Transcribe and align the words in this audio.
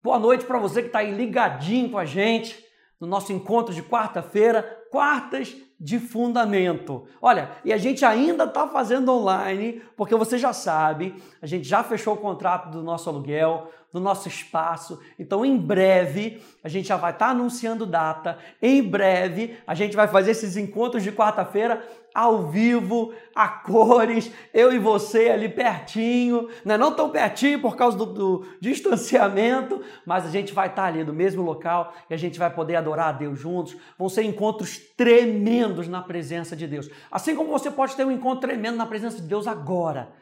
Boa 0.00 0.18
noite 0.18 0.44
para 0.44 0.60
você 0.60 0.80
que 0.80 0.88
está 0.88 1.00
aí 1.00 1.10
ligadinho 1.10 1.90
com 1.90 1.98
a 1.98 2.04
gente 2.04 2.64
no 3.00 3.06
nosso 3.06 3.32
encontro 3.32 3.74
de 3.74 3.82
quarta-feira, 3.82 4.62
quartas 4.92 5.56
de 5.78 5.98
fundamento. 5.98 7.06
Olha, 7.22 7.52
e 7.64 7.72
a 7.72 7.78
gente 7.78 8.04
ainda 8.04 8.44
está 8.44 8.66
fazendo 8.66 9.12
online, 9.12 9.82
porque 9.96 10.14
você 10.14 10.36
já 10.36 10.52
sabe, 10.52 11.14
a 11.40 11.46
gente 11.46 11.68
já 11.68 11.84
fechou 11.84 12.14
o 12.14 12.18
contrato 12.18 12.70
do 12.70 12.82
nosso 12.82 13.08
aluguel, 13.08 13.70
do 13.92 14.00
nosso 14.00 14.28
espaço. 14.28 15.00
Então, 15.18 15.44
em 15.44 15.56
breve, 15.56 16.42
a 16.62 16.68
gente 16.68 16.88
já 16.88 16.96
vai 16.96 17.12
estar 17.12 17.26
tá 17.26 17.30
anunciando 17.30 17.86
data. 17.86 18.38
Em 18.60 18.82
breve, 18.82 19.56
a 19.66 19.74
gente 19.74 19.96
vai 19.96 20.08
fazer 20.08 20.32
esses 20.32 20.56
encontros 20.56 21.02
de 21.02 21.12
quarta-feira 21.12 21.82
ao 22.14 22.48
vivo, 22.48 23.12
a 23.34 23.46
cores, 23.46 24.30
eu 24.52 24.72
e 24.72 24.78
você 24.78 25.28
ali 25.28 25.48
pertinho, 25.48 26.48
né? 26.64 26.76
não 26.76 26.92
tão 26.92 27.10
pertinho 27.10 27.60
por 27.60 27.76
causa 27.76 27.96
do, 27.96 28.06
do 28.06 28.46
distanciamento, 28.60 29.80
mas 30.04 30.26
a 30.26 30.30
gente 30.30 30.52
vai 30.52 30.68
estar 30.68 30.86
ali 30.86 31.04
no 31.04 31.12
mesmo 31.12 31.42
local 31.42 31.94
e 32.10 32.14
a 32.14 32.16
gente 32.16 32.38
vai 32.38 32.50
poder 32.50 32.76
adorar 32.76 33.08
a 33.10 33.12
Deus 33.12 33.38
juntos. 33.38 33.76
Vão 33.96 34.08
ser 34.08 34.24
encontros 34.24 34.78
tremendos 34.96 35.67
na 35.88 36.02
presença 36.02 36.56
de 36.56 36.66
Deus. 36.66 36.88
Assim 37.10 37.34
como 37.34 37.50
você 37.50 37.70
pode 37.70 37.94
ter 37.96 38.04
um 38.04 38.10
encontro 38.10 38.48
tremendo 38.48 38.76
na 38.76 38.86
presença 38.86 39.16
de 39.16 39.28
Deus 39.28 39.46
agora. 39.46 40.12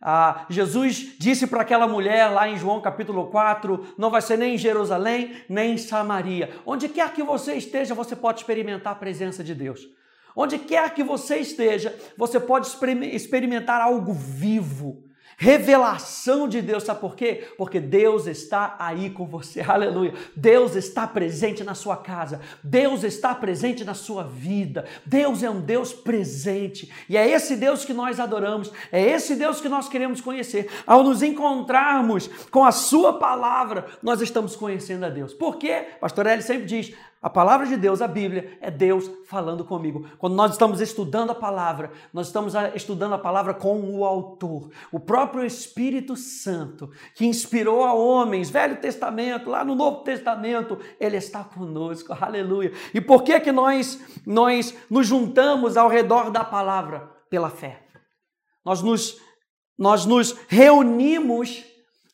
Ah, 0.00 0.46
Jesus 0.48 1.16
disse 1.18 1.46
para 1.46 1.62
aquela 1.62 1.88
mulher 1.88 2.28
lá 2.28 2.48
em 2.48 2.56
João 2.56 2.80
capítulo 2.80 3.26
4: 3.26 3.94
não 3.98 4.10
vai 4.10 4.22
ser 4.22 4.38
nem 4.38 4.54
em 4.54 4.58
Jerusalém, 4.58 5.42
nem 5.48 5.72
em 5.72 5.78
Samaria. 5.78 6.54
Onde 6.64 6.88
quer 6.88 7.12
que 7.12 7.22
você 7.22 7.54
esteja, 7.54 7.94
você 7.94 8.14
pode 8.14 8.40
experimentar 8.40 8.92
a 8.92 8.96
presença 8.96 9.42
de 9.42 9.54
Deus. 9.54 9.80
Onde 10.36 10.56
quer 10.56 10.94
que 10.94 11.02
você 11.02 11.38
esteja, 11.38 11.92
você 12.16 12.38
pode 12.38 12.68
experimentar 13.12 13.80
algo 13.80 14.12
vivo, 14.12 15.02
Revelação 15.40 16.48
de 16.48 16.60
Deus, 16.60 16.82
sabe 16.82 16.98
por 16.98 17.14
quê? 17.14 17.46
Porque 17.56 17.78
Deus 17.78 18.26
está 18.26 18.74
aí 18.76 19.08
com 19.08 19.24
você, 19.24 19.60
aleluia. 19.70 20.12
Deus 20.34 20.74
está 20.74 21.06
presente 21.06 21.62
na 21.62 21.76
sua 21.76 21.96
casa, 21.96 22.40
Deus 22.60 23.04
está 23.04 23.32
presente 23.36 23.84
na 23.84 23.94
sua 23.94 24.24
vida, 24.24 24.84
Deus 25.06 25.44
é 25.44 25.48
um 25.48 25.60
Deus 25.60 25.92
presente 25.92 26.92
e 27.08 27.16
é 27.16 27.30
esse 27.30 27.54
Deus 27.54 27.84
que 27.84 27.94
nós 27.94 28.18
adoramos, 28.18 28.72
é 28.90 29.00
esse 29.00 29.36
Deus 29.36 29.60
que 29.60 29.68
nós 29.68 29.88
queremos 29.88 30.20
conhecer. 30.20 30.68
Ao 30.84 31.04
nos 31.04 31.22
encontrarmos 31.22 32.26
com 32.50 32.64
a 32.64 32.72
Sua 32.72 33.12
palavra, 33.20 33.86
nós 34.02 34.20
estamos 34.20 34.56
conhecendo 34.56 35.06
a 35.06 35.08
Deus. 35.08 35.32
Por 35.32 35.56
quê? 35.56 35.86
Pastor 36.00 36.26
Eli 36.26 36.42
sempre 36.42 36.66
diz: 36.66 36.92
a 37.20 37.28
palavra 37.28 37.66
de 37.66 37.76
Deus, 37.76 38.00
a 38.00 38.06
Bíblia, 38.06 38.56
é 38.60 38.70
Deus 38.70 39.10
falando 39.26 39.64
comigo. 39.64 40.08
Quando 40.18 40.36
nós 40.36 40.52
estamos 40.52 40.80
estudando 40.80 41.30
a 41.30 41.34
palavra, 41.34 41.90
nós 42.12 42.28
estamos 42.28 42.54
estudando 42.76 43.14
a 43.14 43.18
palavra 43.18 43.52
com 43.52 43.80
o 43.80 44.04
autor, 44.04 44.70
o 44.92 45.00
próprio 45.00 45.44
Espírito 45.44 46.14
Santo, 46.14 46.88
que 47.16 47.26
inspirou 47.26 47.82
a 47.84 47.92
homens, 47.92 48.50
Velho 48.50 48.76
Testamento, 48.76 49.50
lá 49.50 49.64
no 49.64 49.74
Novo 49.74 50.04
Testamento, 50.04 50.78
ele 51.00 51.16
está 51.16 51.42
conosco. 51.42 52.12
Aleluia. 52.12 52.72
E 52.94 53.00
por 53.00 53.24
que 53.24 53.40
que 53.40 53.50
nós 53.50 54.00
nós 54.24 54.72
nos 54.88 55.08
juntamos 55.08 55.76
ao 55.76 55.88
redor 55.88 56.30
da 56.30 56.44
palavra 56.44 57.10
pela 57.28 57.50
fé? 57.50 57.82
Nós 58.64 58.80
nos 58.80 59.20
nós 59.76 60.06
nos 60.06 60.36
reunimos 60.48 61.64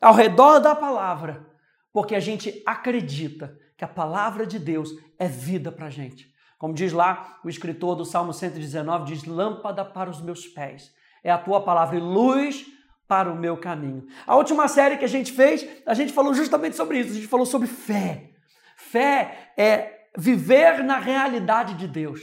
ao 0.01 0.15
redor 0.15 0.61
da 0.61 0.75
palavra 0.75 1.47
porque 1.93 2.15
a 2.15 2.21
gente 2.21 2.63
acredita 2.67 3.57
que 3.85 3.87
a 3.87 3.89
palavra 3.89 4.47
de 4.47 4.59
Deus 4.59 4.91
é 5.19 5.29
vida 5.29 5.71
para 5.71 5.87
a 5.87 5.91
gente. 5.91 6.33
Como 6.59 6.73
diz 6.73 6.93
lá 6.93 7.39
o 7.45 7.51
escritor 7.51 7.95
do 7.95 8.05
Salmo 8.05 8.33
119, 8.33 9.05
diz: 9.05 9.25
Lâmpada 9.25 9.85
para 9.85 10.09
os 10.09 10.23
meus 10.23 10.47
pés, 10.47 10.91
é 11.23 11.31
a 11.31 11.37
tua 11.37 11.63
palavra 11.63 11.97
e 11.97 12.01
luz 12.01 12.65
para 13.07 13.31
o 13.31 13.37
meu 13.37 13.59
caminho. 13.59 14.07
A 14.27 14.37
última 14.37 14.67
série 14.69 14.97
que 14.97 15.05
a 15.05 15.09
gente 15.09 15.33
fez, 15.33 15.67
a 15.85 15.93
gente 15.93 16.13
falou 16.13 16.33
justamente 16.33 16.77
sobre 16.77 17.01
isso, 17.01 17.11
a 17.11 17.15
gente 17.15 17.27
falou 17.27 17.45
sobre 17.45 17.69
fé. 17.69 18.31
Fé 18.77 19.53
é 19.57 20.07
viver 20.17 20.83
na 20.83 20.99
realidade 20.99 21.75
de 21.75 21.87
Deus. 21.87 22.21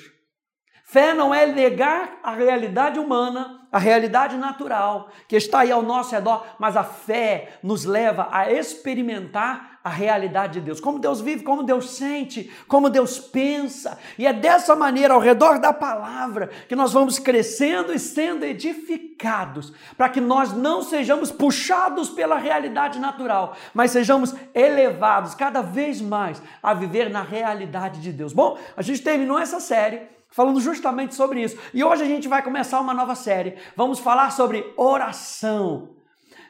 Fé 0.86 1.14
não 1.14 1.34
é 1.34 1.46
negar 1.46 2.20
a 2.24 2.34
realidade 2.34 3.00
humana, 3.00 3.61
a 3.72 3.80
realidade 3.80 4.36
natural 4.36 5.10
que 5.28 5.36
está 5.36 5.60
aí 5.60 5.72
ao 5.72 5.82
nosso 5.82 6.14
redor, 6.14 6.46
mas 6.60 6.76
a 6.76 6.84
fé 6.84 7.58
nos 7.64 7.86
leva 7.86 8.28
a 8.32 8.52
experimentar 8.52 9.80
a 9.84 9.90
realidade 9.90 10.54
de 10.54 10.62
Deus, 10.62 10.80
como 10.80 11.00
Deus 11.00 11.22
vive, 11.22 11.44
como 11.44 11.64
Deus 11.64 11.92
sente, 11.92 12.52
como 12.68 12.90
Deus 12.90 13.18
pensa. 13.18 13.98
E 14.18 14.28
é 14.28 14.34
dessa 14.34 14.76
maneira, 14.76 15.16
ao 15.16 15.20
redor 15.20 15.58
da 15.58 15.74
palavra, 15.74 16.52
que 16.68 16.76
nós 16.76 16.94
vamos 16.94 17.18
crescendo 17.18 17.92
e 17.92 17.98
sendo 17.98 18.46
edificados, 18.46 19.74
para 19.98 20.10
que 20.10 20.22
nós 20.22 20.54
não 20.54 20.84
sejamos 20.84 21.32
puxados 21.32 22.10
pela 22.10 22.38
realidade 22.38 23.00
natural, 23.00 23.56
mas 23.74 23.90
sejamos 23.90 24.36
elevados 24.54 25.34
cada 25.34 25.62
vez 25.62 26.00
mais 26.00 26.42
a 26.62 26.74
viver 26.74 27.10
na 27.10 27.24
realidade 27.24 28.02
de 28.02 28.12
Deus. 28.12 28.34
Bom, 28.34 28.60
a 28.78 28.84
gente 28.84 29.02
terminou 29.02 29.40
essa 29.40 29.60
série 29.60 30.21
falando 30.32 30.60
justamente 30.60 31.14
sobre 31.14 31.44
isso. 31.44 31.58
E 31.74 31.84
hoje 31.84 32.04
a 32.04 32.08
gente 32.08 32.28
vai 32.28 32.42
começar 32.42 32.80
uma 32.80 32.94
nova 32.94 33.14
série. 33.14 33.58
Vamos 33.76 34.00
falar 34.00 34.32
sobre 34.32 34.74
oração. 34.78 35.90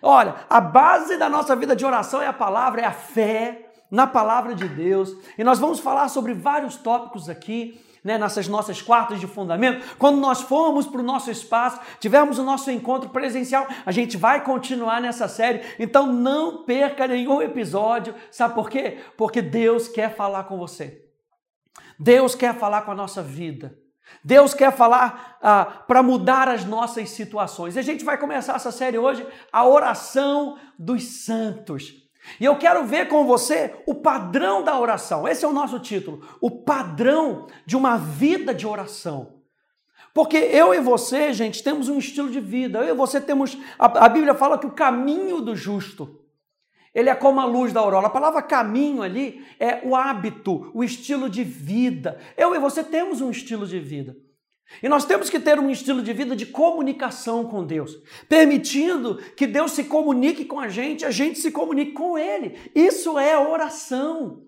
Olha, 0.01 0.35
a 0.49 0.61
base 0.61 1.17
da 1.17 1.29
nossa 1.29 1.55
vida 1.55 1.75
de 1.75 1.85
oração 1.85 2.21
é 2.21 2.27
a 2.27 2.33
palavra, 2.33 2.81
é 2.81 2.85
a 2.85 2.91
fé 2.91 3.71
na 3.89 4.07
palavra 4.07 4.55
de 4.55 4.67
Deus. 4.67 5.15
E 5.37 5.43
nós 5.43 5.59
vamos 5.59 5.79
falar 5.79 6.07
sobre 6.07 6.33
vários 6.33 6.75
tópicos 6.77 7.27
aqui. 7.27 7.79
Né, 8.03 8.17
nessas 8.17 8.47
nossas 8.47 8.81
quartas 8.81 9.19
de 9.19 9.27
fundamento, 9.27 9.95
quando 9.99 10.17
nós 10.17 10.41
formos 10.41 10.87
para 10.87 11.01
o 11.01 11.03
nosso 11.03 11.29
espaço, 11.29 11.79
tivermos 11.99 12.39
o 12.39 12.43
nosso 12.43 12.71
encontro 12.71 13.11
presencial, 13.11 13.67
a 13.85 13.91
gente 13.91 14.17
vai 14.17 14.43
continuar 14.43 14.99
nessa 14.99 15.27
série. 15.27 15.61
Então 15.77 16.11
não 16.11 16.63
perca 16.63 17.05
nenhum 17.05 17.43
episódio. 17.43 18.15
Sabe 18.31 18.55
por 18.55 18.71
quê? 18.71 18.97
Porque 19.15 19.39
Deus 19.39 19.87
quer 19.87 20.15
falar 20.15 20.45
com 20.45 20.57
você. 20.57 21.10
Deus 22.01 22.33
quer 22.33 22.55
falar 22.57 22.81
com 22.81 22.91
a 22.91 22.95
nossa 22.95 23.21
vida. 23.21 23.77
Deus 24.23 24.55
quer 24.55 24.75
falar 24.75 25.37
ah, 25.39 25.65
para 25.87 26.01
mudar 26.01 26.49
as 26.49 26.65
nossas 26.65 27.11
situações. 27.11 27.75
E 27.75 27.79
a 27.79 27.83
gente 27.83 28.03
vai 28.03 28.17
começar 28.17 28.55
essa 28.55 28.71
série 28.71 28.97
hoje, 28.97 29.25
a 29.53 29.65
oração 29.67 30.57
dos 30.77 31.23
santos. 31.23 31.93
E 32.39 32.45
eu 32.45 32.57
quero 32.57 32.85
ver 32.85 33.07
com 33.07 33.25
você 33.25 33.83
o 33.85 33.95
padrão 33.95 34.63
da 34.63 34.77
oração. 34.79 35.27
Esse 35.27 35.45
é 35.45 35.47
o 35.47 35.53
nosso 35.53 35.79
título, 35.79 36.27
o 36.41 36.49
padrão 36.63 37.47
de 37.65 37.77
uma 37.77 37.97
vida 37.97 38.53
de 38.53 38.65
oração. 38.65 39.39
Porque 40.13 40.37
eu 40.37 40.73
e 40.73 40.79
você, 40.79 41.31
gente, 41.31 41.63
temos 41.63 41.87
um 41.87 41.99
estilo 41.99 42.31
de 42.31 42.39
vida. 42.39 42.79
Eu 42.79 42.95
e 42.95 42.97
você 42.97 43.21
temos. 43.21 43.57
A, 43.77 44.05
a 44.05 44.09
Bíblia 44.09 44.33
fala 44.33 44.57
que 44.57 44.65
o 44.65 44.71
caminho 44.71 45.39
do 45.39 45.55
justo 45.55 46.20
ele 46.93 47.09
é 47.09 47.15
como 47.15 47.39
a 47.39 47.45
luz 47.45 47.71
da 47.71 47.79
aurora. 47.79 48.07
A 48.07 48.09
palavra 48.09 48.41
caminho 48.41 49.01
ali 49.01 49.45
é 49.59 49.81
o 49.83 49.95
hábito, 49.95 50.69
o 50.73 50.83
estilo 50.83 51.29
de 51.29 51.43
vida. 51.43 52.19
Eu 52.37 52.53
e 52.53 52.59
você 52.59 52.83
temos 52.83 53.21
um 53.21 53.31
estilo 53.31 53.65
de 53.65 53.79
vida. 53.79 54.15
E 54.81 54.87
nós 54.87 55.05
temos 55.05 55.29
que 55.29 55.39
ter 55.39 55.59
um 55.59 55.69
estilo 55.69 56.01
de 56.01 56.13
vida 56.13 56.35
de 56.35 56.45
comunicação 56.45 57.45
com 57.45 57.65
Deus, 57.65 57.97
permitindo 58.29 59.17
que 59.35 59.45
Deus 59.45 59.71
se 59.71 59.83
comunique 59.83 60.45
com 60.45 60.59
a 60.59 60.69
gente, 60.69 61.05
a 61.05 61.11
gente 61.11 61.39
se 61.39 61.51
comunique 61.51 61.91
com 61.91 62.17
Ele. 62.17 62.57
Isso 62.73 63.19
é 63.19 63.37
oração. 63.37 64.43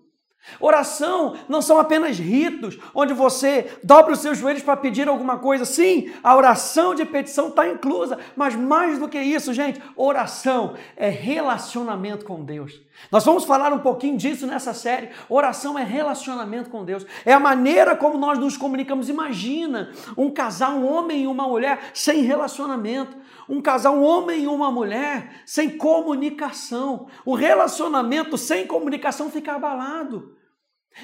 Oração 0.60 1.36
não 1.48 1.62
são 1.62 1.78
apenas 1.78 2.18
ritos 2.18 2.78
onde 2.94 3.12
você 3.12 3.78
dobra 3.82 4.12
os 4.12 4.20
seus 4.20 4.38
joelhos 4.38 4.62
para 4.62 4.76
pedir 4.76 5.08
alguma 5.08 5.38
coisa. 5.38 5.64
Sim, 5.64 6.12
a 6.22 6.36
oração 6.36 6.94
de 6.94 7.04
petição 7.04 7.48
está 7.48 7.66
inclusa, 7.66 8.18
mas 8.36 8.54
mais 8.54 8.98
do 8.98 9.08
que 9.08 9.18
isso, 9.18 9.52
gente, 9.52 9.82
oração 9.96 10.74
é 10.96 11.08
relacionamento 11.08 12.24
com 12.24 12.44
Deus. 12.44 12.80
Nós 13.10 13.24
vamos 13.24 13.44
falar 13.44 13.72
um 13.72 13.80
pouquinho 13.80 14.16
disso 14.16 14.46
nessa 14.46 14.72
série. 14.72 15.10
Oração 15.28 15.78
é 15.78 15.82
relacionamento 15.82 16.70
com 16.70 16.84
Deus, 16.84 17.04
é 17.24 17.32
a 17.32 17.40
maneira 17.40 17.96
como 17.96 18.18
nós 18.18 18.38
nos 18.38 18.56
comunicamos. 18.56 19.08
Imagina 19.08 19.90
um 20.16 20.30
casal, 20.30 20.72
um 20.72 20.86
homem 20.86 21.24
e 21.24 21.26
uma 21.26 21.48
mulher 21.48 21.90
sem 21.92 22.22
relacionamento 22.22 23.24
um 23.48 23.60
casal, 23.60 23.96
um 23.96 24.02
homem 24.02 24.44
e 24.44 24.46
uma 24.46 24.70
mulher, 24.70 25.42
sem 25.44 25.76
comunicação. 25.76 27.06
O 27.24 27.34
relacionamento 27.34 28.38
sem 28.38 28.66
comunicação 28.66 29.30
fica 29.30 29.52
abalado. 29.52 30.34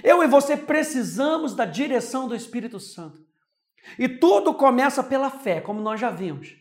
Eu 0.02 0.22
e 0.22 0.26
você 0.26 0.56
precisamos 0.56 1.54
da 1.54 1.64
direção 1.64 2.28
do 2.28 2.34
Espírito 2.34 2.78
Santo. 2.78 3.20
E 3.98 4.08
tudo 4.08 4.54
começa 4.54 5.02
pela 5.02 5.30
fé, 5.30 5.60
como 5.60 5.80
nós 5.80 6.00
já 6.00 6.10
vimos. 6.10 6.60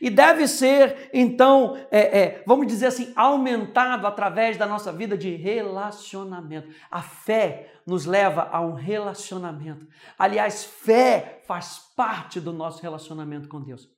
E 0.00 0.08
deve 0.08 0.46
ser, 0.46 1.10
então, 1.12 1.76
é, 1.90 2.20
é, 2.20 2.42
vamos 2.46 2.66
dizer 2.66 2.86
assim, 2.86 3.12
aumentado 3.16 4.06
através 4.06 4.56
da 4.56 4.66
nossa 4.66 4.92
vida 4.92 5.16
de 5.16 5.34
relacionamento. 5.34 6.68
A 6.90 7.02
fé 7.02 7.72
nos 7.86 8.06
leva 8.06 8.48
a 8.52 8.60
um 8.60 8.74
relacionamento. 8.74 9.86
Aliás, 10.18 10.64
fé 10.64 11.42
faz 11.46 11.80
parte 11.96 12.40
do 12.40 12.52
nosso 12.52 12.80
relacionamento 12.80 13.48
com 13.48 13.60
Deus. 13.60 13.88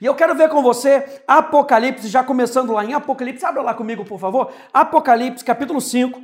E 0.00 0.06
eu 0.06 0.14
quero 0.14 0.34
ver 0.34 0.48
com 0.48 0.62
você 0.62 1.22
Apocalipse, 1.26 2.08
já 2.08 2.24
começando 2.24 2.72
lá 2.72 2.84
em 2.84 2.94
Apocalipse, 2.94 3.44
abra 3.44 3.62
lá 3.62 3.74
comigo, 3.74 4.04
por 4.04 4.18
favor. 4.18 4.52
Apocalipse, 4.72 5.44
capítulo 5.44 5.80
5. 5.80 6.22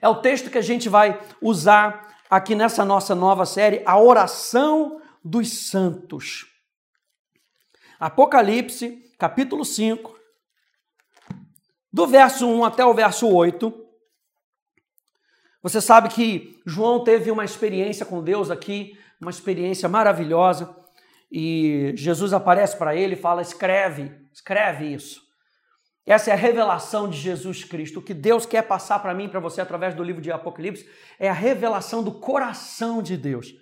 É 0.00 0.08
o 0.08 0.20
texto 0.20 0.50
que 0.50 0.58
a 0.58 0.62
gente 0.62 0.88
vai 0.88 1.20
usar 1.40 2.16
aqui 2.28 2.54
nessa 2.54 2.84
nossa 2.84 3.14
nova 3.14 3.44
série, 3.44 3.82
a 3.84 3.98
oração 3.98 5.00
dos 5.22 5.68
santos. 5.68 6.46
Apocalipse, 7.98 9.12
capítulo 9.18 9.64
5. 9.64 10.18
do 11.92 12.06
verso 12.06 12.46
1 12.46 12.64
até 12.64 12.84
o 12.84 12.94
verso 12.94 13.28
8, 13.28 13.88
você 15.62 15.80
sabe 15.80 16.08
que 16.08 16.62
João 16.64 17.04
teve 17.04 17.30
uma 17.30 17.44
experiência 17.44 18.06
com 18.06 18.22
Deus 18.22 18.50
aqui, 18.50 18.98
uma 19.20 19.30
experiência 19.30 19.88
maravilhosa, 19.88 20.74
e 21.30 21.92
Jesus 21.94 22.32
aparece 22.32 22.76
para 22.78 22.96
ele 22.96 23.14
e 23.14 23.20
fala: 23.20 23.42
escreve, 23.42 24.10
escreve 24.32 24.94
isso. 24.94 25.20
Essa 26.06 26.30
é 26.30 26.32
a 26.32 26.36
revelação 26.36 27.08
de 27.08 27.16
Jesus 27.16 27.64
Cristo. 27.64 28.00
O 28.00 28.02
que 28.02 28.14
Deus 28.14 28.46
quer 28.46 28.62
passar 28.62 28.98
para 29.00 29.14
mim 29.14 29.28
para 29.28 29.40
você 29.40 29.60
através 29.60 29.94
do 29.94 30.02
livro 30.02 30.22
de 30.22 30.32
Apocalipse 30.32 30.88
é 31.18 31.28
a 31.28 31.34
revelação 31.34 32.02
do 32.02 32.12
coração 32.12 33.02
de 33.02 33.16
Deus. 33.16 33.54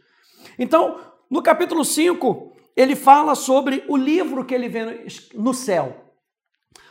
Então, 0.58 1.00
no 1.28 1.42
capítulo 1.42 1.84
5, 1.84 2.56
ele 2.76 2.94
fala 2.94 3.34
sobre 3.34 3.84
o 3.88 3.96
livro 3.96 4.44
que 4.44 4.54
ele 4.54 4.68
vê 4.68 5.04
no 5.34 5.52
céu. 5.52 6.04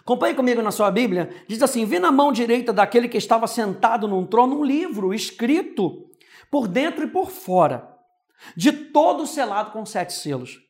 Acompanhe 0.02 0.36
comigo 0.36 0.62
na 0.62 0.72
sua 0.72 0.92
Bíblia. 0.92 1.30
Diz 1.48 1.62
assim: 1.62 1.86
Vi 1.86 2.00
na 2.00 2.12
mão 2.12 2.32
direita 2.32 2.72
daquele 2.72 3.08
que 3.08 3.18
estava 3.18 3.48
sentado 3.48 4.08
num 4.08 4.26
trono 4.26 4.60
um 4.60 4.64
livro 4.64 5.14
escrito 5.14 6.10
por 6.52 6.68
dentro 6.68 7.04
e 7.04 7.08
por 7.08 7.30
fora, 7.30 7.94
de 8.56 8.72
todo 8.72 9.26
selado 9.26 9.72
com 9.72 9.86
sete 9.86 10.14
selos. 10.14 10.67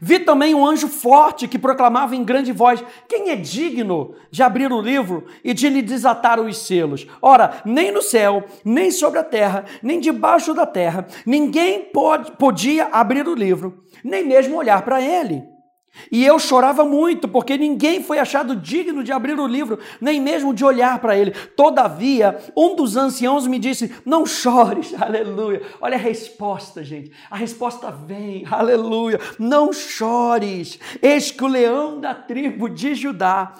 Vi 0.00 0.20
também 0.20 0.54
um 0.54 0.66
anjo 0.66 0.88
forte 0.88 1.46
que 1.46 1.58
proclamava 1.58 2.16
em 2.16 2.24
grande 2.24 2.52
voz: 2.52 2.82
Quem 3.08 3.30
é 3.30 3.36
digno 3.36 4.14
de 4.30 4.42
abrir 4.42 4.72
o 4.72 4.80
livro 4.80 5.26
e 5.44 5.52
de 5.52 5.68
lhe 5.68 5.82
desatar 5.82 6.40
os 6.40 6.58
selos? 6.58 7.06
Ora, 7.20 7.62
nem 7.64 7.92
no 7.92 8.02
céu, 8.02 8.44
nem 8.64 8.90
sobre 8.90 9.18
a 9.18 9.24
terra, 9.24 9.64
nem 9.82 10.00
debaixo 10.00 10.54
da 10.54 10.66
terra, 10.66 11.06
ninguém 11.26 11.80
pode, 11.92 12.32
podia 12.32 12.88
abrir 12.92 13.28
o 13.28 13.34
livro, 13.34 13.82
nem 14.02 14.26
mesmo 14.26 14.56
olhar 14.56 14.82
para 14.82 15.00
ele. 15.00 15.51
E 16.10 16.24
eu 16.24 16.38
chorava 16.38 16.84
muito, 16.84 17.28
porque 17.28 17.56
ninguém 17.56 18.02
foi 18.02 18.18
achado 18.18 18.56
digno 18.56 19.04
de 19.04 19.12
abrir 19.12 19.38
o 19.38 19.46
livro, 19.46 19.78
nem 20.00 20.20
mesmo 20.20 20.54
de 20.54 20.64
olhar 20.64 20.98
para 20.98 21.16
ele. 21.16 21.32
Todavia, 21.56 22.38
um 22.56 22.74
dos 22.74 22.96
anciãos 22.96 23.46
me 23.46 23.58
disse: 23.58 23.94
Não 24.04 24.24
chores, 24.24 24.94
aleluia. 25.00 25.62
Olha 25.80 25.96
a 25.96 26.00
resposta, 26.00 26.82
gente. 26.82 27.12
A 27.30 27.36
resposta 27.36 27.90
vem, 27.90 28.44
aleluia. 28.50 29.20
Não 29.38 29.72
chores. 29.72 30.78
Eis 31.00 31.30
que 31.30 31.44
o 31.44 31.48
leão 31.48 32.00
da 32.00 32.14
tribo 32.14 32.68
de 32.68 32.94
Judá, 32.94 33.52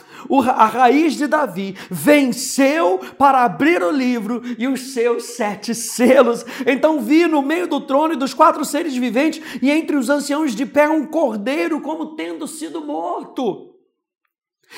a 0.55 0.67
raiz 0.67 1.15
de 1.15 1.27
Davi, 1.27 1.77
venceu 1.91 2.99
para 3.19 3.45
abrir 3.45 3.83
o 3.83 3.91
livro 3.91 4.43
e 4.59 4.67
os 4.67 4.93
seus 4.93 5.25
sete 5.37 5.75
selos. 5.75 6.45
Então 6.67 7.01
vi 7.01 7.27
no 7.27 7.43
meio 7.43 7.67
do 7.67 7.81
trono 7.81 8.15
e 8.15 8.19
dos 8.19 8.33
quatro 8.35 8.65
seres 8.65 8.97
viventes, 8.97 9.43
e 9.61 9.71
entre 9.71 9.97
os 9.97 10.09
anciãos 10.09 10.55
de 10.55 10.65
pé, 10.65 10.89
um 10.89 11.07
cordeiro 11.07 11.81
como 11.81 12.07
tendo 12.23 12.47
sido 12.47 12.85
morto. 12.85 13.75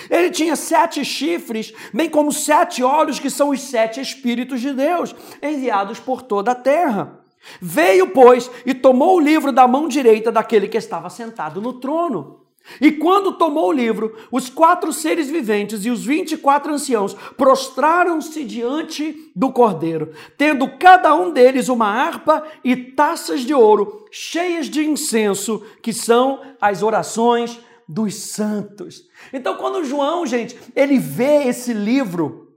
Ele 0.09 0.31
tinha 0.31 0.57
sete 0.57 1.05
chifres, 1.05 1.73
bem 1.93 2.09
como 2.09 2.33
sete 2.33 2.83
olhos, 2.83 3.19
que 3.19 3.29
são 3.29 3.51
os 3.51 3.61
sete 3.61 4.01
Espíritos 4.01 4.61
de 4.63 4.73
Deus, 4.73 5.15
enviados 5.43 6.01
por 6.01 6.23
toda 6.23 6.53
a 6.53 6.55
terra. 6.55 7.21
Veio, 7.61 8.11
pois, 8.11 8.51
e 8.65 8.73
tomou 8.73 9.17
o 9.17 9.21
livro 9.21 9.53
da 9.53 9.69
mão 9.69 9.87
direita 9.87 10.33
daquele 10.33 10.67
que 10.67 10.79
estava 10.79 11.11
sentado 11.11 11.61
no 11.61 11.75
trono. 11.75 12.44
E 12.81 12.93
quando 12.93 13.37
tomou 13.37 13.69
o 13.69 13.73
livro, 13.73 14.17
os 14.33 14.49
quatro 14.49 14.93
seres 14.93 15.29
viventes 15.29 15.85
e 15.85 15.91
os 15.91 16.05
vinte 16.05 16.33
e 16.33 16.37
quatro 16.37 16.73
anciãos 16.73 17.15
prostraram-se 17.37 18.43
diante 18.45 19.31
do 19.37 19.53
cordeiro, 19.53 20.13
tendo 20.39 20.79
cada 20.79 21.15
um 21.15 21.31
deles 21.31 21.69
uma 21.69 21.87
harpa 21.87 22.43
e 22.65 22.75
taças 22.75 23.43
de 23.43 23.53
ouro 23.53 24.07
cheias 24.11 24.67
de 24.67 24.85
incenso, 24.87 25.63
que 25.83 25.93
são 25.93 26.41
as 26.61 26.83
orações 26.83 27.59
dos 27.87 28.15
santos. 28.15 29.03
Então, 29.33 29.57
quando 29.57 29.85
João, 29.85 30.25
gente, 30.25 30.57
ele 30.75 30.99
vê 30.99 31.45
esse 31.49 31.73
livro, 31.73 32.55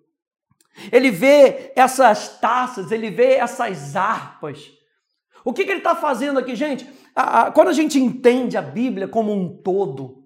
ele 0.92 1.12
vê 1.12 1.74
essas 1.76 2.40
taças, 2.40 2.92
ele 2.92 3.10
vê 3.10 3.34
essas 3.34 3.96
harpas. 3.96 4.77
O 5.48 5.54
que, 5.54 5.64
que 5.64 5.72
ele 5.72 5.78
está 5.78 5.96
fazendo 5.96 6.40
aqui, 6.40 6.58
gente? 6.58 6.86
quando 7.54 7.70
a 7.70 7.74
gente 7.74 7.98
entende 7.98 8.58
a 8.58 8.62
Bíblia 8.62 9.08
como 9.08 9.32
um 9.32 9.48
todo, 9.48 10.26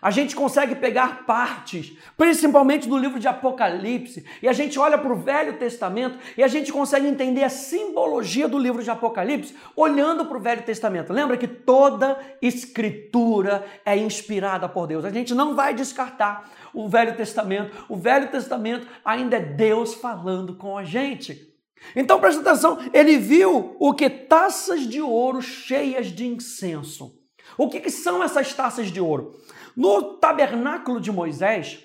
a 0.00 0.12
gente 0.12 0.36
consegue 0.36 0.76
pegar 0.76 1.26
partes, 1.26 1.92
principalmente 2.16 2.88
do 2.88 2.96
livro 2.96 3.18
de 3.18 3.26
Apocalipse, 3.26 4.24
e 4.40 4.46
a 4.46 4.52
gente 4.52 4.78
olha 4.78 4.96
para 4.96 5.12
o 5.12 5.16
Velho 5.16 5.58
Testamento 5.58 6.20
e 6.38 6.42
a 6.44 6.46
gente 6.46 6.72
consegue 6.72 7.08
entender 7.08 7.42
a 7.42 7.48
simbologia 7.48 8.46
do 8.46 8.60
livro 8.60 8.80
de 8.80 8.88
Apocalipse 8.92 9.56
olhando 9.74 10.24
para 10.26 10.38
o 10.38 10.40
Velho 10.40 10.62
Testamento. 10.62 11.12
Lembra 11.12 11.36
que 11.36 11.48
toda 11.48 12.16
escritura 12.40 13.66
é 13.84 13.96
inspirada 13.96 14.68
por 14.68 14.86
Deus. 14.86 15.04
A 15.04 15.10
gente 15.10 15.34
não 15.34 15.56
vai 15.56 15.74
descartar 15.74 16.48
o 16.72 16.88
Velho 16.88 17.16
Testamento. 17.16 17.86
O 17.88 17.96
Velho 17.96 18.28
Testamento 18.28 18.86
ainda 19.04 19.36
é 19.36 19.40
Deus 19.40 19.94
falando 19.94 20.54
com 20.54 20.78
a 20.78 20.84
gente. 20.84 21.49
Então 21.94 22.20
presta 22.20 22.40
atenção, 22.40 22.78
ele 22.92 23.16
viu 23.18 23.76
o 23.78 23.94
que? 23.94 24.08
Taças 24.08 24.86
de 24.86 25.00
ouro 25.00 25.42
cheias 25.42 26.08
de 26.08 26.26
incenso. 26.26 27.12
O 27.58 27.68
que, 27.68 27.80
que 27.80 27.90
são 27.90 28.22
essas 28.22 28.54
taças 28.54 28.90
de 28.90 29.00
ouro? 29.00 29.38
No 29.76 30.14
tabernáculo 30.18 31.00
de 31.00 31.10
Moisés 31.10 31.80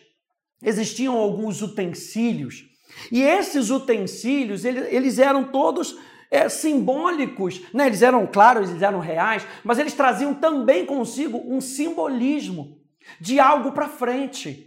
existiam 0.64 1.16
alguns 1.16 1.62
utensílios 1.62 2.64
e 3.12 3.22
esses 3.22 3.70
utensílios 3.70 4.64
eles, 4.66 5.20
eram 5.20 5.44
todos 5.46 5.98
é, 6.32 6.48
simbólicos, 6.50 7.62
né? 7.74 7.88
eles 7.88 8.02
eram 8.02 8.26
claros, 8.26 8.70
eles 8.70 8.82
eram 8.82 9.00
reais, 9.00 9.46
mas 9.64 9.78
eles 9.80 9.94
traziam 9.94 10.34
também 10.34 10.86
consigo 10.86 11.38
um 11.46 11.62
simbolismo 11.62 12.80
de 13.20 13.40
algo 13.40 13.72
para 13.72 13.88
frente. 13.88 14.65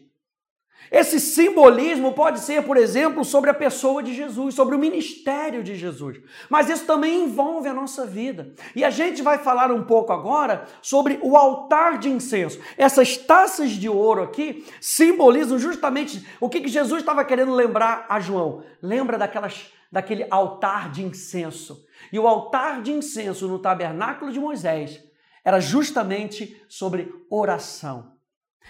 Esse 0.90 1.20
simbolismo 1.20 2.12
pode 2.12 2.40
ser, 2.40 2.62
por 2.62 2.76
exemplo, 2.76 3.24
sobre 3.24 3.50
a 3.50 3.54
pessoa 3.54 4.02
de 4.02 4.14
Jesus, 4.14 4.54
sobre 4.54 4.74
o 4.74 4.78
ministério 4.78 5.62
de 5.62 5.76
Jesus. 5.76 6.18
Mas 6.48 6.68
isso 6.68 6.86
também 6.86 7.24
envolve 7.24 7.68
a 7.68 7.74
nossa 7.74 8.06
vida. 8.06 8.52
E 8.74 8.84
a 8.84 8.90
gente 8.90 9.22
vai 9.22 9.38
falar 9.38 9.70
um 9.70 9.84
pouco 9.84 10.12
agora 10.12 10.64
sobre 10.80 11.18
o 11.22 11.36
altar 11.36 11.98
de 11.98 12.08
incenso. 12.08 12.58
Essas 12.76 13.16
taças 13.16 13.70
de 13.70 13.88
ouro 13.88 14.22
aqui 14.22 14.64
simbolizam 14.80 15.58
justamente 15.58 16.26
o 16.40 16.48
que 16.48 16.66
Jesus 16.66 17.00
estava 17.00 17.24
querendo 17.24 17.52
lembrar 17.52 18.06
a 18.08 18.18
João. 18.18 18.62
Lembra 18.82 19.18
daquelas, 19.18 19.72
daquele 19.92 20.26
altar 20.30 20.90
de 20.90 21.02
incenso. 21.02 21.86
E 22.12 22.18
o 22.18 22.26
altar 22.26 22.80
de 22.80 22.92
incenso 22.92 23.46
no 23.46 23.58
tabernáculo 23.58 24.32
de 24.32 24.40
Moisés 24.40 25.02
era 25.44 25.60
justamente 25.60 26.62
sobre 26.68 27.12
oração. 27.30 28.17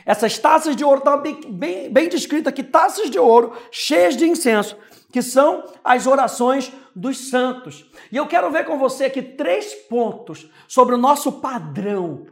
Essas 0.04 0.38
taças 0.38 0.74
de 0.74 0.84
ouro, 0.84 0.98
está 0.98 1.16
bem, 1.16 1.40
bem, 1.48 1.90
bem 1.90 2.08
descrito 2.08 2.48
aqui, 2.48 2.62
taças 2.62 3.10
de 3.10 3.18
ouro 3.18 3.52
cheias 3.70 4.16
de 4.16 4.26
incenso, 4.26 4.76
que 5.12 5.22
são 5.22 5.64
as 5.84 6.06
orações 6.06 6.72
dos 6.94 7.30
santos. 7.30 7.90
E 8.10 8.16
eu 8.16 8.26
quero 8.26 8.50
ver 8.50 8.64
com 8.64 8.78
você 8.78 9.04
aqui 9.04 9.22
três 9.22 9.74
pontos 9.74 10.50
sobre 10.66 10.94
o 10.94 10.98
nosso 10.98 11.40
padrão, 11.40 12.26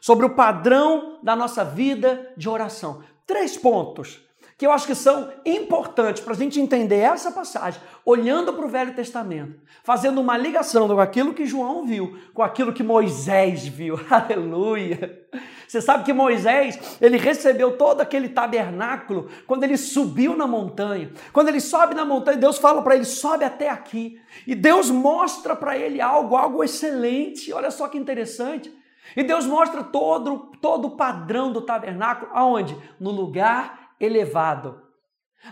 sobre 0.00 0.26
o 0.26 0.34
padrão 0.34 1.18
da 1.22 1.34
nossa 1.34 1.64
vida 1.64 2.32
de 2.36 2.48
oração. 2.48 3.02
Três 3.26 3.56
pontos 3.56 4.20
que 4.62 4.66
eu 4.66 4.70
acho 4.70 4.86
que 4.86 4.94
são 4.94 5.28
importantes 5.44 6.22
para 6.22 6.34
a 6.34 6.36
gente 6.36 6.60
entender 6.60 6.98
essa 6.98 7.32
passagem, 7.32 7.80
olhando 8.04 8.52
para 8.52 8.64
o 8.64 8.68
Velho 8.68 8.94
Testamento, 8.94 9.58
fazendo 9.82 10.20
uma 10.20 10.36
ligação 10.36 10.86
com 10.86 11.00
aquilo 11.00 11.34
que 11.34 11.44
João 11.44 11.84
viu, 11.84 12.16
com 12.32 12.44
aquilo 12.44 12.72
que 12.72 12.80
Moisés 12.80 13.66
viu. 13.66 13.98
Aleluia! 14.08 15.26
Você 15.72 15.80
sabe 15.80 16.04
que 16.04 16.12
Moisés, 16.12 16.98
ele 17.00 17.16
recebeu 17.16 17.78
todo 17.78 18.02
aquele 18.02 18.28
tabernáculo 18.28 19.30
quando 19.46 19.64
ele 19.64 19.78
subiu 19.78 20.36
na 20.36 20.46
montanha. 20.46 21.10
Quando 21.32 21.48
ele 21.48 21.62
sobe 21.62 21.94
na 21.94 22.04
montanha, 22.04 22.36
Deus 22.36 22.58
fala 22.58 22.82
para 22.82 22.94
ele: 22.94 23.06
sobe 23.06 23.42
até 23.42 23.70
aqui. 23.70 24.20
E 24.46 24.54
Deus 24.54 24.90
mostra 24.90 25.56
para 25.56 25.74
ele 25.74 25.98
algo, 25.98 26.36
algo 26.36 26.62
excelente. 26.62 27.50
Olha 27.54 27.70
só 27.70 27.88
que 27.88 27.96
interessante. 27.96 28.70
E 29.16 29.22
Deus 29.22 29.46
mostra 29.46 29.82
todo, 29.82 30.52
todo 30.60 30.88
o 30.88 30.90
padrão 30.90 31.50
do 31.50 31.62
tabernáculo, 31.62 32.30
aonde? 32.34 32.76
No 33.00 33.10
lugar 33.10 33.94
elevado. 33.98 34.78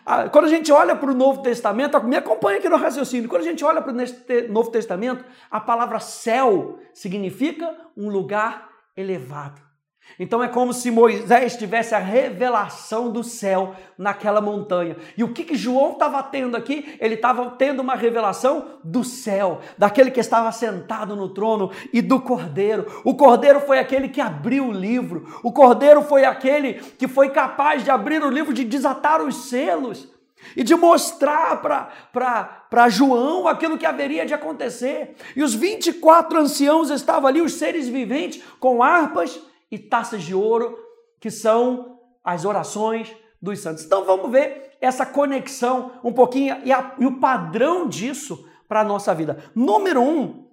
Ah, 0.04 0.28
quando 0.28 0.44
a 0.44 0.50
gente 0.50 0.70
olha 0.70 0.94
para 0.94 1.10
o 1.10 1.14
Novo 1.14 1.40
Testamento, 1.40 1.98
me 2.04 2.16
acompanha 2.16 2.58
aqui 2.58 2.68
no 2.68 2.76
raciocínio. 2.76 3.26
Quando 3.26 3.40
a 3.40 3.46
gente 3.46 3.64
olha 3.64 3.80
para 3.80 3.90
o 3.90 4.52
Novo 4.52 4.70
Testamento, 4.70 5.24
a 5.50 5.58
palavra 5.58 5.98
céu 5.98 6.78
significa 6.92 7.74
um 7.96 8.10
lugar 8.10 8.68
elevado. 8.94 9.69
Então 10.18 10.42
é 10.42 10.48
como 10.48 10.72
se 10.72 10.90
Moisés 10.90 11.56
tivesse 11.56 11.94
a 11.94 11.98
revelação 11.98 13.10
do 13.10 13.24
céu 13.24 13.74
naquela 13.96 14.40
montanha. 14.40 14.96
E 15.16 15.24
o 15.24 15.32
que, 15.32 15.44
que 15.44 15.56
João 15.56 15.92
estava 15.92 16.22
tendo 16.22 16.56
aqui? 16.56 16.96
Ele 17.00 17.14
estava 17.14 17.50
tendo 17.50 17.80
uma 17.80 17.94
revelação 17.94 18.78
do 18.84 19.02
céu, 19.04 19.60
daquele 19.78 20.10
que 20.10 20.20
estava 20.20 20.50
sentado 20.52 21.16
no 21.16 21.28
trono 21.28 21.70
e 21.92 22.02
do 22.02 22.20
cordeiro. 22.20 22.86
O 23.04 23.14
cordeiro 23.14 23.60
foi 23.60 23.78
aquele 23.78 24.08
que 24.08 24.20
abriu 24.20 24.66
o 24.68 24.72
livro. 24.72 25.26
O 25.42 25.52
cordeiro 25.52 26.02
foi 26.02 26.24
aquele 26.24 26.74
que 26.74 27.08
foi 27.08 27.30
capaz 27.30 27.84
de 27.84 27.90
abrir 27.90 28.22
o 28.22 28.30
livro, 28.30 28.52
de 28.52 28.64
desatar 28.64 29.22
os 29.22 29.48
selos 29.48 30.08
e 30.56 30.62
de 30.62 30.74
mostrar 30.74 31.60
para 31.60 32.88
João 32.88 33.46
aquilo 33.46 33.78
que 33.78 33.86
haveria 33.86 34.26
de 34.26 34.34
acontecer. 34.34 35.14
E 35.36 35.42
os 35.42 35.54
24 35.54 36.38
anciãos 36.38 36.90
estavam 36.90 37.28
ali, 37.28 37.40
os 37.40 37.54
seres 37.54 37.88
viventes, 37.88 38.42
com 38.58 38.82
harpas 38.82 39.40
e 39.70 39.78
taças 39.78 40.22
de 40.22 40.34
ouro, 40.34 40.76
que 41.20 41.30
são 41.30 41.98
as 42.24 42.44
orações 42.44 43.14
dos 43.40 43.60
santos. 43.60 43.84
Então 43.84 44.04
vamos 44.04 44.30
ver 44.30 44.76
essa 44.80 45.06
conexão 45.06 45.92
um 46.02 46.12
pouquinho 46.12 46.60
e, 46.64 46.72
a, 46.72 46.94
e 46.98 47.06
o 47.06 47.20
padrão 47.20 47.88
disso 47.88 48.48
para 48.68 48.80
a 48.80 48.84
nossa 48.84 49.14
vida. 49.14 49.50
Número 49.54 50.00
um, 50.00 50.48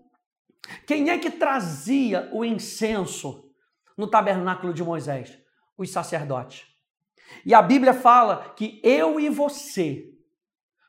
quem 0.85 1.09
é 1.09 1.17
que 1.17 1.31
trazia 1.31 2.29
o 2.33 2.43
incenso 2.43 3.49
no 3.97 4.07
tabernáculo 4.07 4.73
de 4.73 4.83
Moisés? 4.83 5.37
Os 5.77 5.91
sacerdotes. 5.91 6.65
E 7.45 7.53
a 7.53 7.61
Bíblia 7.61 7.93
fala 7.93 8.53
que 8.55 8.81
eu 8.83 9.19
e 9.19 9.29
você 9.29 10.13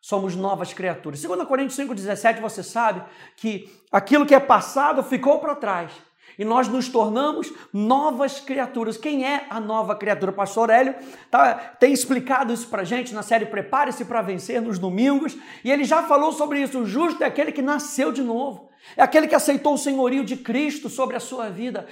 somos 0.00 0.35
novas 0.35 0.73
criaturas. 0.73 1.20
2 1.20 1.44
Coríntios 1.47 1.78
5,17, 1.78 2.40
você 2.40 2.62
sabe 2.62 3.04
que 3.37 3.70
aquilo 3.92 4.25
que 4.25 4.35
é 4.35 4.40
passado 4.40 5.02
ficou 5.02 5.38
para 5.40 5.54
trás 5.54 5.92
e 6.38 6.45
nós 6.45 6.68
nos 6.68 6.88
tornamos 6.88 7.52
novas 7.73 8.38
criaturas. 8.38 8.97
Quem 8.97 9.26
é 9.26 9.47
a 9.50 9.59
nova 9.59 9.97
criatura? 9.97 10.30
O 10.30 10.35
pastor 10.35 10.71
Hélio 10.71 10.95
tá, 11.30 11.54
tem 11.54 11.92
explicado 11.92 12.52
isso 12.52 12.68
para 12.68 12.85
gente 12.85 13.12
na 13.12 13.23
série 13.23 13.47
Prepare-se 13.47 14.04
para 14.04 14.23
Vencer 14.23 14.62
nos 14.62 14.78
domingos 14.78 15.37
e 15.64 15.71
ele 15.71 15.85
já 15.85 16.02
falou 16.04 16.33
sobre 16.33 16.61
isso. 16.61 16.78
O 16.78 16.87
justo 16.87 17.23
é 17.25 17.26
aquele 17.26 17.50
que 17.50 17.62
nasceu 17.62 18.12
de 18.12 18.23
novo. 18.23 18.67
É 18.97 19.02
aquele 19.02 19.28
que 19.28 19.35
aceitou 19.35 19.75
o 19.75 19.78
senhorio 19.78 20.25
de 20.25 20.37
Cristo 20.37 20.88
sobre 20.88 21.16
a 21.16 21.21
sua 21.21 21.49
vida. 21.50 21.87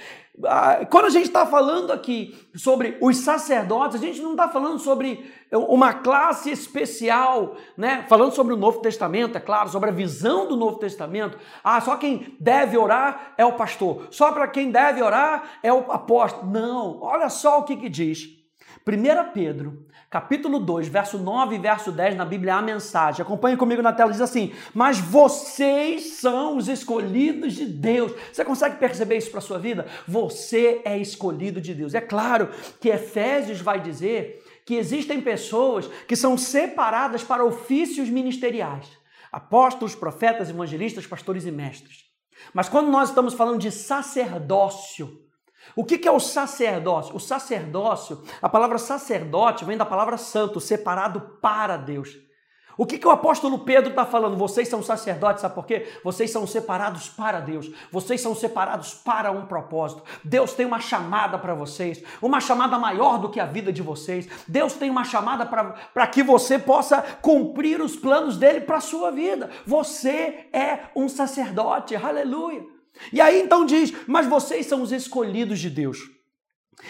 Ah, 0.45 0.85
quando 0.89 1.05
a 1.05 1.09
gente 1.09 1.27
está 1.27 1.45
falando 1.45 1.91
aqui 1.91 2.35
sobre 2.55 2.97
os 3.01 3.17
sacerdotes, 3.17 3.95
a 3.95 4.05
gente 4.05 4.21
não 4.21 4.31
está 4.31 4.47
falando 4.49 4.79
sobre 4.79 5.31
uma 5.51 5.93
classe 5.93 6.51
especial, 6.51 7.55
né? 7.77 8.05
Falando 8.07 8.33
sobre 8.33 8.53
o 8.53 8.57
Novo 8.57 8.79
Testamento, 8.79 9.37
é 9.37 9.41
claro, 9.41 9.69
sobre 9.69 9.89
a 9.89 9.93
visão 9.93 10.47
do 10.47 10.55
Novo 10.55 10.77
Testamento. 10.77 11.37
Ah, 11.63 11.79
só 11.81 11.95
quem 11.95 12.35
deve 12.39 12.77
orar 12.77 13.33
é 13.37 13.45
o 13.45 13.53
pastor. 13.53 14.07
Só 14.11 14.31
para 14.31 14.47
quem 14.47 14.69
deve 14.69 15.01
orar 15.01 15.59
é 15.63 15.71
o 15.71 15.91
apóstolo. 15.91 16.51
Não, 16.51 17.01
olha 17.01 17.29
só 17.29 17.59
o 17.59 17.63
que, 17.63 17.75
que 17.75 17.89
diz. 17.89 18.37
1 18.87 19.31
Pedro, 19.33 19.85
capítulo 20.09 20.59
2, 20.59 20.87
verso 20.87 21.17
9 21.17 21.55
e 21.55 21.59
verso 21.59 21.91
10 21.91 22.15
na 22.15 22.25
Bíblia, 22.25 22.55
a 22.55 22.61
mensagem. 22.61 23.21
Acompanhe 23.21 23.57
comigo 23.57 23.81
na 23.81 23.93
tela, 23.93 24.11
diz 24.11 24.21
assim: 24.21 24.53
Mas 24.73 24.99
vocês 24.99 26.13
são 26.19 26.57
os 26.57 26.67
escolhidos 26.67 27.53
de 27.53 27.65
Deus. 27.65 28.13
Você 28.31 28.45
consegue 28.45 28.77
perceber 28.77 29.17
isso 29.17 29.29
para 29.29 29.39
a 29.39 29.43
sua 29.43 29.59
vida? 29.59 29.85
Você 30.07 30.81
é 30.85 30.97
escolhido 30.97 31.59
de 31.59 31.73
Deus. 31.73 31.93
É 31.93 32.01
claro 32.01 32.49
que 32.79 32.89
Efésios 32.89 33.61
vai 33.61 33.79
dizer 33.79 34.43
que 34.65 34.75
existem 34.75 35.21
pessoas 35.21 35.87
que 36.07 36.15
são 36.15 36.37
separadas 36.37 37.23
para 37.23 37.45
ofícios 37.45 38.09
ministeriais: 38.09 38.87
apóstolos, 39.31 39.95
profetas, 39.95 40.49
evangelistas, 40.49 41.05
pastores 41.05 41.45
e 41.45 41.51
mestres. 41.51 42.05
Mas 42.53 42.69
quando 42.69 42.89
nós 42.89 43.09
estamos 43.09 43.33
falando 43.33 43.59
de 43.59 43.71
sacerdócio, 43.71 45.26
o 45.75 45.83
que 45.83 46.07
é 46.07 46.11
o 46.11 46.19
sacerdócio? 46.19 47.15
O 47.15 47.19
sacerdócio, 47.19 48.23
a 48.41 48.49
palavra 48.49 48.77
sacerdote 48.77 49.65
vem 49.65 49.77
da 49.77 49.85
palavra 49.85 50.17
santo, 50.17 50.59
separado 50.59 51.37
para 51.41 51.77
Deus. 51.77 52.27
O 52.77 52.85
que, 52.85 52.99
que 52.99 53.07
o 53.07 53.11
apóstolo 53.11 53.59
Pedro 53.59 53.89
está 53.89 54.05
falando? 54.05 54.37
Vocês 54.37 54.67
são 54.67 54.83
sacerdotes, 54.83 55.41
sabe 55.41 55.55
por 55.55 55.65
quê? 55.65 55.87
Vocês 56.03 56.29
são 56.29 56.45
separados 56.45 57.09
para 57.09 57.39
Deus. 57.39 57.71
Vocês 57.91 58.21
são 58.21 58.35
separados 58.35 58.93
para 58.93 59.31
um 59.31 59.47
propósito. 59.47 60.03
Deus 60.23 60.53
tem 60.53 60.65
uma 60.65 60.79
chamada 60.79 61.39
para 61.39 61.55
vocês, 61.55 62.03
uma 62.21 62.39
chamada 62.39 62.77
maior 62.77 63.17
do 63.17 63.29
que 63.29 63.39
a 63.39 63.47
vida 63.47 63.73
de 63.73 63.81
vocês. 63.81 64.29
Deus 64.47 64.73
tem 64.73 64.91
uma 64.91 65.03
chamada 65.03 65.45
para 65.45 66.07
que 66.07 66.21
você 66.21 66.59
possa 66.59 67.01
cumprir 67.19 67.81
os 67.81 67.95
planos 67.95 68.37
dele 68.37 68.61
para 68.61 68.77
a 68.77 68.81
sua 68.81 69.11
vida. 69.11 69.49
Você 69.65 70.47
é 70.53 70.81
um 70.95 71.09
sacerdote, 71.09 71.95
aleluia. 71.95 72.76
E 73.11 73.21
aí 73.21 73.41
então 73.41 73.65
diz: 73.65 73.93
Mas 74.05 74.25
vocês 74.27 74.65
são 74.65 74.81
os 74.81 74.91
escolhidos 74.91 75.59
de 75.59 75.69
Deus, 75.69 75.99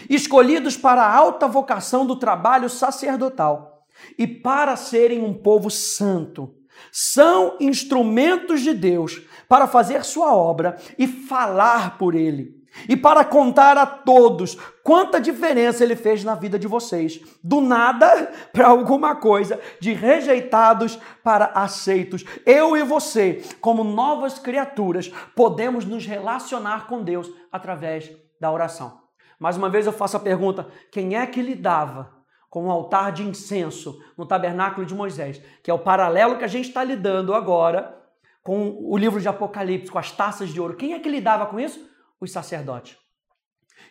escolhidos 0.08 0.76
para 0.76 1.02
a 1.02 1.14
alta 1.14 1.46
vocação 1.46 2.06
do 2.06 2.16
trabalho 2.16 2.68
sacerdotal 2.68 3.86
e 4.18 4.26
para 4.26 4.76
serem 4.76 5.22
um 5.22 5.34
povo 5.34 5.70
santo. 5.70 6.54
São 6.92 7.56
instrumentos 7.58 8.60
de 8.60 8.72
Deus 8.72 9.20
para 9.48 9.66
fazer 9.66 10.04
sua 10.04 10.34
obra 10.34 10.76
e 10.96 11.06
falar 11.08 11.98
por 11.98 12.14
ele 12.14 12.57
e 12.88 12.96
para 12.96 13.24
contar 13.24 13.76
a 13.76 13.86
todos 13.86 14.56
quanta 14.82 15.20
diferença 15.20 15.82
ele 15.82 15.96
fez 15.96 16.24
na 16.24 16.34
vida 16.34 16.58
de 16.58 16.66
vocês. 16.66 17.20
Do 17.42 17.60
nada 17.60 18.30
para 18.52 18.68
alguma 18.68 19.16
coisa, 19.16 19.60
de 19.80 19.92
rejeitados 19.92 20.98
para 21.22 21.46
aceitos. 21.46 22.24
Eu 22.46 22.76
e 22.76 22.82
você, 22.82 23.42
como 23.60 23.84
novas 23.84 24.38
criaturas, 24.38 25.08
podemos 25.34 25.84
nos 25.84 26.06
relacionar 26.06 26.86
com 26.86 27.02
Deus 27.02 27.30
através 27.50 28.10
da 28.40 28.50
oração. 28.50 29.00
Mais 29.38 29.56
uma 29.56 29.68
vez 29.68 29.86
eu 29.86 29.92
faço 29.92 30.16
a 30.16 30.20
pergunta: 30.20 30.66
quem 30.90 31.16
é 31.16 31.26
que 31.26 31.42
lidava 31.42 32.16
com 32.50 32.66
o 32.66 32.70
altar 32.70 33.12
de 33.12 33.22
incenso 33.22 34.02
no 34.16 34.26
tabernáculo 34.26 34.86
de 34.86 34.94
Moisés? 34.94 35.40
Que 35.62 35.70
é 35.70 35.74
o 35.74 35.78
paralelo 35.78 36.38
que 36.38 36.44
a 36.44 36.48
gente 36.48 36.68
está 36.68 36.82
lidando 36.82 37.34
agora 37.34 37.96
com 38.42 38.78
o 38.80 38.96
livro 38.96 39.20
de 39.20 39.28
Apocalipse, 39.28 39.90
com 39.90 39.98
as 39.98 40.10
taças 40.10 40.48
de 40.48 40.60
ouro. 40.60 40.76
Quem 40.76 40.94
é 40.94 40.98
que 40.98 41.08
lidava 41.08 41.46
com 41.46 41.60
isso? 41.60 41.87
Os 42.20 42.32
sacerdotes. 42.32 42.96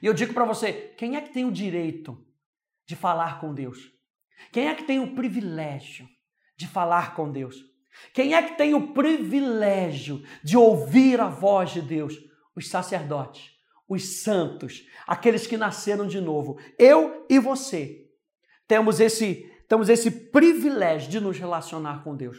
E 0.01 0.05
eu 0.05 0.13
digo 0.13 0.33
para 0.33 0.45
você: 0.45 0.93
quem 0.97 1.15
é 1.15 1.21
que 1.21 1.33
tem 1.33 1.45
o 1.45 1.51
direito 1.51 2.17
de 2.85 2.95
falar 2.95 3.39
com 3.39 3.53
Deus? 3.53 3.91
Quem 4.51 4.67
é 4.67 4.75
que 4.75 4.83
tem 4.83 4.99
o 4.99 5.15
privilégio 5.15 6.07
de 6.55 6.67
falar 6.67 7.15
com 7.15 7.31
Deus? 7.31 7.55
Quem 8.13 8.35
é 8.35 8.43
que 8.43 8.57
tem 8.57 8.73
o 8.75 8.93
privilégio 8.93 10.23
de 10.43 10.55
ouvir 10.55 11.19
a 11.19 11.27
voz 11.27 11.71
de 11.71 11.81
Deus? 11.81 12.15
Os 12.55 12.69
sacerdotes, 12.69 13.51
os 13.87 14.21
santos, 14.21 14.85
aqueles 15.07 15.47
que 15.47 15.57
nasceram 15.57 16.07
de 16.07 16.21
novo. 16.21 16.59
Eu 16.77 17.25
e 17.29 17.39
você 17.39 18.07
temos 18.67 18.99
esse, 18.99 19.49
temos 19.67 19.89
esse 19.89 20.11
privilégio 20.11 21.09
de 21.09 21.19
nos 21.19 21.37
relacionar 21.37 22.03
com 22.03 22.15
Deus. 22.15 22.37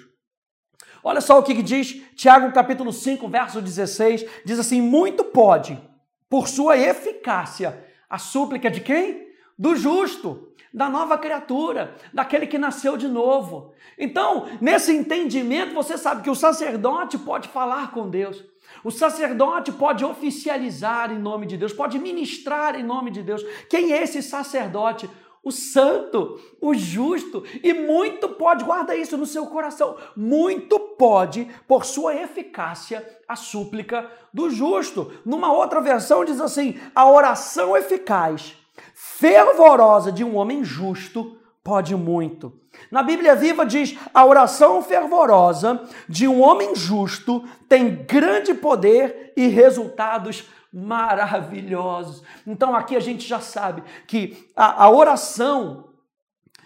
Olha 1.03 1.21
só 1.21 1.39
o 1.39 1.43
que, 1.43 1.63
diz 1.63 2.03
Tiago 2.15 2.53
capítulo 2.53 2.93
5, 2.93 3.29
verso 3.29 3.61
16, 3.61 4.25
diz 4.45 4.59
assim: 4.59 4.81
"Muito 4.81 5.25
pode, 5.25 5.81
por 6.29 6.49
sua 6.49 6.77
eficácia, 6.77 7.85
a 8.09 8.19
súplica 8.19 8.71
de 8.71 8.81
quem? 8.81 9.29
Do 9.59 9.75
justo, 9.75 10.49
da 10.73 10.89
nova 10.89 11.17
criatura, 11.17 11.97
daquele 12.13 12.47
que 12.47 12.59
nasceu 12.59 12.97
de 12.97 13.09
novo. 13.09 13.73
Então, 13.99 14.47
nesse 14.61 14.95
entendimento, 14.95 15.75
você 15.75 15.97
sabe 15.97 16.23
que 16.23 16.31
o 16.31 16.35
sacerdote 16.35 17.19
pode 17.19 17.49
falar 17.49 17.91
com 17.91 18.09
Deus. 18.09 18.45
O 18.85 18.91
sacerdote 18.91 19.73
pode 19.73 20.05
oficializar 20.05 21.11
em 21.11 21.19
nome 21.19 21.47
de 21.47 21.57
Deus, 21.57 21.73
pode 21.73 21.99
ministrar 21.99 22.79
em 22.79 22.83
nome 22.83 23.11
de 23.11 23.23
Deus. 23.23 23.43
Quem 23.69 23.93
é 23.93 24.03
esse 24.03 24.23
sacerdote? 24.23 25.09
O 25.43 25.51
santo, 25.51 26.39
o 26.61 26.75
justo, 26.75 27.45
e 27.63 27.73
muito 27.73 28.29
pode, 28.31 28.65
guarda 28.65 28.95
isso 28.95 29.17
no 29.17 29.27
seu 29.27 29.47
coração, 29.47 29.97
muito 30.17 30.79
pode, 30.79 31.49
por 31.67 31.85
sua 31.85 32.15
eficácia, 32.15 33.07
a 33.27 33.37
súplica 33.37 34.11
do 34.33 34.51
justo. 34.51 35.13
Numa 35.25 35.53
outra 35.53 35.81
versão 35.81 36.25
diz 36.25 36.41
assim: 36.41 36.79
a 36.95 37.09
oração 37.09 37.77
eficaz, 37.77 38.57
fervorosa 38.95 40.11
de 40.11 40.25
um 40.25 40.37
homem 40.37 40.65
justo 40.65 41.37
pode 41.63 41.95
muito. 41.95 42.53
Na 42.91 43.03
Bíblia 43.03 43.35
Viva 43.35 43.65
diz: 43.67 43.97
a 44.13 44.25
oração 44.25 44.83
fervorosa 44.83 45.89
de 46.09 46.27
um 46.27 46.41
homem 46.41 46.75
justo 46.75 47.45
tem 47.69 48.05
grande 48.07 48.55
poder 48.55 49.33
e 49.37 49.47
resultados 49.47 50.45
maravilhosos. 50.79 52.23
Então 52.47 52.75
aqui 52.75 52.95
a 52.95 53.01
gente 53.01 53.27
já 53.27 53.41
sabe 53.41 53.83
que 54.07 54.49
a, 54.55 54.85
a 54.85 54.91
oração, 54.91 55.93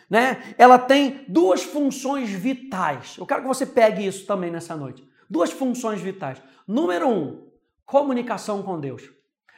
né, 0.09 0.55
ela 0.59 0.79
tem 0.79 1.25
duas 1.29 1.63
funções 1.63 2.31
vitais. 2.31 3.17
Eu 3.17 3.27
quero 3.27 3.43
que 3.43 3.49
você 3.49 3.65
pegue 3.65 4.07
isso 4.07 4.27
também 4.27 4.51
nessa 4.51 4.77
noite. 4.77 5.07
Duas 5.29 5.51
funções 5.51 6.01
vitais. 6.01 6.43
Número 6.67 7.09
um, 7.09 7.51
comunicação 7.87 8.63
com 8.63 8.79
Deus, 8.79 9.03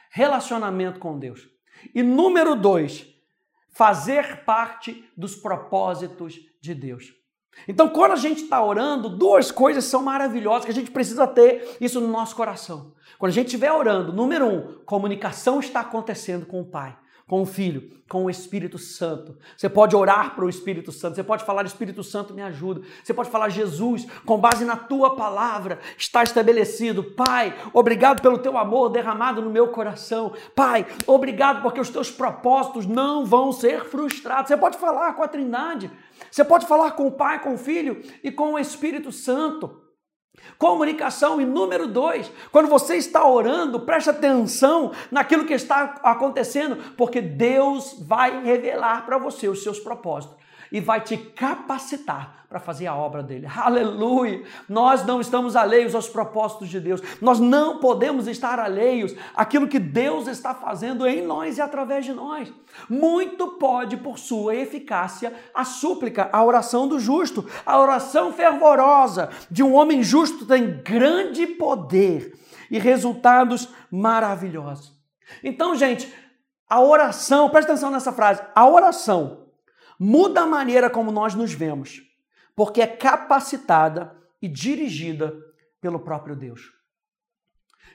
relacionamento 0.09 0.99
com 0.99 1.19
Deus. 1.19 1.47
E 1.93 2.01
número 2.01 2.55
dois, 2.55 3.05
fazer 3.71 4.45
parte 4.45 5.07
dos 5.17 5.35
propósitos 5.35 6.39
de 6.61 6.73
Deus. 6.73 7.13
Então, 7.67 7.89
quando 7.89 8.11
a 8.11 8.17
gente 8.17 8.43
está 8.43 8.63
orando, 8.63 9.09
duas 9.09 9.51
coisas 9.51 9.85
são 9.85 10.01
maravilhosas 10.01 10.65
que 10.65 10.71
a 10.71 10.73
gente 10.73 10.91
precisa 10.91 11.25
ter 11.25 11.77
isso 11.79 11.99
no 11.99 12.07
nosso 12.07 12.35
coração. 12.35 12.93
Quando 13.17 13.31
a 13.31 13.33
gente 13.33 13.47
estiver 13.47 13.71
orando, 13.71 14.13
número 14.13 14.45
um, 14.45 14.73
comunicação 14.85 15.59
está 15.59 15.79
acontecendo 15.79 16.45
com 16.45 16.61
o 16.61 16.65
Pai, 16.65 16.95
com 17.27 17.41
o 17.41 17.45
Filho, 17.45 17.95
com 18.07 18.25
o 18.25 18.29
Espírito 18.29 18.77
Santo. 18.77 19.35
Você 19.57 19.67
pode 19.67 19.95
orar 19.95 20.35
para 20.35 20.45
o 20.45 20.49
Espírito 20.49 20.91
Santo, 20.91 21.15
você 21.15 21.23
pode 21.23 21.43
falar, 21.43 21.65
Espírito 21.65 22.03
Santo, 22.03 22.35
me 22.35 22.41
ajuda. 22.41 22.81
Você 23.03 23.13
pode 23.13 23.31
falar, 23.31 23.49
Jesus, 23.49 24.05
com 24.25 24.37
base 24.37 24.63
na 24.63 24.75
tua 24.75 25.15
palavra, 25.15 25.79
está 25.97 26.21
estabelecido. 26.21 27.03
Pai, 27.03 27.55
obrigado 27.73 28.21
pelo 28.21 28.37
teu 28.37 28.57
amor 28.57 28.89
derramado 28.89 29.41
no 29.41 29.49
meu 29.49 29.69
coração. 29.69 30.33
Pai, 30.53 30.85
obrigado 31.07 31.63
porque 31.63 31.79
os 31.79 31.89
teus 31.89 32.11
propósitos 32.11 32.85
não 32.85 33.25
vão 33.25 33.51
ser 33.51 33.85
frustrados. 33.85 34.49
Você 34.49 34.57
pode 34.57 34.77
falar 34.77 35.13
com 35.13 35.23
a 35.23 35.27
Trindade. 35.27 35.89
Você 36.35 36.43
pode 36.43 36.65
falar 36.65 36.91
com 36.91 37.07
o 37.07 37.11
Pai, 37.13 37.41
com 37.41 37.53
o 37.53 37.57
Filho 37.57 38.03
e 38.21 38.29
com 38.29 38.55
o 38.55 38.59
Espírito 38.59 39.09
Santo. 39.09 39.81
Comunicação. 40.57 41.39
E 41.39 41.45
número 41.45 41.87
dois, 41.87 42.29
quando 42.51 42.67
você 42.67 42.97
está 42.97 43.25
orando, 43.25 43.79
preste 43.79 44.09
atenção 44.09 44.91
naquilo 45.09 45.45
que 45.45 45.53
está 45.53 45.95
acontecendo, 46.03 46.93
porque 46.97 47.21
Deus 47.21 47.95
vai 48.05 48.43
revelar 48.43 49.05
para 49.05 49.17
você 49.17 49.47
os 49.47 49.63
seus 49.63 49.79
propósitos. 49.79 50.35
E 50.75 50.81
vai 50.81 50.99
te 50.99 51.15
capacitar 51.15 52.45
para 52.49 52.59
fazer 52.59 52.85
a 52.85 52.93
obra 52.93 53.23
dele. 53.23 53.47
Aleluia! 53.47 54.43
Nós 54.67 55.05
não 55.05 55.21
estamos 55.21 55.55
alheios 55.55 55.95
aos 55.95 56.09
propósitos 56.09 56.67
de 56.67 56.81
Deus. 56.81 57.01
Nós 57.21 57.39
não 57.39 57.79
podemos 57.79 58.27
estar 58.27 58.59
alheios 58.59 59.15
àquilo 59.33 59.69
que 59.69 59.79
Deus 59.79 60.27
está 60.27 60.53
fazendo 60.53 61.07
em 61.07 61.21
nós 61.21 61.57
e 61.57 61.61
através 61.61 62.03
de 62.03 62.11
nós. 62.11 62.51
Muito 62.89 63.47
pode, 63.51 63.95
por 63.95 64.19
sua 64.19 64.53
eficácia, 64.53 65.33
a 65.53 65.63
súplica, 65.63 66.29
a 66.29 66.43
oração 66.43 66.89
do 66.89 66.99
justo. 66.99 67.49
A 67.65 67.79
oração 67.79 68.33
fervorosa 68.33 69.29
de 69.49 69.63
um 69.63 69.73
homem 69.75 70.03
justo 70.03 70.45
tem 70.45 70.81
grande 70.83 71.47
poder 71.47 72.37
e 72.69 72.77
resultados 72.77 73.69
maravilhosos. 73.89 74.93
Então, 75.41 75.73
gente, 75.73 76.13
a 76.69 76.81
oração, 76.81 77.49
presta 77.49 77.71
atenção 77.71 77.91
nessa 77.91 78.11
frase, 78.11 78.41
a 78.53 78.67
oração 78.67 79.44
muda 79.99 80.41
a 80.41 80.47
maneira 80.47 80.89
como 80.89 81.11
nós 81.11 81.33
nos 81.33 81.53
vemos, 81.53 82.01
porque 82.55 82.81
é 82.81 82.87
capacitada 82.87 84.15
e 84.41 84.47
dirigida 84.47 85.33
pelo 85.81 85.99
próprio 85.99 86.35
Deus. 86.35 86.73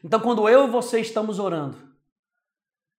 Então, 0.03 0.21
quando 0.21 0.49
eu 0.49 0.67
e 0.67 0.71
você 0.71 1.01
estamos 1.01 1.39
orando, 1.39 1.77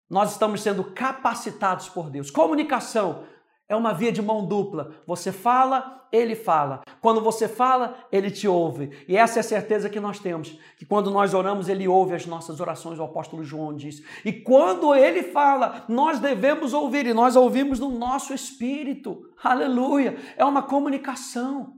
nós 0.09 0.31
estamos 0.33 0.61
sendo 0.61 0.83
capacitados 0.83 1.87
por 1.87 2.09
Deus. 2.09 2.29
Comunicação 2.29 3.25
é 3.71 3.75
uma 3.75 3.93
via 3.93 4.11
de 4.11 4.21
mão 4.21 4.45
dupla. 4.45 4.91
Você 5.07 5.31
fala, 5.31 6.05
ele 6.11 6.35
fala. 6.35 6.81
Quando 6.99 7.21
você 7.21 7.47
fala, 7.47 8.05
ele 8.11 8.29
te 8.29 8.45
ouve. 8.45 8.91
E 9.07 9.15
essa 9.15 9.39
é 9.39 9.41
a 9.41 9.43
certeza 9.43 9.89
que 9.89 9.97
nós 9.97 10.19
temos, 10.19 10.59
que 10.77 10.85
quando 10.85 11.09
nós 11.09 11.33
oramos, 11.33 11.69
ele 11.69 11.87
ouve 11.87 12.13
as 12.13 12.25
nossas 12.25 12.59
orações, 12.59 12.99
o 12.99 13.03
apóstolo 13.03 13.45
João 13.45 13.73
diz. 13.73 14.03
E 14.25 14.33
quando 14.33 14.93
ele 14.93 15.23
fala, 15.23 15.85
nós 15.87 16.19
devemos 16.19 16.73
ouvir 16.73 17.05
e 17.05 17.13
nós 17.13 17.37
ouvimos 17.37 17.79
no 17.79 17.89
nosso 17.89 18.33
espírito. 18.33 19.21
Aleluia! 19.41 20.17
É 20.35 20.43
uma 20.43 20.63
comunicação. 20.63 21.77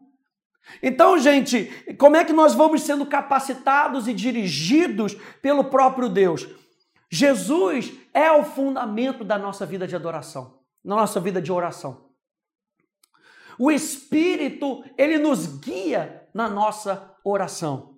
Então, 0.82 1.20
gente, 1.20 1.66
como 2.00 2.16
é 2.18 2.26
que 2.26 2.34
nós 2.34 2.56
vamos 2.56 2.82
sendo 2.82 3.06
capacitados 3.06 4.08
e 4.08 4.16
dirigidos 4.16 5.16
pelo 5.44 5.66
próprio 5.66 6.10
Deus? 6.10 6.48
Jesus 7.08 7.94
é 8.16 8.32
o 8.32 8.44
fundamento 8.44 9.24
da 9.24 9.38
nossa 9.38 9.64
vida 9.64 9.86
de 9.86 9.96
adoração 9.96 10.63
na 10.84 10.96
nossa 10.96 11.20
vida 11.20 11.42
de 11.42 11.52
oração. 11.52 12.10
O 13.58 13.72
Espírito, 13.72 14.84
ele 14.98 15.18
nos 15.18 15.46
guia 15.60 16.28
na 16.34 16.50
nossa 16.50 17.16
oração. 17.24 17.94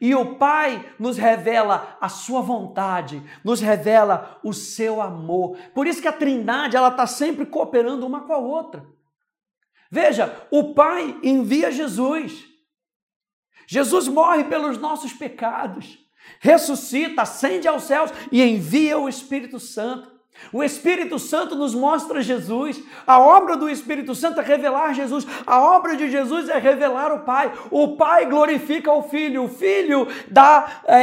E 0.00 0.14
o 0.14 0.36
Pai 0.36 0.94
nos 0.98 1.16
revela 1.16 1.96
a 2.00 2.08
sua 2.08 2.40
vontade, 2.40 3.22
nos 3.44 3.60
revela 3.60 4.40
o 4.42 4.52
seu 4.52 5.00
amor. 5.00 5.56
Por 5.74 5.86
isso 5.86 6.02
que 6.02 6.08
a 6.08 6.12
Trindade, 6.12 6.76
ela 6.76 6.88
está 6.88 7.06
sempre 7.06 7.46
cooperando 7.46 8.06
uma 8.06 8.22
com 8.22 8.32
a 8.32 8.38
outra. 8.38 8.86
Veja, 9.90 10.46
o 10.50 10.74
Pai 10.74 11.18
envia 11.22 11.70
Jesus. 11.70 12.44
Jesus 13.66 14.06
morre 14.08 14.44
pelos 14.44 14.78
nossos 14.78 15.12
pecados, 15.12 15.98
ressuscita, 16.40 17.22
ascende 17.22 17.66
aos 17.66 17.84
céus 17.84 18.10
e 18.30 18.42
envia 18.42 18.98
o 18.98 19.08
Espírito 19.08 19.58
Santo. 19.58 20.15
O 20.52 20.62
Espírito 20.62 21.18
Santo 21.18 21.54
nos 21.54 21.74
mostra 21.74 22.22
Jesus. 22.22 22.82
A 23.06 23.18
obra 23.18 23.56
do 23.56 23.68
Espírito 23.68 24.14
Santo 24.14 24.40
é 24.40 24.44
revelar 24.44 24.94
Jesus. 24.94 25.26
A 25.46 25.60
obra 25.60 25.96
de 25.96 26.10
Jesus 26.10 26.48
é 26.48 26.58
revelar 26.58 27.12
o 27.12 27.20
Pai. 27.20 27.52
O 27.70 27.96
Pai 27.96 28.26
glorifica 28.26 28.92
o 28.92 29.02
Filho. 29.02 29.44
O 29.44 29.48
Filho 29.48 30.06
dá 30.28 30.82
é, 30.86 30.98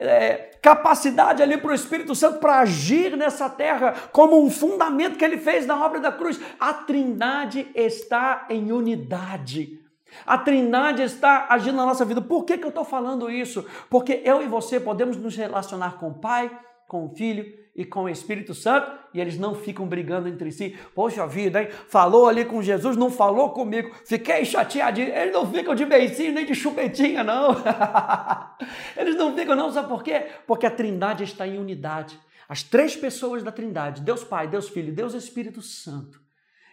é, 0.00 0.50
capacidade 0.60 1.42
ali 1.42 1.56
para 1.56 1.70
o 1.70 1.74
Espírito 1.74 2.14
Santo 2.14 2.38
para 2.38 2.60
agir 2.60 3.16
nessa 3.16 3.48
terra 3.48 3.94
como 4.12 4.42
um 4.42 4.50
fundamento 4.50 5.16
que 5.16 5.24
ele 5.24 5.38
fez 5.38 5.66
na 5.66 5.84
obra 5.84 6.00
da 6.00 6.12
cruz. 6.12 6.40
A 6.58 6.74
Trindade 6.74 7.68
está 7.74 8.46
em 8.50 8.72
unidade. 8.72 9.78
A 10.26 10.38
Trindade 10.38 11.02
está 11.02 11.46
agindo 11.50 11.76
na 11.76 11.86
nossa 11.86 12.04
vida. 12.04 12.20
Por 12.20 12.44
que, 12.44 12.58
que 12.58 12.64
eu 12.64 12.70
estou 12.70 12.84
falando 12.84 13.30
isso? 13.30 13.64
Porque 13.88 14.22
eu 14.24 14.42
e 14.42 14.46
você 14.46 14.80
podemos 14.80 15.16
nos 15.16 15.36
relacionar 15.36 15.98
com 15.98 16.08
o 16.08 16.14
Pai, 16.14 16.50
com 16.88 17.04
o 17.04 17.10
Filho 17.10 17.67
e 17.78 17.84
com 17.84 18.02
o 18.02 18.08
Espírito 18.08 18.52
Santo 18.54 18.90
e 19.14 19.20
eles 19.20 19.38
não 19.38 19.54
ficam 19.54 19.86
brigando 19.86 20.28
entre 20.28 20.50
si. 20.50 20.76
Poxa 20.96 21.24
vida, 21.28 21.62
hein? 21.62 21.68
Falou 21.70 22.26
ali 22.26 22.44
com 22.44 22.60
Jesus, 22.60 22.96
não 22.96 23.08
falou 23.08 23.50
comigo. 23.50 23.94
Fiquei 24.04 24.44
chateadinho. 24.44 25.14
Eles 25.14 25.32
não 25.32 25.48
ficam 25.48 25.76
de 25.76 25.86
beicinho 25.86 26.32
nem 26.32 26.44
de 26.44 26.56
chupetinha, 26.56 27.22
não. 27.22 27.50
eles 28.98 29.14
não 29.14 29.32
ficam, 29.32 29.54
não. 29.54 29.70
Sabe 29.70 29.86
por 29.86 30.02
quê? 30.02 30.26
Porque 30.44 30.66
a 30.66 30.70
Trindade 30.72 31.22
está 31.22 31.46
em 31.46 31.56
unidade. 31.56 32.18
As 32.48 32.64
três 32.64 32.96
pessoas 32.96 33.44
da 33.44 33.52
Trindade, 33.52 34.02
Deus 34.02 34.24
Pai, 34.24 34.48
Deus 34.48 34.68
Filho 34.68 34.92
Deus 34.92 35.14
Espírito 35.14 35.62
Santo, 35.62 36.20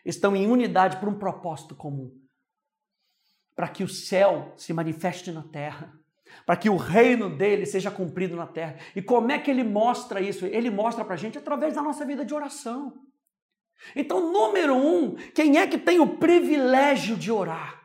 estão 0.04 0.36
em 0.36 0.48
unidade 0.48 0.98
por 0.98 1.08
um 1.08 1.20
propósito 1.20 1.76
comum. 1.76 2.12
Para 3.56 3.68
que 3.68 3.84
o 3.84 3.88
céu 3.88 4.54
se 4.58 4.74
manifeste 4.74 5.32
na 5.32 5.44
terra 5.44 5.94
para 6.46 6.56
que 6.56 6.70
o 6.70 6.78
reino 6.78 7.30
dele 7.30 7.66
seja 7.66 7.92
cumprido 7.92 8.36
na 8.36 8.48
terra. 8.48 8.78
E 8.96 9.02
como 9.02 9.32
é 9.32 9.38
que 9.38 9.52
ele 9.52 9.64
mostra 9.64 10.22
isso? 10.22 10.46
Ele 10.46 10.70
mostra 10.70 11.06
para 11.06 11.14
a 11.14 11.18
gente 11.18 11.38
através 11.38 11.76
da 11.76 11.82
nossa 11.82 12.06
vida 12.06 12.26
de 12.26 12.34
oração. 12.34 12.94
Então, 13.96 14.32
número 14.32 14.76
um, 14.76 15.16
quem 15.34 15.58
é 15.58 15.68
que 15.68 15.78
tem 15.78 16.00
o 16.00 16.16
privilégio 16.18 17.16
de 17.16 17.32
orar? 17.32 17.82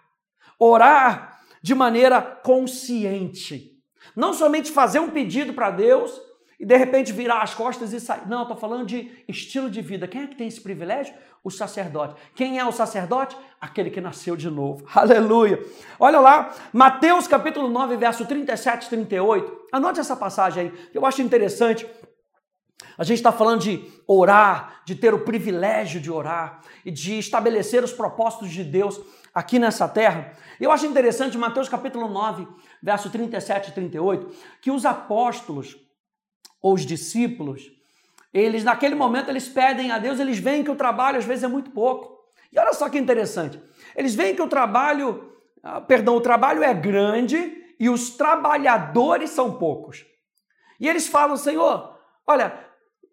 Orar 0.59 1.43
de 1.63 1.75
maneira 1.75 2.23
consciente. 2.23 3.79
Não 4.17 4.33
somente 4.33 4.71
fazer 4.71 4.99
um 4.99 5.11
pedido 5.11 5.53
para 5.53 5.71
Deus 5.71 6.21
e 6.61 6.67
de 6.67 6.77
repente 6.77 7.11
virar 7.11 7.41
as 7.41 7.55
costas 7.55 7.95
e 7.95 7.99
sair. 7.99 8.29
Não, 8.29 8.43
estou 8.43 8.57
falando 8.57 8.85
de 8.85 9.11
estilo 9.27 9.71
de 9.71 9.81
vida. 9.81 10.07
Quem 10.07 10.25
é 10.25 10.27
que 10.27 10.37
tem 10.37 10.47
esse 10.47 10.61
privilégio? 10.61 11.15
O 11.43 11.51
sacerdote. 11.51 12.21
Quem 12.35 12.59
é 12.59 12.65
o 12.67 12.71
sacerdote? 12.71 13.35
Aquele 13.59 13.89
que 13.89 13.99
nasceu 13.99 14.37
de 14.37 14.51
novo. 14.51 14.85
Aleluia. 14.95 15.59
Olha 15.99 16.21
lá, 16.21 16.55
Mateus 16.71 17.27
capítulo 17.27 17.71
9, 17.71 17.97
verso 17.97 18.27
37 18.27 18.85
e 18.85 18.89
38. 18.91 19.69
Anote 19.73 20.01
essa 20.01 20.15
passagem 20.15 20.65
aí, 20.65 20.89
eu 20.93 21.07
acho 21.07 21.23
interessante. 21.23 21.87
A 22.99 23.05
gente 23.05 23.17
está 23.17 23.33
falando 23.33 23.63
de 23.63 23.83
orar, 24.07 24.83
de 24.85 24.95
ter 24.95 25.15
o 25.15 25.25
privilégio 25.25 25.99
de 25.99 26.11
orar 26.11 26.61
e 26.85 26.91
de 26.91 27.19
estabelecer 27.19 27.83
os 27.83 27.93
propósitos 27.93 28.51
de 28.51 28.63
Deus 28.63 29.01
aqui 29.33 29.59
nessa 29.59 29.89
terra. 29.89 30.33
Eu 30.61 30.71
acho 30.71 30.85
interessante 30.85 31.39
Mateus 31.39 31.71
capítulo 31.71 32.07
9, 32.07 32.47
verso 32.83 33.09
37 33.09 33.71
e 33.71 33.73
38, 33.73 34.31
que 34.61 34.71
os 34.71 34.85
apóstolos 34.85 35.79
ou 36.61 36.75
os 36.75 36.85
discípulos, 36.85 37.71
eles 38.33 38.63
naquele 38.63 38.95
momento 38.95 39.29
eles 39.29 39.49
pedem 39.49 39.91
a 39.91 39.99
Deus, 39.99 40.21
eles 40.21 40.39
veem 40.39 40.63
que 40.63 40.71
o 40.71 40.77
trabalho 40.77 41.19
às 41.19 41.25
vezes 41.25 41.45
é 41.45 41.49
muito 41.49 41.71
pouco. 41.71 42.21
E 42.53 42.59
olha 42.59 42.73
só 42.73 42.89
que 42.89 42.99
interessante. 42.99 43.61
Eles 43.95 44.15
veem 44.15 44.35
que 44.35 44.43
o 44.43 44.49
trabalho, 44.49 45.33
ah, 45.63 45.81
perdão, 45.81 46.17
o 46.17 46.21
trabalho 46.21 46.63
é 46.63 46.73
grande 46.73 47.75
e 47.79 47.89
os 47.89 48.11
trabalhadores 48.11 49.31
são 49.31 49.59
poucos. 49.59 50.05
E 50.79 50.89
eles 50.89 51.07
falam, 51.07 51.37
Senhor, 51.37 51.99
olha, 52.27 52.59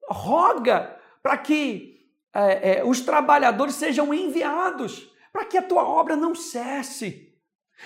roga 0.09 0.95
para 1.21 1.37
que 1.37 1.97
é, 2.33 2.79
é, 2.79 2.85
os 2.85 3.01
trabalhadores 3.01 3.75
sejam 3.75 4.13
enviados, 4.13 5.11
para 5.33 5.45
que 5.45 5.57
a 5.57 5.61
tua 5.61 5.83
obra 5.83 6.15
não 6.15 6.35
cesse. 6.35 7.33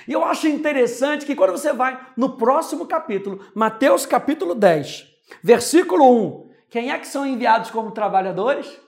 E 0.07 0.13
eu 0.13 0.23
acho 0.23 0.47
interessante 0.47 1.25
que 1.25 1.35
quando 1.35 1.51
você 1.51 1.73
vai 1.73 1.99
no 2.15 2.37
próximo 2.37 2.85
capítulo, 2.85 3.45
Mateus 3.53 4.05
capítulo 4.05 4.55
10, 4.55 5.10
Versículo 5.43 6.45
1. 6.45 6.51
Quem 6.69 6.91
é 6.91 6.97
que 6.97 7.07
são 7.07 7.25
enviados 7.25 7.69
como 7.69 7.91
trabalhadores? 7.91 8.79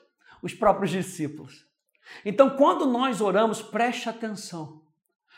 Os 0.41 0.53
próprios 0.53 0.91
discípulos. 0.91 1.65
Então, 2.25 2.51
quando 2.51 2.86
nós 2.86 3.21
oramos, 3.21 3.62
preste 3.62 4.10
atenção, 4.10 4.82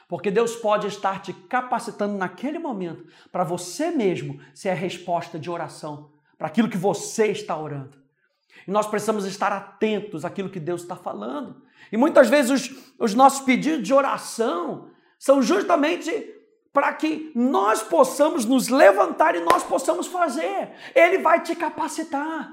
porque 0.07 0.29
Deus 0.29 0.55
pode 0.55 0.87
estar 0.87 1.21
te 1.21 1.33
capacitando 1.33 2.17
naquele 2.17 2.59
momento 2.59 3.05
para 3.31 3.43
você 3.43 3.91
mesmo 3.91 4.39
ser 4.53 4.69
a 4.69 4.75
resposta 4.75 5.39
de 5.39 5.49
oração 5.49 6.11
para 6.37 6.47
aquilo 6.47 6.69
que 6.69 6.77
você 6.77 7.27
está 7.27 7.57
orando. 7.57 7.97
E 8.67 8.71
nós 8.71 8.87
precisamos 8.87 9.25
estar 9.25 9.51
atentos 9.51 10.25
àquilo 10.25 10.49
que 10.49 10.59
Deus 10.59 10.81
está 10.81 10.95
falando. 10.95 11.63
E 11.91 11.97
muitas 11.97 12.29
vezes 12.29 12.51
os, 12.51 12.93
os 12.99 13.13
nossos 13.13 13.41
pedidos 13.41 13.83
de 13.83 13.93
oração 13.93 14.89
são 15.17 15.41
justamente 15.41 16.34
para 16.75 16.91
que 16.91 17.31
nós 17.33 17.81
possamos 17.81 18.43
nos 18.43 18.67
levantar 18.67 19.33
e 19.33 19.39
nós 19.39 19.63
possamos 19.63 20.07
fazer. 20.07 20.71
Ele 20.93 21.19
vai 21.19 21.41
te 21.41 21.55
capacitar. 21.55 22.51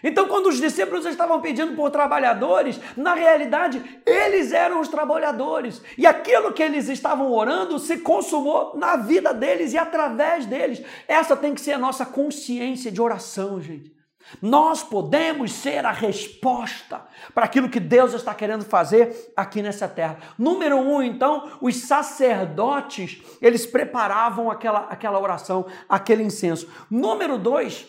Então, 0.00 0.28
quando 0.28 0.46
os 0.46 0.58
discípulos 0.58 1.04
estavam 1.04 1.40
pedindo 1.40 1.74
por 1.74 1.90
trabalhadores, 1.90 2.78
na 2.96 3.14
realidade, 3.14 3.82
eles 4.06 4.52
eram 4.52 4.80
os 4.80 4.86
trabalhadores. 4.86 5.82
E 5.98 6.06
aquilo 6.06 6.52
que 6.52 6.62
eles 6.62 6.88
estavam 6.88 7.32
orando 7.32 7.80
se 7.80 7.98
consumou 7.98 8.76
na 8.76 8.94
vida 8.94 9.34
deles 9.34 9.72
e 9.72 9.78
através 9.78 10.46
deles. 10.46 10.80
Essa 11.08 11.36
tem 11.36 11.52
que 11.52 11.60
ser 11.60 11.72
a 11.72 11.78
nossa 11.78 12.06
consciência 12.06 12.92
de 12.92 13.02
oração, 13.02 13.60
gente. 13.60 13.97
Nós 14.42 14.82
podemos 14.82 15.52
ser 15.52 15.84
a 15.84 15.90
resposta 15.90 17.06
para 17.34 17.44
aquilo 17.44 17.68
que 17.68 17.80
Deus 17.80 18.12
está 18.12 18.34
querendo 18.34 18.64
fazer 18.64 19.32
aqui 19.36 19.62
nessa 19.62 19.88
terra. 19.88 20.18
Número 20.38 20.76
um, 20.76 21.02
então, 21.02 21.58
os 21.60 21.76
sacerdotes, 21.76 23.22
eles 23.40 23.66
preparavam 23.66 24.50
aquela, 24.50 24.80
aquela 24.80 25.20
oração, 25.20 25.66
aquele 25.88 26.22
incenso. 26.22 26.68
Número 26.90 27.38
dois, 27.38 27.86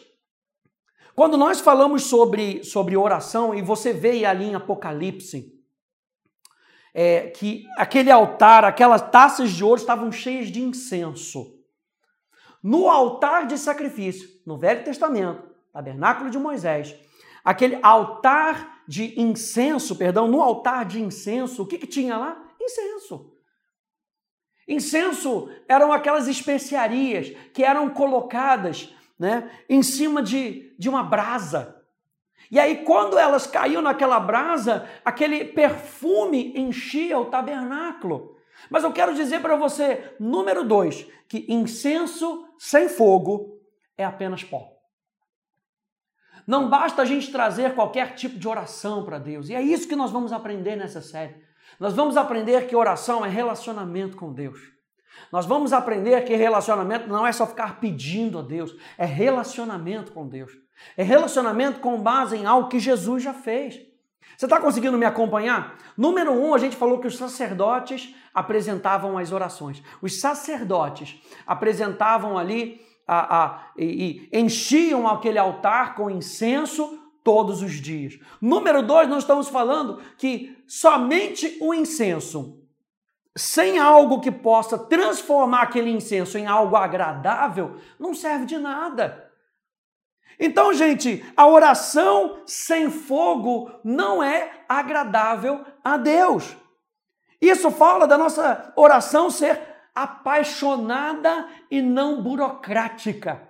quando 1.13 1.37
nós 1.37 1.59
falamos 1.59 2.03
sobre, 2.03 2.63
sobre 2.63 2.95
oração, 2.95 3.53
e 3.53 3.61
você 3.61 3.91
vê 3.91 4.23
ali 4.23 4.45
em 4.45 4.55
Apocalipse, 4.55 5.53
é, 6.93 7.27
que 7.27 7.65
aquele 7.77 8.09
altar, 8.09 8.63
aquelas 8.63 9.01
taças 9.11 9.51
de 9.51 9.63
ouro 9.63 9.79
estavam 9.79 10.11
cheias 10.11 10.49
de 10.49 10.61
incenso. 10.61 11.55
No 12.63 12.89
altar 12.89 13.47
de 13.47 13.57
sacrifício, 13.57 14.27
no 14.45 14.57
Velho 14.57 14.83
Testamento, 14.83 15.48
tabernáculo 15.71 16.29
de 16.29 16.37
Moisés, 16.37 16.95
aquele 17.43 17.79
altar 17.81 18.83
de 18.87 19.19
incenso, 19.19 19.95
perdão, 19.95 20.27
no 20.27 20.41
altar 20.41 20.85
de 20.85 21.01
incenso, 21.01 21.63
o 21.63 21.67
que, 21.67 21.77
que 21.77 21.87
tinha 21.87 22.17
lá? 22.17 22.43
Incenso. 22.59 23.33
Incenso 24.67 25.49
eram 25.67 25.91
aquelas 25.91 26.27
especiarias 26.27 27.29
que 27.53 27.63
eram 27.63 27.89
colocadas 27.89 28.93
né, 29.17 29.49
em 29.67 29.81
cima 29.81 30.21
de, 30.21 30.75
de 30.77 30.87
uma 30.87 31.03
brasa. 31.03 31.75
E 32.51 32.59
aí, 32.59 32.83
quando 32.83 33.17
elas 33.17 33.45
caíam 33.45 33.81
naquela 33.81 34.19
brasa, 34.19 34.89
aquele 35.05 35.45
perfume 35.45 36.53
enchia 36.55 37.17
o 37.17 37.25
tabernáculo. 37.25 38.37
Mas 38.69 38.83
eu 38.83 38.91
quero 38.91 39.13
dizer 39.13 39.41
para 39.41 39.55
você, 39.55 40.15
número 40.19 40.63
dois, 40.63 41.05
que 41.27 41.45
incenso 41.47 42.47
sem 42.57 42.89
fogo 42.89 43.59
é 43.97 44.03
apenas 44.03 44.43
pó. 44.43 44.78
Não 46.49 46.67
basta 46.67 47.03
a 47.03 47.05
gente 47.05 47.31
trazer 47.31 47.75
qualquer 47.75 48.15
tipo 48.15 48.39
de 48.39 48.47
oração 48.47 49.05
para 49.05 49.19
Deus. 49.19 49.49
E 49.49 49.53
é 49.53 49.61
isso 49.61 49.87
que 49.87 49.95
nós 49.95 50.09
vamos 50.09 50.33
aprender 50.33 50.75
nessa 50.75 50.99
série. 50.99 51.35
Nós 51.79 51.93
vamos 51.93 52.17
aprender 52.17 52.65
que 52.65 52.75
oração 52.75 53.23
é 53.23 53.29
relacionamento 53.29 54.17
com 54.17 54.33
Deus. 54.33 54.59
Nós 55.31 55.45
vamos 55.45 55.73
aprender 55.73 56.23
que 56.23 56.33
relacionamento 56.35 57.07
não 57.07 57.27
é 57.27 57.31
só 57.31 57.45
ficar 57.45 57.79
pedindo 57.79 58.39
a 58.39 58.41
Deus, 58.41 58.75
é 58.97 59.05
relacionamento 59.05 60.11
com 60.11 60.27
Deus. 60.27 60.51
É 60.97 61.03
relacionamento 61.03 61.81
com 61.81 62.01
base 62.01 62.35
em 62.35 62.47
algo 62.47 62.67
que 62.67 62.79
Jesus 62.79 63.21
já 63.21 63.33
fez. 63.35 63.79
Você 64.35 64.47
está 64.47 64.59
conseguindo 64.59 64.97
me 64.97 65.05
acompanhar? 65.05 65.77
Número 65.95 66.31
um, 66.31 66.55
a 66.55 66.57
gente 66.57 66.75
falou 66.75 66.99
que 66.99 67.05
os 67.05 67.15
sacerdotes 67.15 68.15
apresentavam 68.33 69.19
as 69.19 69.31
orações. 69.31 69.83
Os 70.01 70.19
sacerdotes 70.19 71.21
apresentavam 71.45 72.39
ali 72.39 72.81
a, 73.09 73.45
a, 73.45 73.71
e, 73.75 74.29
e 74.31 74.39
enchiam 74.39 75.07
aquele 75.07 75.39
altar 75.39 75.95
com 75.95 76.11
incenso 76.11 76.99
todos 77.23 77.63
os 77.63 77.73
dias. 77.73 78.19
Número 78.39 78.83
dois, 78.83 79.09
nós 79.09 79.23
estamos 79.23 79.49
falando 79.49 79.99
que 80.15 80.63
somente 80.67 81.57
o 81.59 81.73
incenso, 81.73 82.61
sem 83.35 83.79
algo 83.79 84.21
que 84.21 84.31
possa 84.31 84.77
transformar 84.77 85.63
aquele 85.63 85.89
incenso 85.89 86.37
em 86.37 86.45
algo 86.45 86.75
agradável, 86.75 87.77
não 87.99 88.13
serve 88.13 88.45
de 88.45 88.59
nada. 88.59 89.27
Então, 90.39 90.71
gente, 90.71 91.25
a 91.35 91.47
oração 91.47 92.43
sem 92.45 92.91
fogo 92.91 93.71
não 93.83 94.23
é 94.23 94.63
agradável 94.69 95.65
a 95.83 95.97
Deus. 95.97 96.55
Isso 97.41 97.71
fala 97.71 98.05
da 98.05 98.17
nossa 98.17 98.71
oração 98.75 99.31
ser 99.31 99.68
apaixonada 100.03 101.47
e 101.69 101.81
não 101.81 102.21
burocrática. 102.21 103.49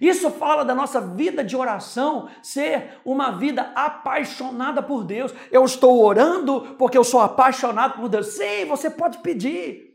Isso 0.00 0.30
fala 0.30 0.64
da 0.64 0.74
nossa 0.74 1.00
vida 1.00 1.42
de 1.42 1.56
oração 1.56 2.28
ser 2.42 3.00
uma 3.04 3.32
vida 3.32 3.72
apaixonada 3.74 4.82
por 4.82 5.04
Deus. 5.04 5.32
Eu 5.50 5.64
estou 5.64 6.02
orando 6.04 6.76
porque 6.78 6.96
eu 6.96 7.04
sou 7.04 7.20
apaixonado 7.20 7.94
por 7.94 8.08
Deus. 8.08 8.28
Sim, 8.28 8.66
você 8.66 8.88
pode 8.88 9.18
pedir. 9.18 9.90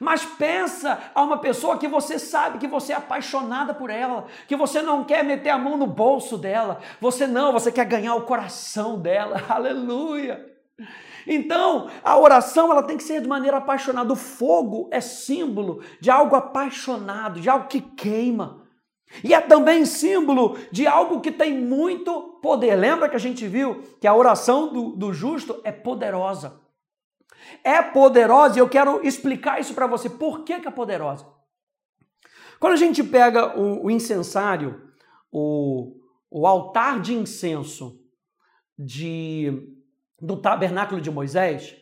Mas 0.00 0.24
pensa 0.24 0.98
a 1.14 1.22
uma 1.22 1.38
pessoa 1.38 1.78
que 1.78 1.86
você 1.86 2.18
sabe 2.18 2.58
que 2.58 2.66
você 2.66 2.92
é 2.92 2.96
apaixonada 2.96 3.74
por 3.74 3.90
ela, 3.90 4.26
que 4.48 4.56
você 4.56 4.80
não 4.80 5.04
quer 5.04 5.22
meter 5.22 5.50
a 5.50 5.58
mão 5.58 5.76
no 5.76 5.86
bolso 5.86 6.38
dela, 6.38 6.80
você 7.00 7.26
não, 7.26 7.52
você 7.52 7.70
quer 7.70 7.84
ganhar 7.84 8.14
o 8.14 8.22
coração 8.22 8.98
dela. 8.98 9.42
Aleluia! 9.48 10.52
Então, 11.26 11.88
a 12.02 12.18
oração 12.18 12.70
ela 12.70 12.82
tem 12.82 12.96
que 12.96 13.02
ser 13.02 13.20
de 13.20 13.28
maneira 13.28 13.58
apaixonada. 13.58 14.12
O 14.12 14.16
fogo 14.16 14.88
é 14.90 15.00
símbolo 15.00 15.82
de 16.00 16.10
algo 16.10 16.36
apaixonado, 16.36 17.40
de 17.40 17.48
algo 17.48 17.68
que 17.68 17.80
queima. 17.80 18.62
E 19.22 19.32
é 19.32 19.40
também 19.40 19.84
símbolo 19.84 20.58
de 20.72 20.86
algo 20.86 21.20
que 21.20 21.30
tem 21.30 21.58
muito 21.58 22.40
poder. 22.42 22.74
Lembra 22.74 23.08
que 23.08 23.16
a 23.16 23.20
gente 23.20 23.46
viu 23.46 23.82
que 24.00 24.06
a 24.06 24.14
oração 24.14 24.72
do, 24.72 24.96
do 24.96 25.12
justo 25.12 25.60
é 25.64 25.70
poderosa 25.70 26.64
é 27.62 27.82
poderosa 27.82 28.56
e 28.56 28.60
eu 28.60 28.68
quero 28.68 29.06
explicar 29.06 29.60
isso 29.60 29.74
para 29.74 29.86
você. 29.86 30.08
Por 30.08 30.44
que, 30.44 30.60
que 30.60 30.68
é 30.68 30.70
poderosa? 30.70 31.26
Quando 32.58 32.72
a 32.72 32.76
gente 32.76 33.02
pega 33.02 33.58
o, 33.58 33.86
o 33.86 33.90
incensário, 33.90 34.82
o, 35.30 35.96
o 36.30 36.46
altar 36.46 37.00
de 37.00 37.14
incenso 37.14 38.00
de, 38.78 39.68
do 40.20 40.36
tabernáculo 40.36 41.00
de 41.00 41.10
Moisés, 41.10 41.76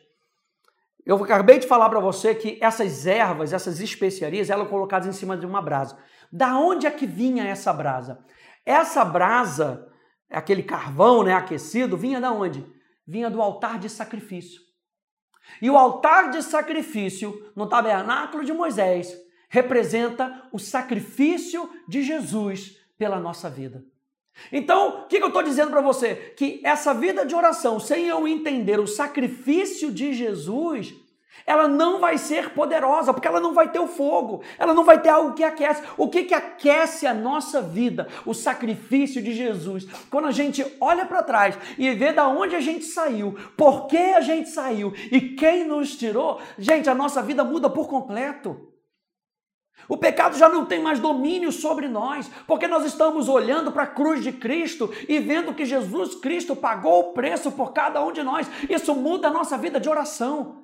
eu 1.04 1.22
acabei 1.22 1.58
de 1.58 1.66
falar 1.66 1.88
para 1.88 1.98
você 1.98 2.34
que 2.34 2.58
essas 2.60 3.06
ervas, 3.06 3.52
essas 3.52 3.80
especiarias, 3.80 4.50
eram 4.50 4.66
colocadas 4.66 5.08
em 5.08 5.12
cima 5.12 5.36
de 5.36 5.44
uma 5.44 5.60
brasa. 5.60 5.98
Da 6.30 6.56
onde 6.56 6.86
é 6.86 6.90
que 6.90 7.06
vinha 7.06 7.44
essa 7.44 7.72
brasa? 7.72 8.24
Essa 8.64 9.04
brasa, 9.04 9.88
aquele 10.30 10.62
carvão 10.62 11.24
né, 11.24 11.34
aquecido, 11.34 11.96
vinha 11.96 12.20
da 12.20 12.30
onde? 12.32 12.64
Vinha 13.04 13.28
do 13.28 13.42
altar 13.42 13.80
de 13.80 13.88
sacrifício. 13.88 14.60
E 15.60 15.68
o 15.68 15.76
altar 15.76 16.30
de 16.30 16.40
sacrifício 16.40 17.50
no 17.56 17.68
tabernáculo 17.68 18.44
de 18.44 18.52
Moisés 18.52 19.12
representa 19.48 20.48
o 20.52 20.58
sacrifício 20.58 21.68
de 21.88 22.02
Jesus 22.02 22.78
pela 22.96 23.18
nossa 23.18 23.50
vida. 23.50 23.84
Então, 24.50 25.02
o 25.04 25.06
que 25.06 25.16
eu 25.16 25.28
estou 25.28 25.42
dizendo 25.42 25.70
para 25.70 25.80
você? 25.80 26.14
Que 26.36 26.60
essa 26.64 26.92
vida 26.92 27.24
de 27.24 27.34
oração, 27.34 27.78
sem 27.78 28.06
eu 28.06 28.26
entender 28.26 28.80
o 28.80 28.86
sacrifício 28.86 29.90
de 29.90 30.12
Jesus, 30.12 30.94
ela 31.46 31.66
não 31.66 31.98
vai 31.98 32.18
ser 32.18 32.50
poderosa, 32.50 33.12
porque 33.12 33.26
ela 33.26 33.40
não 33.40 33.52
vai 33.52 33.70
ter 33.70 33.80
o 33.80 33.88
fogo, 33.88 34.42
ela 34.58 34.74
não 34.74 34.84
vai 34.84 35.00
ter 35.00 35.08
algo 35.08 35.34
que 35.34 35.42
aquece. 35.42 35.82
O 35.96 36.08
que, 36.08 36.24
que 36.24 36.34
aquece 36.34 37.06
a 37.06 37.14
nossa 37.14 37.60
vida? 37.60 38.06
O 38.24 38.34
sacrifício 38.34 39.22
de 39.22 39.32
Jesus. 39.32 39.86
Quando 40.10 40.28
a 40.28 40.32
gente 40.32 40.64
olha 40.80 41.04
para 41.04 41.22
trás 41.22 41.58
e 41.76 41.90
vê 41.94 42.12
da 42.12 42.28
onde 42.28 42.54
a 42.54 42.60
gente 42.60 42.84
saiu, 42.84 43.36
por 43.56 43.86
que 43.86 43.96
a 43.96 44.20
gente 44.20 44.50
saiu 44.50 44.92
e 45.10 45.20
quem 45.20 45.64
nos 45.64 45.96
tirou, 45.96 46.40
gente, 46.58 46.88
a 46.88 46.94
nossa 46.94 47.22
vida 47.22 47.42
muda 47.44 47.68
por 47.68 47.88
completo. 47.88 48.71
O 49.88 49.96
pecado 49.96 50.36
já 50.36 50.48
não 50.48 50.64
tem 50.64 50.80
mais 50.80 51.00
domínio 51.00 51.50
sobre 51.50 51.88
nós, 51.88 52.30
porque 52.46 52.68
nós 52.68 52.84
estamos 52.84 53.28
olhando 53.28 53.72
para 53.72 53.82
a 53.82 53.86
cruz 53.86 54.22
de 54.22 54.32
Cristo 54.32 54.90
e 55.08 55.18
vendo 55.18 55.54
que 55.54 55.64
Jesus 55.64 56.14
Cristo 56.14 56.54
pagou 56.54 57.00
o 57.00 57.12
preço 57.12 57.50
por 57.52 57.72
cada 57.72 58.02
um 58.04 58.12
de 58.12 58.22
nós. 58.22 58.48
Isso 58.70 58.94
muda 58.94 59.28
a 59.28 59.32
nossa 59.32 59.58
vida 59.58 59.80
de 59.80 59.88
oração. 59.88 60.61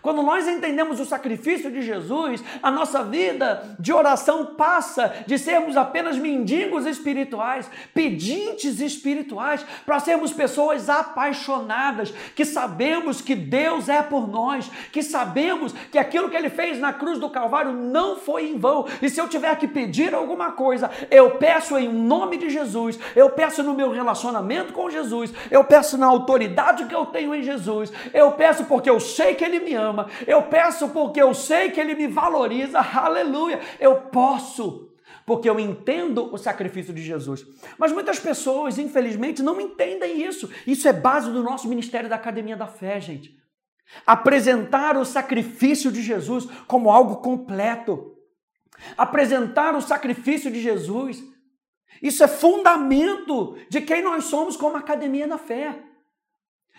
Quando 0.00 0.22
nós 0.22 0.48
entendemos 0.48 0.98
o 0.98 1.04
sacrifício 1.04 1.70
de 1.70 1.82
Jesus, 1.82 2.42
a 2.62 2.70
nossa 2.70 3.04
vida 3.04 3.76
de 3.78 3.92
oração 3.92 4.46
passa 4.46 5.12
de 5.26 5.38
sermos 5.38 5.76
apenas 5.76 6.16
mendigos 6.16 6.86
espirituais, 6.86 7.70
pedintes 7.92 8.80
espirituais, 8.80 9.64
para 9.84 10.00
sermos 10.00 10.32
pessoas 10.32 10.88
apaixonadas, 10.88 12.14
que 12.34 12.46
sabemos 12.46 13.20
que 13.20 13.34
Deus 13.34 13.90
é 13.90 14.00
por 14.00 14.26
nós, 14.26 14.70
que 14.90 15.02
sabemos 15.02 15.74
que 15.90 15.98
aquilo 15.98 16.30
que 16.30 16.36
Ele 16.36 16.48
fez 16.48 16.78
na 16.78 16.94
cruz 16.94 17.18
do 17.18 17.28
Calvário 17.28 17.72
não 17.72 18.16
foi 18.16 18.48
em 18.48 18.58
vão. 18.58 18.86
E 19.02 19.10
se 19.10 19.20
eu 19.20 19.28
tiver 19.28 19.54
que 19.56 19.68
pedir 19.68 20.14
alguma 20.14 20.52
coisa, 20.52 20.90
eu 21.10 21.32
peço 21.32 21.76
em 21.76 21.92
nome 21.92 22.38
de 22.38 22.48
Jesus, 22.48 22.98
eu 23.14 23.28
peço 23.28 23.62
no 23.62 23.74
meu 23.74 23.90
relacionamento 23.90 24.72
com 24.72 24.88
Jesus, 24.88 25.30
eu 25.50 25.62
peço 25.62 25.98
na 25.98 26.06
autoridade 26.06 26.86
que 26.86 26.94
eu 26.94 27.04
tenho 27.04 27.34
em 27.34 27.42
Jesus, 27.42 27.92
eu 28.14 28.32
peço 28.32 28.64
porque 28.64 28.88
eu 28.88 28.98
sei 28.98 29.34
que 29.34 29.44
Ele 29.44 29.60
me 29.60 29.74
ama 29.74 29.79
ama. 29.80 30.08
Eu 30.26 30.42
peço 30.42 30.88
porque 30.90 31.20
eu 31.20 31.34
sei 31.34 31.70
que 31.70 31.80
Ele 31.80 31.94
me 31.94 32.06
valoriza. 32.06 32.78
Aleluia. 32.80 33.60
Eu 33.78 33.96
posso, 33.96 34.92
porque 35.24 35.48
eu 35.48 35.58
entendo 35.58 36.32
o 36.32 36.38
sacrifício 36.38 36.92
de 36.92 37.02
Jesus. 37.02 37.44
Mas 37.78 37.92
muitas 37.92 38.18
pessoas, 38.18 38.78
infelizmente, 38.78 39.42
não 39.42 39.60
entendem 39.60 40.22
isso. 40.22 40.50
Isso 40.66 40.86
é 40.86 40.92
base 40.92 41.30
do 41.30 41.42
nosso 41.42 41.68
ministério 41.68 42.08
da 42.08 42.16
Academia 42.16 42.56
da 42.56 42.66
Fé, 42.66 43.00
gente. 43.00 43.38
Apresentar 44.06 44.96
o 44.96 45.04
sacrifício 45.04 45.90
de 45.90 46.02
Jesus 46.02 46.46
como 46.66 46.90
algo 46.90 47.16
completo. 47.16 48.14
Apresentar 48.96 49.74
o 49.74 49.82
sacrifício 49.82 50.50
de 50.50 50.60
Jesus. 50.60 51.22
Isso 52.02 52.22
é 52.22 52.28
fundamento 52.28 53.56
de 53.68 53.80
quem 53.80 54.02
nós 54.02 54.24
somos 54.24 54.56
como 54.56 54.76
Academia 54.76 55.26
da 55.26 55.38
Fé. 55.38 55.89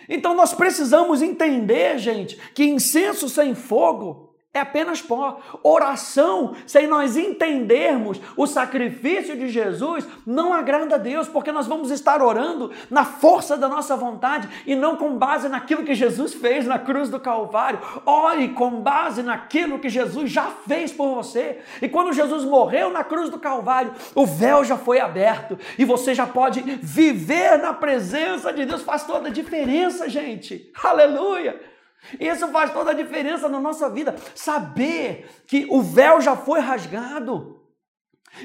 Então 0.09 0.35
nós 0.35 0.53
precisamos 0.53 1.21
entender, 1.21 1.97
gente, 1.97 2.37
que 2.53 2.63
incenso 2.63 3.29
sem 3.29 3.53
fogo 3.55 4.30
é 4.53 4.59
apenas 4.59 5.01
pó. 5.01 5.39
Oração, 5.63 6.55
sem 6.67 6.85
nós 6.85 7.15
entendermos 7.15 8.19
o 8.35 8.45
sacrifício 8.45 9.37
de 9.37 9.47
Jesus, 9.47 10.05
não 10.25 10.53
agrada 10.53 10.95
a 10.95 10.97
Deus, 10.97 11.29
porque 11.29 11.53
nós 11.53 11.67
vamos 11.67 11.89
estar 11.89 12.21
orando 12.21 12.69
na 12.89 13.05
força 13.05 13.55
da 13.55 13.69
nossa 13.69 13.95
vontade 13.95 14.49
e 14.65 14.75
não 14.75 14.97
com 14.97 15.17
base 15.17 15.47
naquilo 15.47 15.85
que 15.85 15.95
Jesus 15.95 16.33
fez 16.33 16.67
na 16.67 16.77
cruz 16.77 17.09
do 17.09 17.17
Calvário. 17.17 17.79
Ore 18.05 18.49
com 18.49 18.81
base 18.81 19.23
naquilo 19.23 19.79
que 19.79 19.87
Jesus 19.87 20.29
já 20.29 20.47
fez 20.67 20.91
por 20.91 21.15
você. 21.15 21.61
E 21.81 21.87
quando 21.87 22.11
Jesus 22.11 22.43
morreu 22.43 22.91
na 22.91 23.05
cruz 23.05 23.29
do 23.29 23.39
Calvário, 23.39 23.93
o 24.13 24.25
véu 24.25 24.65
já 24.65 24.77
foi 24.77 24.99
aberto 24.99 25.57
e 25.79 25.85
você 25.85 26.13
já 26.13 26.27
pode 26.27 26.59
viver 26.81 27.57
na 27.57 27.73
presença 27.73 28.51
de 28.51 28.65
Deus. 28.65 28.81
Faz 28.81 29.05
toda 29.05 29.29
a 29.29 29.31
diferença, 29.31 30.09
gente. 30.09 30.69
Aleluia! 30.83 31.70
Isso 32.19 32.47
faz 32.49 32.73
toda 32.73 32.91
a 32.91 32.95
diferença 32.95 33.47
na 33.47 33.59
nossa 33.59 33.89
vida. 33.89 34.15
Saber 34.35 35.29
que 35.47 35.67
o 35.69 35.81
véu 35.81 36.19
já 36.21 36.35
foi 36.35 36.59
rasgado. 36.59 37.61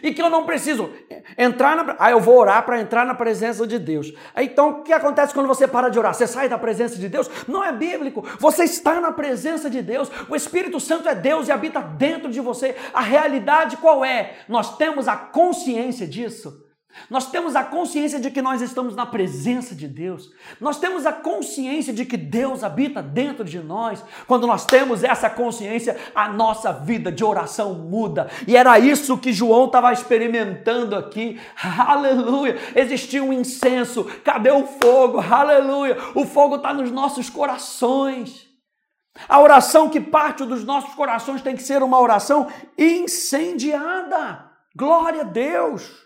E 0.03 0.12
que 0.12 0.21
eu 0.21 0.29
não 0.29 0.45
preciso 0.45 0.90
entrar 1.38 1.77
na. 1.77 1.97
Ah, 1.99 2.11
eu 2.11 2.21
vou 2.21 2.37
orar 2.37 2.64
para 2.64 2.81
entrar 2.81 3.07
na 3.07 3.14
presença 3.14 3.66
de 3.66 3.79
Deus. 3.79 4.12
Então, 4.37 4.71
o 4.71 4.83
que 4.83 4.92
acontece 4.92 5.33
quando 5.33 5.47
você 5.47 5.66
para 5.66 5.88
de 5.88 5.99
orar? 5.99 6.12
Você 6.12 6.27
sai 6.27 6.49
da 6.49 6.59
presença 6.59 6.97
de 6.97 7.09
Deus? 7.09 7.31
Não 7.47 7.62
é 7.62 7.73
bíblico. 7.73 8.23
Você 8.40 8.64
está 8.64 9.01
na 9.01 9.12
presença 9.12 9.71
de 9.71 9.81
Deus. 9.81 10.11
O 10.29 10.35
Espírito 10.35 10.81
Santo 10.81 11.09
é 11.09 11.14
Deus 11.14 11.47
e 11.47 11.53
habita 11.53 11.81
dentro 11.81 12.31
de 12.31 12.40
você. 12.40 12.75
A 12.92 13.01
realidade 13.01 13.77
qual 13.77 14.05
é? 14.05 14.38
Nós 14.49 14.77
temos 14.77 15.07
a 15.07 15.16
consciência 15.16 16.07
disso. 16.07 16.65
Nós 17.09 17.31
temos 17.31 17.55
a 17.55 17.63
consciência 17.63 18.19
de 18.19 18.31
que 18.31 18.43
nós 18.43 18.61
estamos 18.61 18.97
na 18.97 19.07
presença 19.07 19.75
de 19.75 19.87
Deus. 19.87 20.31
Nós 20.61 20.79
temos 20.79 21.07
a 21.07 21.13
consciência 21.13 21.93
de 21.93 22.05
que 22.05 22.17
Deus 22.17 22.65
habita 22.65 23.03
dentro 23.03 23.45
de 23.45 23.59
nós. 23.61 24.03
Quando 24.27 24.47
nós 24.47 24.65
temos 24.65 25.05
essa 25.05 25.31
consciência, 25.31 25.97
a 26.15 26.29
nossa 26.29 26.73
vida 26.73 27.13
de 27.13 27.25
oração 27.25 27.75
muda. 27.75 28.29
E 28.47 28.57
era 28.57 28.79
isso 28.79 29.19
que 29.19 29.33
João 29.33 29.67
estava 29.67 29.93
experimentando 29.93 30.97
aqui. 30.97 31.41
Aleluia! 31.79 32.59
Existia 32.75 33.23
um 33.23 33.33
incenso. 33.33 34.05
Cadê 34.25 34.51
o 34.51 34.67
fogo? 34.67 35.21
Aleluia! 35.21 35.97
O 36.15 36.25
fogo 36.25 36.57
está 36.57 36.75
nos 36.75 36.91
nossos 36.91 37.31
corações. 37.31 38.47
A 39.29 39.41
oração 39.41 39.89
que 39.89 40.01
parte 40.01 40.45
dos 40.45 40.65
nossos 40.65 40.95
corações 40.95 41.41
tem 41.41 41.57
que 41.57 41.63
ser 41.63 41.83
uma 41.83 42.01
oração 42.01 42.49
incendiada. 42.77 44.51
Glória 44.75 45.23
a 45.23 45.25
Deus! 45.25 46.06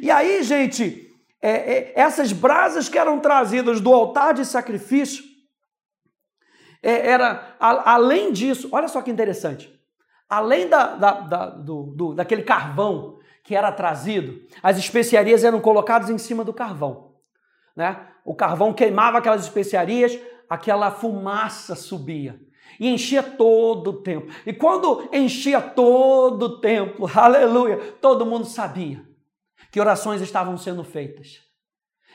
E 0.00 0.10
aí, 0.10 0.42
gente, 0.42 1.12
é, 1.40 1.50
é, 1.50 1.92
essas 1.96 2.32
brasas 2.32 2.88
que 2.88 2.96
eram 2.96 3.18
trazidas 3.18 3.80
do 3.80 3.92
altar 3.92 4.32
de 4.32 4.44
sacrifício, 4.44 5.24
é, 6.82 7.08
era 7.08 7.56
a, 7.58 7.94
além 7.94 8.32
disso, 8.32 8.68
olha 8.72 8.88
só 8.88 9.02
que 9.02 9.10
interessante, 9.10 9.72
além 10.28 10.68
da, 10.68 10.94
da, 10.94 11.12
da 11.20 11.46
do, 11.46 11.82
do, 11.96 12.14
daquele 12.14 12.42
carvão 12.42 13.18
que 13.42 13.56
era 13.56 13.72
trazido, 13.72 14.40
as 14.62 14.78
especiarias 14.78 15.42
eram 15.42 15.60
colocadas 15.60 16.08
em 16.08 16.18
cima 16.18 16.44
do 16.44 16.54
carvão. 16.54 17.16
Né? 17.74 18.06
O 18.24 18.34
carvão 18.34 18.72
queimava 18.72 19.18
aquelas 19.18 19.42
especiarias, 19.42 20.16
aquela 20.48 20.92
fumaça 20.92 21.74
subia 21.74 22.40
e 22.78 22.88
enchia 22.88 23.22
todo 23.22 23.90
o 23.90 24.02
templo. 24.02 24.32
E 24.46 24.52
quando 24.52 25.08
enchia 25.12 25.60
todo 25.60 26.42
o 26.44 26.60
templo, 26.60 27.10
aleluia, 27.12 27.78
todo 28.00 28.24
mundo 28.24 28.44
sabia 28.44 29.11
que 29.72 29.80
orações 29.80 30.20
estavam 30.20 30.56
sendo 30.58 30.84
feitas. 30.84 31.40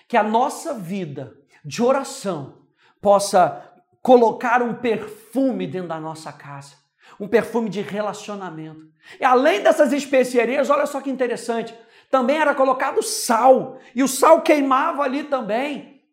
Que 0.07 0.15
a 0.15 0.21
nossa 0.21 0.75
vida 0.75 1.35
de 1.65 1.81
oração 1.81 2.59
possa 3.01 3.73
colocar 4.01 4.61
um 4.61 4.75
perfume 4.75 5.65
dentro 5.65 5.89
da 5.89 5.99
nossa 5.99 6.31
casa, 6.31 6.75
um 7.19 7.27
perfume 7.27 7.67
de 7.67 7.81
relacionamento. 7.81 8.87
E 9.19 9.25
além 9.25 9.61
dessas 9.61 9.91
especiarias, 9.91 10.69
olha 10.69 10.85
só 10.85 11.01
que 11.01 11.09
interessante, 11.09 11.75
também 12.11 12.37
era 12.37 12.53
colocado 12.53 13.01
sal, 13.01 13.79
e 13.93 14.03
o 14.03 14.07
sal 14.07 14.41
queimava 14.41 15.01
ali 15.01 15.23
também. 15.23 16.03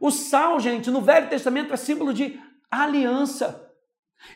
O 0.00 0.10
sal, 0.10 0.58
gente, 0.58 0.90
no 0.90 1.00
Velho 1.00 1.30
Testamento 1.30 1.72
é 1.72 1.76
símbolo 1.76 2.12
de 2.12 2.38
aliança. 2.68 3.72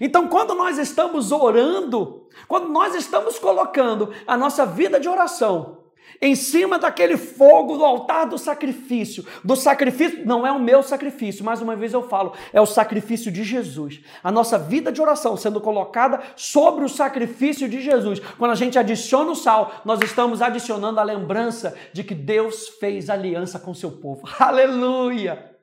Então, 0.01 0.29
quando 0.29 0.55
nós 0.55 0.79
estamos 0.79 1.33
orando, 1.33 2.29
quando 2.47 2.69
nós 2.69 2.95
estamos 2.95 3.39
colocando 3.39 4.15
a 4.27 4.37
nossa 4.37 4.65
vida 4.65 5.01
de 5.01 5.09
oração 5.09 5.78
em 6.21 6.35
cima 6.35 6.79
daquele 6.79 7.17
fogo 7.17 7.77
do 7.77 7.85
altar 7.85 8.27
do 8.27 8.39
sacrifício. 8.39 9.25
Do 9.45 9.57
sacrifício, 9.57 10.27
não 10.27 10.47
é 10.47 10.53
o 10.53 10.61
meu 10.61 10.83
sacrifício, 10.83 11.45
mais 11.45 11.61
uma 11.61 11.77
vez 11.77 11.93
eu 11.93 12.03
falo, 12.03 12.33
é 12.53 12.61
o 12.61 12.67
sacrifício 12.67 13.31
de 13.31 13.45
Jesus. 13.45 14.01
A 14.23 14.33
nossa 14.33 14.59
vida 14.59 14.91
de 14.91 15.01
oração 15.01 15.37
sendo 15.37 15.61
colocada 15.61 16.21
sobre 16.37 16.85
o 16.85 16.89
sacrifício 16.89 17.69
de 17.69 17.81
Jesus. 17.81 18.21
Quando 18.39 18.53
a 18.53 18.57
gente 18.57 18.79
adiciona 18.79 19.31
o 19.31 19.37
sal, 19.37 19.83
nós 19.85 20.01
estamos 20.03 20.43
adicionando 20.43 21.01
a 21.01 21.05
lembrança 21.05 21.75
de 21.93 22.03
que 22.03 22.15
Deus 22.15 22.69
fez 22.81 23.09
aliança 23.09 23.59
com 23.59 23.73
seu 23.73 23.93
povo. 23.93 24.23
Aleluia! 24.39 25.57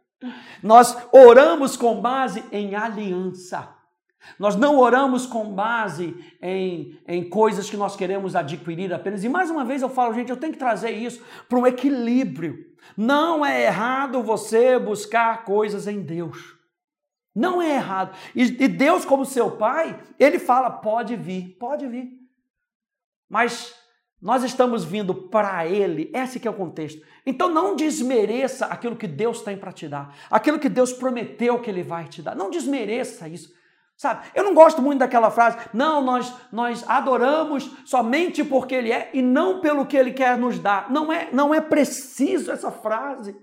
Nós 0.64 0.98
oramos 1.12 1.78
com 1.78 2.02
base 2.02 2.44
em 2.52 2.76
aliança. 2.76 3.75
Nós 4.40 4.56
não 4.56 4.78
oramos 4.78 5.26
com 5.26 5.54
base 5.54 6.16
em, 6.42 7.00
em 7.08 7.28
coisas 7.30 7.70
que 7.70 7.78
nós 7.78 7.96
queremos 7.96 8.36
adquirir 8.36 8.94
apenas. 8.94 9.24
E 9.24 9.30
mais 9.30 9.50
uma 9.50 9.66
vez 9.66 9.82
eu 9.82 9.90
falo, 9.90 10.14
gente, 10.14 10.30
eu 10.30 10.38
tenho 10.38 10.54
que 10.54 10.60
trazer 10.60 10.92
isso 10.92 11.24
para 11.48 11.60
um 11.60 11.68
equilíbrio. 11.68 12.66
Não 12.96 13.46
é 13.46 13.66
errado 13.66 14.22
você 14.24 14.78
buscar 14.78 15.44
coisas 15.44 15.88
em 15.88 16.02
Deus. 16.02 16.56
Não 17.36 17.62
é 17.62 17.76
errado. 17.76 18.16
E, 18.34 18.44
e 18.44 18.68
Deus, 18.68 19.04
como 19.04 19.26
seu 19.26 19.52
pai, 19.52 20.02
ele 20.18 20.40
fala: 20.40 20.70
pode 20.70 21.16
vir, 21.16 21.58
pode 21.60 21.86
vir. 21.86 22.10
Mas 23.30 23.76
nós 24.22 24.44
estamos 24.44 24.86
vindo 24.86 25.14
para 25.14 25.68
Ele, 25.68 26.10
esse 26.14 26.40
que 26.40 26.48
é 26.48 26.52
o 26.52 26.56
contexto. 26.56 27.06
Então 27.26 27.50
não 27.50 27.76
desmereça 27.76 28.66
aquilo 28.68 28.96
que 28.96 29.08
Deus 29.08 29.42
tem 29.42 29.58
para 29.58 29.72
te 29.72 29.88
dar, 29.88 30.16
aquilo 30.32 30.60
que 30.60 30.70
Deus 30.70 30.94
prometeu 30.94 31.60
que 31.60 31.70
Ele 31.70 31.84
vai 31.84 32.06
te 32.06 32.22
dar. 32.22 32.36
Não 32.36 32.50
desmereça 32.50 33.28
isso. 33.28 33.54
Sabe? 33.98 34.28
Eu 34.36 34.44
não 34.44 34.54
gosto 34.54 34.82
muito 34.82 35.00
daquela 35.00 35.32
frase, 35.32 35.58
não, 35.74 36.02
nós, 36.02 36.34
nós 36.52 36.84
adoramos 36.88 37.72
somente 37.86 38.44
porque 38.44 38.76
Ele 38.76 38.92
é 38.92 39.10
e 39.14 39.22
não 39.22 39.62
pelo 39.62 39.86
que 39.86 39.96
Ele 39.96 40.12
quer 40.12 40.38
nos 40.38 40.60
dar. 40.60 40.92
Não 40.92 41.12
é, 41.12 41.30
não 41.32 41.54
é 41.54 41.62
preciso 41.62 42.52
essa 42.52 42.70
frase. 42.70 43.36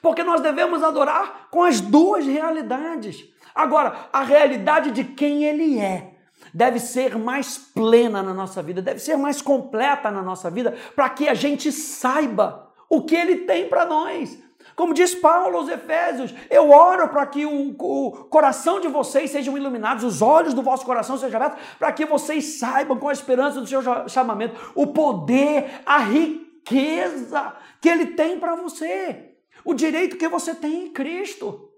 Porque 0.00 0.22
nós 0.22 0.40
devemos 0.40 0.82
adorar 0.82 1.48
com 1.50 1.62
as 1.62 1.80
duas 1.80 2.26
realidades. 2.26 3.24
Agora, 3.54 4.08
a 4.12 4.22
realidade 4.22 4.90
de 4.90 5.04
quem 5.04 5.44
Ele 5.44 5.78
é 5.78 6.12
deve 6.52 6.78
ser 6.78 7.16
mais 7.16 7.56
plena 7.56 8.22
na 8.22 8.34
nossa 8.34 8.62
vida, 8.62 8.82
deve 8.82 9.00
ser 9.00 9.16
mais 9.16 9.40
completa 9.40 10.10
na 10.10 10.22
nossa 10.22 10.50
vida, 10.50 10.76
para 10.94 11.08
que 11.08 11.28
a 11.28 11.34
gente 11.34 11.72
saiba 11.72 12.70
o 12.90 13.02
que 13.02 13.16
Ele 13.16 13.38
tem 13.38 13.68
para 13.68 13.86
nós. 13.86 14.38
Como 14.74 14.94
diz 14.94 15.14
Paulo 15.14 15.58
aos 15.58 15.68
Efésios, 15.68 16.34
eu 16.50 16.70
oro 16.70 17.08
para 17.08 17.26
que 17.26 17.44
o, 17.44 17.70
o, 17.78 18.10
coração 18.24 18.80
de 18.80 18.88
vocês 18.88 19.30
sejam 19.30 19.56
iluminados, 19.56 20.04
os 20.04 20.22
olhos 20.22 20.54
do 20.54 20.62
vosso 20.62 20.84
coração 20.84 21.16
sejam 21.18 21.40
abertos, 21.40 21.62
para 21.78 21.92
que 21.92 22.06
vocês 22.06 22.58
saibam 22.58 22.98
com 22.98 23.08
a 23.08 23.12
esperança 23.12 23.60
do 23.60 23.66
seu 23.66 23.82
chamamento 24.08 24.72
o 24.74 24.88
poder, 24.88 25.82
a 25.84 25.98
riqueza 25.98 27.54
que 27.80 27.88
ele 27.88 28.06
tem 28.06 28.38
para 28.38 28.54
você, 28.54 29.34
o 29.64 29.74
direito 29.74 30.16
que 30.16 30.28
você 30.28 30.54
tem 30.54 30.86
em 30.86 30.92
Cristo. 30.92 31.68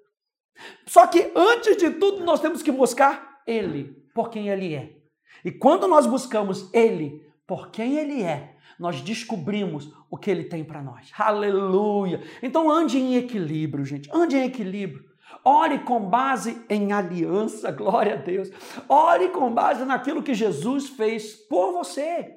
Só 0.86 1.06
que 1.06 1.32
antes 1.34 1.76
de 1.76 1.90
tudo 1.90 2.24
nós 2.24 2.40
temos 2.40 2.62
que 2.62 2.70
buscar 2.70 3.42
Ele, 3.46 4.04
por 4.14 4.30
quem 4.30 4.48
Ele 4.48 4.74
é. 4.74 4.96
E 5.44 5.50
quando 5.50 5.88
nós 5.88 6.06
buscamos 6.06 6.72
Ele, 6.72 7.26
por 7.46 7.70
quem 7.70 7.98
Ele 7.98 8.22
é, 8.22 8.53
nós 8.78 9.00
descobrimos 9.00 9.92
o 10.10 10.16
que 10.16 10.30
ele 10.30 10.44
tem 10.44 10.64
para 10.64 10.82
nós. 10.82 11.10
Aleluia! 11.18 12.22
Então 12.42 12.70
ande 12.70 12.98
em 12.98 13.16
equilíbrio, 13.16 13.84
gente. 13.84 14.08
Ande 14.12 14.36
em 14.36 14.44
equilíbrio. 14.44 15.04
Ore 15.44 15.80
com 15.80 16.00
base 16.00 16.64
em 16.68 16.92
aliança, 16.92 17.70
glória 17.72 18.14
a 18.14 18.16
Deus. 18.16 18.50
Ore 18.88 19.28
com 19.28 19.52
base 19.52 19.84
naquilo 19.84 20.22
que 20.22 20.34
Jesus 20.34 20.88
fez 20.88 21.34
por 21.34 21.72
você. 21.72 22.34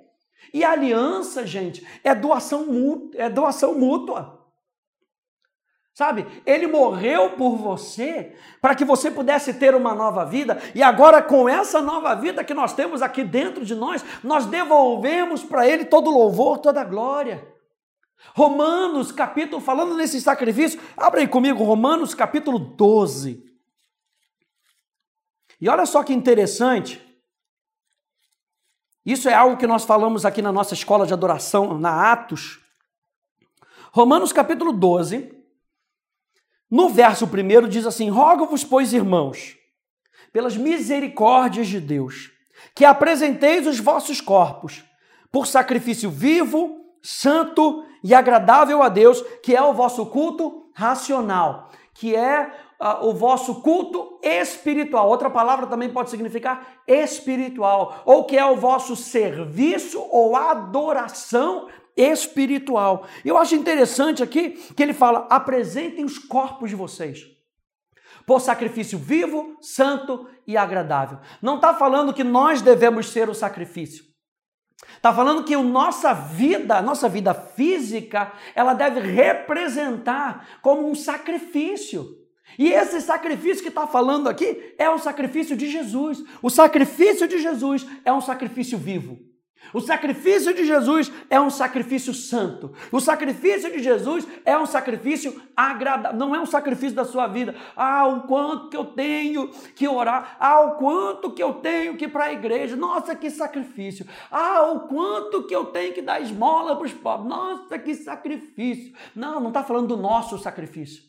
E 0.54 0.64
aliança, 0.64 1.46
gente, 1.46 1.86
é 2.04 2.16
doação 2.16 2.66
é 3.16 3.30
doação 3.30 3.78
mútua. 3.78 4.37
Sabe? 5.98 6.28
Ele 6.46 6.68
morreu 6.68 7.32
por 7.32 7.58
você 7.58 8.36
para 8.62 8.76
que 8.76 8.86
você 8.86 9.10
pudesse 9.10 9.56
ter 9.56 9.74
uma 9.74 9.96
nova 9.96 10.24
vida, 10.26 10.62
e 10.76 10.84
agora, 10.84 11.24
com 11.24 11.50
essa 11.50 11.82
nova 11.82 12.14
vida 12.14 12.44
que 12.44 12.54
nós 12.54 12.72
temos 12.72 13.02
aqui 13.02 13.24
dentro 13.24 13.66
de 13.66 13.74
nós, 13.74 14.06
nós 14.24 14.46
devolvemos 14.46 15.44
para 15.44 15.68
Ele 15.68 15.86
todo 15.86 16.12
louvor, 16.12 16.60
toda 16.60 16.84
glória. 16.84 17.52
Romanos, 18.36 19.12
capítulo, 19.12 19.60
falando 19.60 19.96
nesse 19.96 20.22
sacrifício, 20.22 20.80
abre 20.96 21.22
aí 21.22 21.28
comigo, 21.28 21.64
Romanos, 21.64 22.14
capítulo 22.14 22.60
12. 22.60 23.44
E 25.60 25.68
olha 25.68 25.88
só 25.88 26.04
que 26.04 26.14
interessante, 26.14 27.04
isso 29.04 29.28
é 29.28 29.34
algo 29.34 29.58
que 29.58 29.66
nós 29.66 29.84
falamos 29.84 30.28
aqui 30.28 30.44
na 30.44 30.52
nossa 30.52 30.76
escola 30.76 31.08
de 31.08 31.14
adoração, 31.14 31.80
na 31.80 32.12
Atos. 32.12 32.60
Romanos, 33.92 34.32
capítulo 34.32 34.72
12 34.72 35.37
no 36.70 36.90
verso 36.90 37.28
primeiro 37.28 37.68
diz 37.68 37.86
assim: 37.86 38.10
Rogo-vos, 38.10 38.64
pois, 38.64 38.94
irmãos, 38.94 39.58
pelas 40.32 40.58
misericórdias 40.58 41.68
de 41.68 41.80
Deus, 41.80 42.32
que 42.76 42.86
apresenteis 42.86 43.66
os 43.66 43.80
vossos 43.80 44.20
corpos 44.22 44.84
por 45.32 45.48
sacrifício 45.48 46.10
vivo, 46.10 46.82
santo 47.02 47.86
e 48.04 48.14
agradável 48.14 48.82
a 48.84 48.90
Deus, 48.90 49.22
que 49.42 49.56
é 49.56 49.62
o 49.62 49.74
vosso 49.74 50.06
culto 50.08 50.70
racional, 50.74 51.72
que 51.94 52.16
é 52.16 52.52
uh, 52.80 53.08
o 53.08 53.14
vosso 53.14 53.62
culto 53.62 54.20
espiritual. 54.22 55.10
Outra 55.10 55.30
palavra 55.30 55.68
também 55.68 55.90
pode 55.90 56.10
significar 56.10 56.82
espiritual, 56.86 58.02
ou 58.06 58.26
que 58.26 58.38
é 58.38 58.46
o 58.46 58.58
vosso 58.58 58.96
serviço 58.96 60.00
ou 60.12 60.36
adoração 60.36 61.68
espiritual. 61.98 63.08
Eu 63.26 63.38
acho 63.38 63.56
interessante 63.56 64.22
aqui 64.22 64.52
que 64.52 64.84
ele 64.84 64.94
fala: 64.94 65.28
apresentem 65.30 66.06
os 66.06 66.20
corpos 66.20 66.70
de 66.70 66.76
vocês. 66.76 67.26
por 68.26 68.42
sacrifício 68.42 69.00
vivo, 69.00 69.58
santo 69.62 70.28
e 70.46 70.58
agradável. 70.58 71.20
Não 71.42 71.56
está 71.56 71.74
falando 71.74 72.14
que 72.14 72.24
nós 72.24 72.62
devemos 72.62 73.10
ser 73.10 73.30
o 73.30 73.34
sacrifício. 73.34 74.06
Está 74.96 75.14
falando 75.14 75.44
que 75.44 75.56
a 75.56 75.64
nossa 75.64 76.14
vida, 76.14 76.78
a 76.78 76.82
nossa 76.82 77.10
vida 77.10 77.34
física, 77.34 78.32
ela 78.54 78.74
deve 78.74 79.00
representar 79.00 80.60
como 80.62 80.88
um 80.90 80.94
sacrifício. 80.94 82.16
E 82.58 82.72
esse 82.72 83.02
sacrifício 83.02 83.64
que 83.64 83.70
está 83.70 83.88
falando 83.88 84.28
aqui 84.28 84.76
é 84.78 84.90
o 84.90 85.00
sacrifício 85.00 85.56
de 85.56 85.70
Jesus. 85.70 86.24
O 86.42 86.50
sacrifício 86.50 87.28
de 87.28 87.40
Jesus 87.40 87.86
é 88.06 88.12
um 88.12 88.22
sacrifício 88.22 88.78
vivo. 88.78 89.27
O 89.74 89.82
sacrifício 89.82 90.54
de 90.54 90.66
Jesus 90.66 91.12
é 91.30 91.40
um 91.40 91.50
sacrifício 91.50 92.14
santo. 92.14 92.74
O 92.92 93.00
sacrifício 93.00 93.72
de 93.72 93.80
Jesus 93.80 94.28
é 94.46 94.58
um 94.58 94.66
sacrifício 94.66 95.42
agradável. 95.56 96.18
Não 96.18 96.36
é 96.36 96.40
um 96.40 96.46
sacrifício 96.46 96.96
da 96.96 97.04
sua 97.04 97.28
vida. 97.28 97.56
Ah, 97.76 98.08
o 98.08 98.22
quanto 98.22 98.70
que 98.70 98.78
eu 98.78 98.86
tenho 98.86 99.50
que 99.76 99.88
orar. 99.88 100.38
Ah, 100.40 100.62
o 100.62 100.76
quanto 100.76 101.32
que 101.32 101.44
eu 101.44 101.56
tenho 101.56 101.98
que 101.98 102.06
ir 102.06 102.10
para 102.10 102.26
a 102.26 102.34
igreja. 102.34 102.76
Nossa, 102.76 103.16
que 103.16 103.30
sacrifício. 103.30 104.08
Ah, 104.32 104.64
o 104.72 104.82
quanto 104.88 105.44
que 105.44 105.56
eu 105.56 105.66
tenho 105.66 105.94
que 105.94 106.02
dar 106.02 106.22
esmola 106.22 106.76
para 106.76 106.86
os 106.86 106.94
pobres. 106.94 107.30
Nossa, 107.30 107.78
que 107.78 107.94
sacrifício. 107.96 108.94
Não, 109.16 109.40
não 109.40 109.50
está 109.50 109.64
falando 109.64 109.88
do 109.88 109.98
nosso 109.98 110.38
sacrifício. 110.38 111.04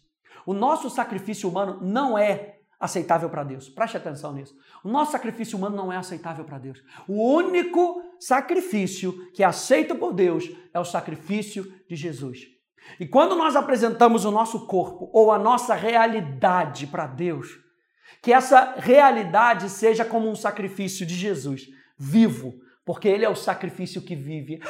O 0.45 0.55
nosso 0.55 0.91
sacrifício 0.91 1.49
humano 1.49 1.79
não 1.83 2.19
é 2.19 2.59
aceitável 2.81 3.29
para 3.29 3.45
Deus. 3.45 3.69
Preste 3.69 3.97
atenção 3.97 4.33
nisso. 4.33 4.57
O 4.85 4.89
nosso 4.89 5.13
sacrifício 5.13 5.59
humano 5.59 5.77
não 5.77 5.93
é 5.93 5.97
aceitável 5.97 6.45
para 6.45 6.59
Deus. 6.59 6.83
O 7.07 7.35
único 7.35 8.03
sacrifício 8.21 9.31
que 9.33 9.43
é 9.43 9.47
aceito 9.47 9.95
por 9.95 10.13
Deus 10.13 10.51
é 10.73 10.79
o 10.79 10.85
sacrifício 10.85 11.73
de 11.89 11.97
Jesus. 11.97 12.47
E 12.99 13.07
quando 13.07 13.35
nós 13.35 13.57
apresentamos 13.57 14.25
o 14.25 14.31
nosso 14.31 14.67
corpo 14.67 15.11
ou 15.13 15.31
a 15.31 15.39
nossa 15.39 15.75
realidade 15.75 16.87
para 16.87 17.07
Deus, 17.07 17.59
que 18.23 18.33
essa 18.33 18.75
realidade 18.79 19.69
seja 19.69 20.05
como 20.05 20.29
um 20.29 20.35
sacrifício 20.35 21.05
de 21.07 21.15
Jesus, 21.15 21.69
vivo, 21.97 22.55
porque 22.85 23.07
ele 23.07 23.25
é 23.25 23.29
o 23.29 23.37
sacrifício 23.37 24.01
que 24.01 24.17
vive. 24.17 24.61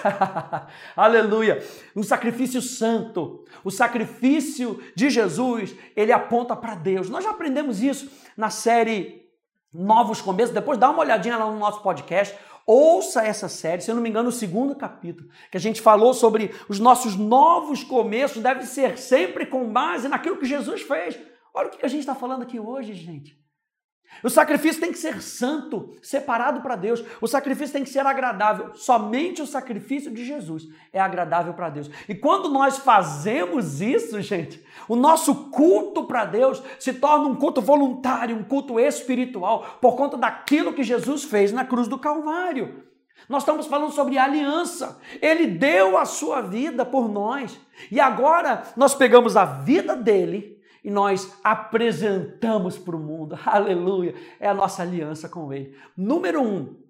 Aleluia! 0.96 1.64
Um 1.94 2.02
sacrifício 2.02 2.60
santo. 2.60 3.44
O 3.62 3.70
sacrifício 3.70 4.82
de 4.96 5.08
Jesus, 5.08 5.72
ele 5.94 6.10
aponta 6.10 6.56
para 6.56 6.74
Deus. 6.74 7.08
Nós 7.08 7.22
já 7.22 7.30
aprendemos 7.30 7.80
isso 7.80 8.10
na 8.36 8.50
série 8.50 9.28
Novos 9.72 10.20
Começos. 10.20 10.52
Depois 10.52 10.78
dá 10.78 10.90
uma 10.90 10.98
olhadinha 10.98 11.36
lá 11.36 11.46
no 11.46 11.60
nosso 11.60 11.80
podcast. 11.80 12.36
Ouça 12.70 13.22
essa 13.22 13.48
série, 13.48 13.80
se 13.80 13.90
eu 13.90 13.94
não 13.94 14.02
me 14.02 14.10
engano, 14.10 14.28
o 14.28 14.32
segundo 14.32 14.76
capítulo, 14.76 15.30
que 15.50 15.56
a 15.56 15.60
gente 15.60 15.80
falou 15.80 16.12
sobre 16.12 16.54
os 16.68 16.78
nossos 16.78 17.16
novos 17.16 17.82
começos, 17.82 18.42
deve 18.42 18.66
ser 18.66 18.98
sempre 18.98 19.46
com 19.46 19.72
base 19.72 20.06
naquilo 20.06 20.36
que 20.36 20.44
Jesus 20.44 20.82
fez. 20.82 21.18
Olha 21.54 21.68
o 21.68 21.70
que 21.70 21.86
a 21.86 21.88
gente 21.88 22.00
está 22.00 22.14
falando 22.14 22.42
aqui 22.42 22.60
hoje, 22.60 22.92
gente. 22.92 23.40
O 24.22 24.28
sacrifício 24.28 24.80
tem 24.80 24.90
que 24.90 24.98
ser 24.98 25.22
santo, 25.22 25.94
separado 26.02 26.60
para 26.60 26.74
Deus. 26.74 27.04
O 27.20 27.26
sacrifício 27.28 27.72
tem 27.72 27.84
que 27.84 27.90
ser 27.90 28.04
agradável. 28.04 28.74
Somente 28.74 29.40
o 29.40 29.46
sacrifício 29.46 30.10
de 30.10 30.24
Jesus 30.24 30.68
é 30.92 30.98
agradável 30.98 31.54
para 31.54 31.70
Deus. 31.70 31.88
E 32.08 32.14
quando 32.14 32.48
nós 32.48 32.78
fazemos 32.78 33.80
isso, 33.80 34.20
gente, 34.20 34.64
o 34.88 34.96
nosso 34.96 35.50
culto 35.50 36.04
para 36.04 36.24
Deus 36.24 36.62
se 36.80 36.92
torna 36.94 37.28
um 37.28 37.36
culto 37.36 37.60
voluntário, 37.60 38.36
um 38.36 38.42
culto 38.42 38.80
espiritual, 38.80 39.78
por 39.80 39.94
conta 39.94 40.16
daquilo 40.16 40.72
que 40.72 40.82
Jesus 40.82 41.24
fez 41.24 41.52
na 41.52 41.64
cruz 41.64 41.86
do 41.86 41.98
Calvário. 41.98 42.84
Nós 43.28 43.42
estamos 43.42 43.66
falando 43.66 43.92
sobre 43.92 44.18
aliança. 44.18 45.00
Ele 45.22 45.46
deu 45.46 45.96
a 45.96 46.04
sua 46.04 46.40
vida 46.40 46.84
por 46.84 47.08
nós. 47.08 47.58
E 47.90 48.00
agora 48.00 48.64
nós 48.76 48.94
pegamos 48.94 49.36
a 49.36 49.44
vida 49.44 49.94
dele 49.94 50.57
e 50.88 50.90
nós 50.90 51.38
apresentamos 51.44 52.78
para 52.78 52.96
o 52.96 52.98
mundo. 52.98 53.38
Aleluia! 53.44 54.14
É 54.40 54.48
a 54.48 54.54
nossa 54.54 54.80
aliança 54.80 55.28
com 55.28 55.52
Ele. 55.52 55.78
Número 55.94 56.42
um, 56.42 56.82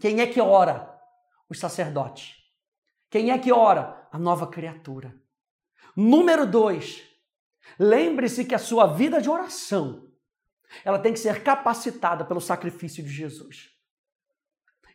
quem 0.00 0.22
é 0.22 0.26
que 0.26 0.40
ora? 0.40 0.98
Os 1.50 1.58
sacerdotes. 1.58 2.42
Quem 3.10 3.30
é 3.30 3.36
que 3.38 3.52
ora? 3.52 4.08
A 4.10 4.18
nova 4.18 4.46
criatura. 4.46 5.14
Número 5.94 6.46
dois, 6.46 7.02
lembre-se 7.78 8.46
que 8.46 8.54
a 8.54 8.58
sua 8.58 8.86
vida 8.86 9.20
de 9.20 9.28
oração 9.28 10.08
ela 10.82 10.98
tem 10.98 11.12
que 11.12 11.18
ser 11.18 11.42
capacitada 11.42 12.24
pelo 12.24 12.40
sacrifício 12.40 13.04
de 13.04 13.10
Jesus. 13.10 13.68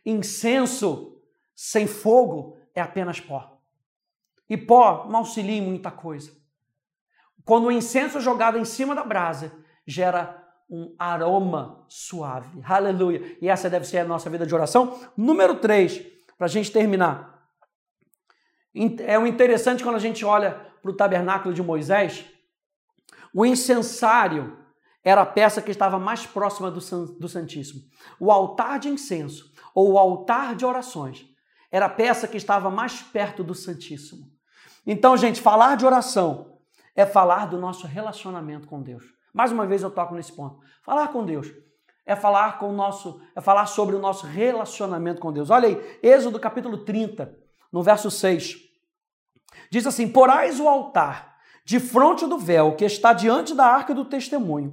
Incenso 0.04 1.22
sem 1.54 1.86
fogo 1.86 2.58
é 2.74 2.80
apenas 2.80 3.20
pó. 3.20 3.62
E 4.50 4.56
pó 4.56 5.06
não 5.08 5.20
auxilia 5.20 5.58
em 5.58 5.62
muita 5.62 5.92
coisa. 5.92 6.37
Quando 7.48 7.68
o 7.68 7.72
incenso 7.72 8.18
é 8.18 8.20
jogado 8.20 8.58
em 8.58 8.64
cima 8.66 8.94
da 8.94 9.02
brasa 9.02 9.50
gera 9.86 10.46
um 10.68 10.94
aroma 10.98 11.82
suave. 11.88 12.62
Aleluia. 12.62 13.38
E 13.40 13.48
essa 13.48 13.70
deve 13.70 13.86
ser 13.86 14.00
a 14.00 14.04
nossa 14.04 14.28
vida 14.28 14.46
de 14.46 14.54
oração. 14.54 15.00
Número 15.16 15.54
3, 15.54 15.98
para 16.36 16.44
a 16.44 16.50
gente 16.50 16.70
terminar. 16.70 17.48
É 18.98 19.18
um 19.18 19.26
interessante 19.26 19.82
quando 19.82 19.96
a 19.96 19.98
gente 19.98 20.26
olha 20.26 20.60
para 20.82 20.90
o 20.90 20.94
tabernáculo 20.94 21.54
de 21.54 21.62
Moisés, 21.62 22.26
o 23.32 23.46
incensário 23.46 24.58
era 25.02 25.22
a 25.22 25.26
peça 25.26 25.62
que 25.62 25.70
estava 25.70 25.98
mais 25.98 26.26
próxima 26.26 26.70
do, 26.70 26.80
do 27.18 27.28
Santíssimo. 27.30 27.80
O 28.20 28.30
altar 28.30 28.78
de 28.78 28.90
incenso, 28.90 29.50
ou 29.74 29.92
o 29.92 29.98
altar 29.98 30.54
de 30.54 30.66
orações, 30.66 31.24
era 31.72 31.86
a 31.86 31.88
peça 31.88 32.28
que 32.28 32.36
estava 32.36 32.70
mais 32.70 33.00
perto 33.00 33.42
do 33.42 33.54
Santíssimo. 33.54 34.26
Então, 34.86 35.16
gente, 35.16 35.40
falar 35.40 35.78
de 35.78 35.86
oração 35.86 36.57
é 36.98 37.06
falar 37.06 37.46
do 37.46 37.56
nosso 37.56 37.86
relacionamento 37.86 38.66
com 38.66 38.82
Deus. 38.82 39.04
Mais 39.32 39.52
uma 39.52 39.64
vez 39.64 39.84
eu 39.84 39.90
toco 39.90 40.16
nesse 40.16 40.32
ponto. 40.32 40.58
Falar 40.82 41.06
com 41.08 41.24
Deus 41.24 41.46
é 42.04 42.16
falar 42.16 42.58
com 42.58 42.70
o 42.70 42.72
nosso, 42.72 43.20
é 43.36 43.40
falar 43.40 43.66
sobre 43.66 43.94
o 43.94 44.00
nosso 44.00 44.26
relacionamento 44.26 45.20
com 45.20 45.32
Deus. 45.32 45.48
Olha 45.48 45.68
aí, 45.68 45.98
Êxodo 46.02 46.40
capítulo 46.40 46.78
30, 46.78 47.32
no 47.70 47.84
verso 47.84 48.10
6. 48.10 48.56
Diz 49.70 49.86
assim: 49.86 50.08
Porais 50.08 50.58
o 50.58 50.66
altar 50.66 51.36
de 51.64 51.78
fronte 51.78 52.26
do 52.26 52.36
véu 52.36 52.74
que 52.74 52.84
está 52.84 53.12
diante 53.12 53.54
da 53.54 53.66
arca 53.66 53.94
do 53.94 54.04
testemunho, 54.04 54.72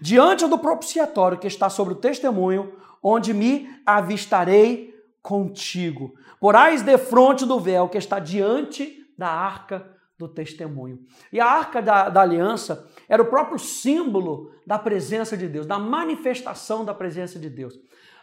diante 0.00 0.46
do 0.46 0.58
propiciatório 0.58 1.36
que 1.36 1.46
está 1.46 1.68
sobre 1.68 1.92
o 1.92 1.98
testemunho, 1.98 2.72
onde 3.02 3.34
me 3.34 3.68
avistarei 3.84 4.94
contigo. 5.20 6.14
Porais 6.40 6.80
de 6.80 6.96
fronte 6.96 7.44
do 7.44 7.60
véu 7.60 7.86
que 7.86 7.98
está 7.98 8.18
diante 8.18 9.12
da 9.18 9.28
arca 9.28 9.94
do 10.18 10.28
testemunho. 10.28 10.98
E 11.32 11.38
a 11.38 11.46
arca 11.46 11.82
da, 11.82 12.08
da, 12.08 12.22
aliança 12.22 12.90
era 13.08 13.22
o 13.22 13.26
próprio 13.26 13.58
símbolo 13.58 14.50
da 14.66 14.78
presença 14.78 15.36
de 15.36 15.46
Deus, 15.48 15.66
da 15.66 15.78
manifestação 15.78 16.84
da 16.84 16.94
presença 16.94 17.38
de 17.38 17.50
Deus. 17.50 17.74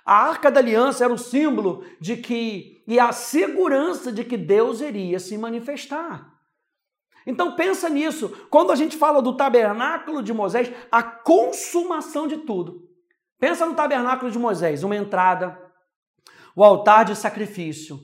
A 0.06 0.28
arca 0.28 0.52
da 0.52 0.60
aliança 0.60 1.04
era 1.04 1.14
o 1.14 1.18
símbolo 1.18 1.86
de 2.00 2.18
que 2.18 2.84
e 2.86 3.00
a 3.00 3.12
segurança 3.12 4.12
de 4.12 4.24
que 4.24 4.36
Deus 4.36 4.82
iria 4.82 5.20
se 5.20 5.38
manifestar. 5.38 6.34
Então 7.26 7.56
pensa 7.56 7.88
nisso. 7.88 8.30
Quando 8.50 8.72
a 8.72 8.76
gente 8.76 8.98
fala 8.98 9.22
do 9.22 9.38
tabernáculo 9.38 10.22
de 10.22 10.34
Moisés, 10.34 10.70
a 10.92 11.02
consumação 11.02 12.28
de 12.28 12.40
tudo. 12.40 12.90
Pensa 13.40 13.66
no 13.66 13.76
tabernáculo 13.76 14.30
de 14.30 14.40
Moisés, 14.40 14.84
uma 14.84 14.96
entrada, 14.96 15.58
o 16.56 16.64
altar 16.64 17.06
de 17.06 17.16
sacrifício, 17.16 18.00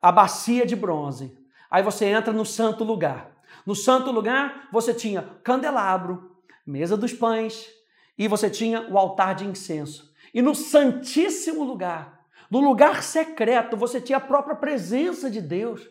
a 0.00 0.12
bacia 0.12 0.66
de 0.66 0.76
bronze, 0.76 1.36
Aí 1.74 1.82
você 1.82 2.04
entra 2.04 2.32
no 2.32 2.46
santo 2.46 2.84
lugar. 2.84 3.32
No 3.66 3.74
santo 3.74 4.12
lugar, 4.12 4.68
você 4.70 4.94
tinha 4.94 5.22
candelabro, 5.42 6.36
mesa 6.64 6.96
dos 6.96 7.12
pães 7.12 7.68
e 8.16 8.28
você 8.28 8.48
tinha 8.48 8.88
o 8.88 8.96
altar 8.96 9.34
de 9.34 9.44
incenso. 9.44 10.14
E 10.32 10.40
no 10.40 10.54
santíssimo 10.54 11.64
lugar, 11.64 12.26
no 12.48 12.60
lugar 12.60 13.02
secreto, 13.02 13.76
você 13.76 14.00
tinha 14.00 14.18
a 14.18 14.20
própria 14.20 14.54
presença 14.54 15.28
de 15.28 15.40
Deus. 15.40 15.84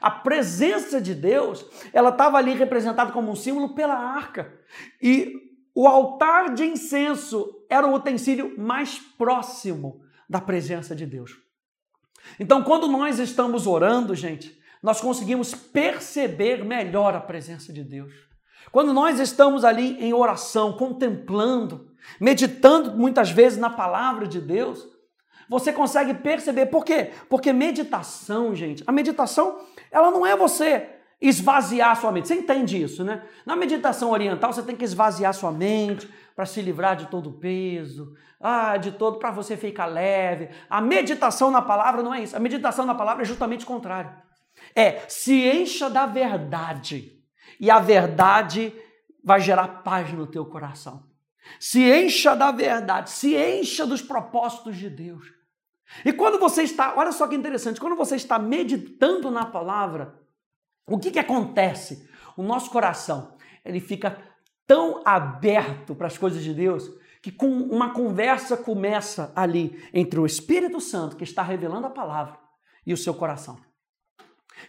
A 0.00 0.12
presença 0.12 1.00
de 1.00 1.12
Deus, 1.12 1.66
ela 1.92 2.10
estava 2.10 2.38
ali 2.38 2.54
representada 2.54 3.10
como 3.10 3.32
um 3.32 3.36
símbolo 3.36 3.74
pela 3.74 3.96
arca. 3.96 4.60
E 5.02 5.34
o 5.74 5.88
altar 5.88 6.54
de 6.54 6.64
incenso 6.64 7.66
era 7.68 7.84
o 7.84 7.94
utensílio 7.94 8.54
mais 8.56 9.00
próximo 9.18 10.02
da 10.28 10.40
presença 10.40 10.94
de 10.94 11.04
Deus. 11.04 11.36
Então, 12.38 12.62
quando 12.62 12.86
nós 12.86 13.18
estamos 13.18 13.66
orando, 13.66 14.14
gente, 14.14 14.59
nós 14.82 15.00
conseguimos 15.00 15.54
perceber 15.54 16.64
melhor 16.64 17.14
a 17.14 17.20
presença 17.20 17.72
de 17.72 17.84
Deus. 17.84 18.12
Quando 18.72 18.92
nós 18.92 19.18
estamos 19.18 19.64
ali 19.64 19.96
em 20.02 20.12
oração, 20.12 20.72
contemplando, 20.72 21.90
meditando 22.20 22.92
muitas 22.96 23.30
vezes 23.30 23.58
na 23.58 23.70
palavra 23.70 24.26
de 24.26 24.40
Deus, 24.40 24.86
você 25.48 25.72
consegue 25.72 26.14
perceber. 26.14 26.66
Por 26.66 26.84
quê? 26.84 27.10
Porque 27.28 27.52
meditação, 27.52 28.54
gente, 28.54 28.84
a 28.86 28.92
meditação, 28.92 29.60
ela 29.90 30.10
não 30.10 30.24
é 30.24 30.36
você 30.36 30.88
esvaziar 31.20 32.00
sua 32.00 32.12
mente. 32.12 32.28
Você 32.28 32.34
entende 32.34 32.80
isso, 32.80 33.04
né? 33.04 33.22
Na 33.44 33.56
meditação 33.56 34.10
oriental, 34.10 34.52
você 34.52 34.62
tem 34.62 34.76
que 34.76 34.84
esvaziar 34.84 35.34
sua 35.34 35.52
mente 35.52 36.08
para 36.34 36.46
se 36.46 36.62
livrar 36.62 36.96
de 36.96 37.06
todo 37.06 37.28
o 37.28 37.32
peso, 37.32 38.14
ah, 38.40 38.76
de 38.76 38.92
todo 38.92 39.18
para 39.18 39.30
você 39.30 39.56
ficar 39.56 39.86
leve. 39.86 40.48
A 40.70 40.80
meditação 40.80 41.50
na 41.50 41.60
palavra 41.60 42.02
não 42.02 42.14
é 42.14 42.22
isso. 42.22 42.36
A 42.36 42.40
meditação 42.40 42.86
na 42.86 42.94
palavra 42.94 43.22
é 43.22 43.26
justamente 43.26 43.64
o 43.64 43.68
contrário. 43.68 44.10
É 44.74 45.00
se 45.08 45.34
encha 45.48 45.90
da 45.90 46.06
verdade 46.06 47.20
e 47.58 47.70
a 47.70 47.78
verdade 47.78 48.72
vai 49.22 49.40
gerar 49.40 49.82
paz 49.82 50.12
no 50.12 50.26
teu 50.26 50.46
coração. 50.46 51.08
Se 51.58 51.80
encha 51.80 52.34
da 52.34 52.50
verdade, 52.50 53.10
se 53.10 53.36
encha 53.36 53.86
dos 53.86 54.00
propósitos 54.00 54.76
de 54.76 54.88
Deus. 54.88 55.26
E 56.04 56.12
quando 56.12 56.38
você 56.38 56.62
está, 56.62 56.94
olha 56.96 57.12
só 57.12 57.26
que 57.26 57.34
interessante, 57.34 57.80
quando 57.80 57.96
você 57.96 58.16
está 58.16 58.38
meditando 58.38 59.30
na 59.30 59.44
palavra, 59.44 60.14
o 60.86 60.98
que, 60.98 61.10
que 61.10 61.18
acontece? 61.18 62.08
O 62.36 62.42
nosso 62.42 62.70
coração, 62.70 63.36
ele 63.64 63.80
fica 63.80 64.16
tão 64.66 65.02
aberto 65.04 65.94
para 65.94 66.06
as 66.06 66.16
coisas 66.16 66.42
de 66.42 66.54
Deus 66.54 66.90
que 67.20 67.30
com 67.30 67.48
uma 67.48 67.92
conversa 67.92 68.56
começa 68.56 69.32
ali 69.36 69.84
entre 69.92 70.18
o 70.18 70.24
Espírito 70.24 70.80
Santo 70.80 71.16
que 71.16 71.24
está 71.24 71.42
revelando 71.42 71.86
a 71.86 71.90
palavra 71.90 72.38
e 72.86 72.92
o 72.92 72.96
seu 72.96 73.12
coração. 73.12 73.58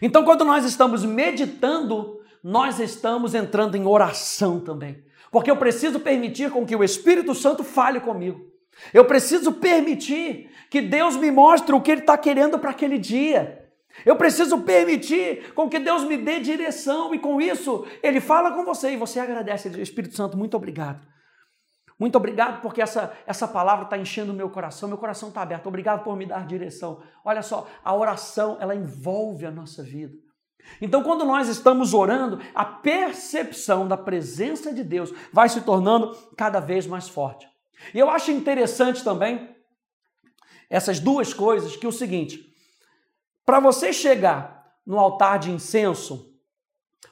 Então, 0.00 0.24
quando 0.24 0.44
nós 0.44 0.64
estamos 0.64 1.04
meditando, 1.04 2.20
nós 2.42 2.80
estamos 2.80 3.34
entrando 3.34 3.76
em 3.76 3.86
oração 3.86 4.60
também. 4.60 5.04
Porque 5.30 5.50
eu 5.50 5.56
preciso 5.56 6.00
permitir 6.00 6.50
com 6.50 6.66
que 6.66 6.76
o 6.76 6.84
Espírito 6.84 7.34
Santo 7.34 7.62
fale 7.64 8.00
comigo. 8.00 8.52
Eu 8.92 9.04
preciso 9.04 9.52
permitir 9.52 10.50
que 10.70 10.80
Deus 10.80 11.16
me 11.16 11.30
mostre 11.30 11.74
o 11.74 11.80
que 11.80 11.90
Ele 11.90 12.00
está 12.00 12.16
querendo 12.16 12.58
para 12.58 12.70
aquele 12.70 12.98
dia. 12.98 13.70
Eu 14.04 14.16
preciso 14.16 14.58
permitir 14.62 15.52
com 15.54 15.68
que 15.68 15.78
Deus 15.78 16.04
me 16.04 16.16
dê 16.16 16.40
direção 16.40 17.14
e 17.14 17.18
com 17.18 17.40
isso 17.40 17.86
Ele 18.02 18.20
fala 18.20 18.52
com 18.52 18.64
você 18.64 18.92
e 18.92 18.96
você 18.96 19.20
agradece. 19.20 19.68
Espírito 19.80 20.16
Santo, 20.16 20.36
muito 20.36 20.56
obrigado. 20.56 21.11
Muito 22.02 22.16
obrigado 22.16 22.60
porque 22.60 22.82
essa, 22.82 23.16
essa 23.28 23.46
palavra 23.46 23.84
está 23.84 23.96
enchendo 23.96 24.32
o 24.32 24.34
meu 24.34 24.50
coração, 24.50 24.88
meu 24.88 24.98
coração 24.98 25.28
está 25.28 25.40
aberto. 25.40 25.68
Obrigado 25.68 26.02
por 26.02 26.16
me 26.16 26.26
dar 26.26 26.44
direção. 26.44 27.00
Olha 27.24 27.42
só, 27.42 27.68
a 27.84 27.94
oração, 27.94 28.56
ela 28.58 28.74
envolve 28.74 29.46
a 29.46 29.52
nossa 29.52 29.84
vida. 29.84 30.12
Então, 30.80 31.04
quando 31.04 31.24
nós 31.24 31.46
estamos 31.46 31.94
orando, 31.94 32.40
a 32.56 32.64
percepção 32.64 33.86
da 33.86 33.96
presença 33.96 34.74
de 34.74 34.82
Deus 34.82 35.14
vai 35.32 35.48
se 35.48 35.60
tornando 35.60 36.12
cada 36.36 36.58
vez 36.58 36.88
mais 36.88 37.08
forte. 37.08 37.48
E 37.94 38.00
eu 38.00 38.10
acho 38.10 38.32
interessante 38.32 39.04
também 39.04 39.54
essas 40.68 40.98
duas 40.98 41.32
coisas, 41.32 41.76
que 41.76 41.86
é 41.86 41.88
o 41.88 41.92
seguinte, 41.92 42.52
para 43.46 43.60
você 43.60 43.92
chegar 43.92 44.74
no 44.84 44.98
altar 44.98 45.38
de 45.38 45.52
incenso, 45.52 46.34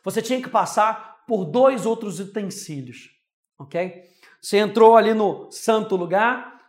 você 0.03 0.21
tinha 0.21 0.43
que 0.43 0.49
passar 0.49 1.25
por 1.29 1.45
dois 1.45 1.87
outros 1.87 2.19
utensílios, 2.19 3.09
ok? 3.57 4.11
Você 4.41 4.57
entrou 4.57 4.97
ali 4.97 5.13
no 5.13 5.51
santo 5.51 5.97
lugar 5.97 6.61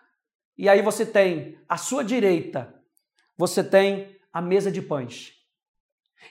e 0.57 0.67
aí 0.67 0.81
você 0.81 1.05
tem 1.05 1.57
à 1.67 1.77
sua 1.77 2.03
direita, 2.03 2.73
você 3.37 3.63
tem 3.63 4.19
a 4.31 4.41
mesa 4.41 4.71
de 4.71 4.81
pães. 4.81 5.33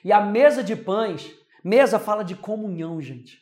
E 0.05 0.13
a 0.13 0.21
mesa 0.21 0.63
de 0.63 0.77
pães, 0.77 1.35
mesa 1.65 1.99
fala 1.99 2.23
de 2.23 2.37
comunhão, 2.37 3.01
gente. 3.01 3.41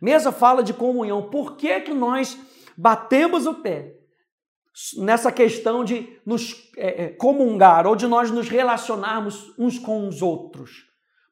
Mesa 0.00 0.32
fala 0.32 0.62
de 0.62 0.72
comunhão. 0.72 1.30
Por 1.30 1.56
que, 1.56 1.80
que 1.80 1.92
nós 1.92 2.38
batemos 2.76 3.46
o 3.46 3.54
pé 3.54 3.94
nessa 4.96 5.30
questão 5.30 5.84
de 5.84 6.18
nos 6.24 6.70
é, 6.76 7.04
é 7.04 7.08
comungar 7.08 7.86
ou 7.86 7.94
de 7.94 8.06
nós 8.06 8.30
nos 8.30 8.48
relacionarmos 8.48 9.52
uns 9.58 9.78
com 9.78 10.08
os 10.08 10.22
outros? 10.22 10.86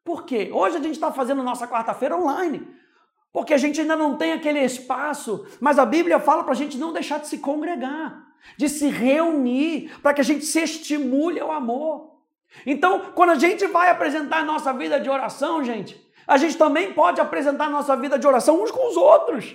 Por 0.04 0.24
quê? 0.24 0.50
Hoje 0.52 0.76
a 0.76 0.80
gente 0.80 0.94
está 0.94 1.12
fazendo 1.12 1.42
nossa 1.42 1.66
quarta-feira 1.66 2.16
online. 2.16 2.66
Porque 3.32 3.54
a 3.54 3.58
gente 3.58 3.80
ainda 3.80 3.96
não 3.96 4.16
tem 4.16 4.32
aquele 4.32 4.60
espaço, 4.60 5.46
mas 5.60 5.78
a 5.78 5.86
Bíblia 5.86 6.18
fala 6.18 6.42
para 6.42 6.52
a 6.52 6.56
gente 6.56 6.76
não 6.76 6.92
deixar 6.92 7.18
de 7.18 7.28
se 7.28 7.38
congregar, 7.38 8.26
de 8.56 8.68
se 8.68 8.88
reunir, 8.88 9.92
para 10.02 10.14
que 10.14 10.20
a 10.20 10.24
gente 10.24 10.44
se 10.44 10.60
estimule 10.60 11.38
ao 11.38 11.52
amor. 11.52 12.10
Então, 12.66 13.12
quando 13.14 13.30
a 13.30 13.36
gente 13.36 13.66
vai 13.68 13.90
apresentar 13.90 14.38
a 14.38 14.44
nossa 14.44 14.72
vida 14.72 14.98
de 14.98 15.08
oração, 15.08 15.62
gente, 15.62 16.00
a 16.26 16.36
gente 16.36 16.56
também 16.56 16.92
pode 16.92 17.20
apresentar 17.20 17.66
a 17.66 17.70
nossa 17.70 17.96
vida 17.96 18.18
de 18.18 18.26
oração 18.26 18.62
uns 18.62 18.70
com 18.70 18.88
os 18.88 18.96
outros. 18.96 19.54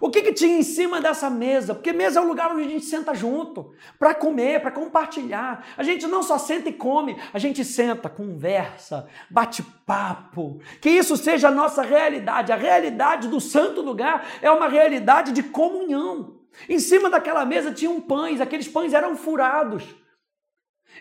O 0.00 0.10
que, 0.10 0.22
que 0.22 0.32
tinha 0.32 0.58
em 0.58 0.62
cima 0.62 1.00
dessa 1.00 1.30
mesa? 1.30 1.74
Porque 1.74 1.92
mesa 1.92 2.20
é 2.20 2.22
o 2.22 2.26
lugar 2.26 2.52
onde 2.52 2.62
a 2.62 2.68
gente 2.68 2.84
senta 2.84 3.14
junto, 3.14 3.72
para 3.98 4.14
comer, 4.14 4.60
para 4.60 4.70
compartilhar. 4.70 5.66
A 5.76 5.82
gente 5.82 6.06
não 6.06 6.22
só 6.22 6.38
senta 6.38 6.68
e 6.68 6.72
come, 6.72 7.16
a 7.32 7.38
gente 7.38 7.64
senta, 7.64 8.08
conversa, 8.08 9.08
bate 9.30 9.62
papo. 9.86 10.60
Que 10.80 10.90
isso 10.90 11.16
seja 11.16 11.48
a 11.48 11.52
nossa 11.52 11.82
realidade. 11.82 12.52
A 12.52 12.56
realidade 12.56 13.28
do 13.28 13.40
santo 13.40 13.80
lugar 13.80 14.26
é 14.42 14.50
uma 14.50 14.68
realidade 14.68 15.32
de 15.32 15.42
comunhão. 15.42 16.36
Em 16.68 16.78
cima 16.78 17.08
daquela 17.08 17.44
mesa 17.44 17.72
tinham 17.72 18.00
pães, 18.00 18.40
aqueles 18.40 18.68
pães 18.68 18.92
eram 18.92 19.16
furados. 19.16 19.84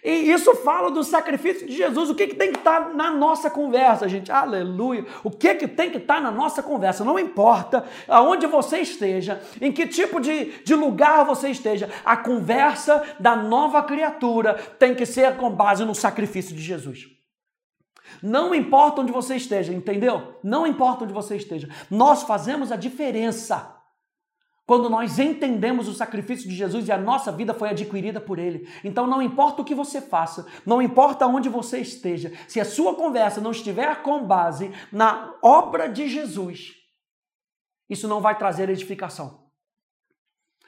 E 0.03 0.31
isso 0.31 0.55
fala 0.55 0.91
do 0.91 1.03
sacrifício 1.03 1.67
de 1.67 1.75
Jesus. 1.75 2.09
O 2.09 2.15
que, 2.15 2.27
que 2.27 2.35
tem 2.35 2.51
que 2.51 2.59
estar 2.59 2.81
tá 2.81 2.93
na 2.93 3.11
nossa 3.11 3.49
conversa, 3.49 4.07
gente? 4.07 4.31
Aleluia. 4.31 5.05
O 5.23 5.31
que, 5.31 5.55
que 5.55 5.67
tem 5.67 5.89
que 5.89 5.97
estar 5.97 6.15
tá 6.15 6.21
na 6.21 6.31
nossa 6.31 6.61
conversa? 6.63 7.03
Não 7.03 7.17
importa 7.19 7.85
aonde 8.07 8.45
você 8.47 8.79
esteja, 8.79 9.41
em 9.61 9.71
que 9.71 9.87
tipo 9.87 10.19
de, 10.19 10.63
de 10.63 10.75
lugar 10.75 11.25
você 11.25 11.49
esteja, 11.49 11.89
a 12.03 12.17
conversa 12.17 13.03
da 13.19 13.35
nova 13.35 13.83
criatura 13.83 14.53
tem 14.79 14.95
que 14.95 15.05
ser 15.05 15.35
com 15.37 15.49
base 15.49 15.83
no 15.85 15.95
sacrifício 15.95 16.55
de 16.55 16.61
Jesus. 16.61 17.07
Não 18.21 18.55
importa 18.55 19.01
onde 19.01 19.11
você 19.11 19.35
esteja, 19.35 19.73
entendeu? 19.73 20.35
Não 20.43 20.65
importa 20.65 21.03
onde 21.03 21.13
você 21.13 21.35
esteja. 21.35 21.69
Nós 21.89 22.23
fazemos 22.23 22.71
a 22.71 22.75
diferença. 22.75 23.76
Quando 24.68 24.89
nós 24.89 25.18
entendemos 25.18 25.88
o 25.88 25.93
sacrifício 25.93 26.49
de 26.49 26.53
Jesus 26.53 26.89
e 26.89 26.91
a 26.91 26.97
nossa 26.97 27.32
vida 27.32 27.53
foi 27.53 27.70
adquirida 27.70 28.20
por 28.20 28.38
Ele. 28.38 28.70
Então 28.84 29.07
não 29.07 29.22
importa 29.22 29.61
o 29.61 29.65
que 29.65 29.74
você 29.74 30.01
faça, 30.01 30.45
não 30.65 30.82
importa 30.82 31.26
onde 31.26 31.47
você 31.47 31.80
esteja, 31.80 32.34
se 32.49 32.59
a 32.59 32.65
sua 32.65 32.93
conversa 32.93 33.39
não 33.39 33.51
estiver 33.51 34.03
com 34.03 34.28
base 34.28 34.70
na 34.91 35.34
obra 35.41 35.88
de 35.88 36.09
Jesus, 36.09 36.74
isso 37.89 38.09
não 38.09 38.20
vai 38.20 38.38
trazer 38.38 38.70
edificação. 38.70 39.47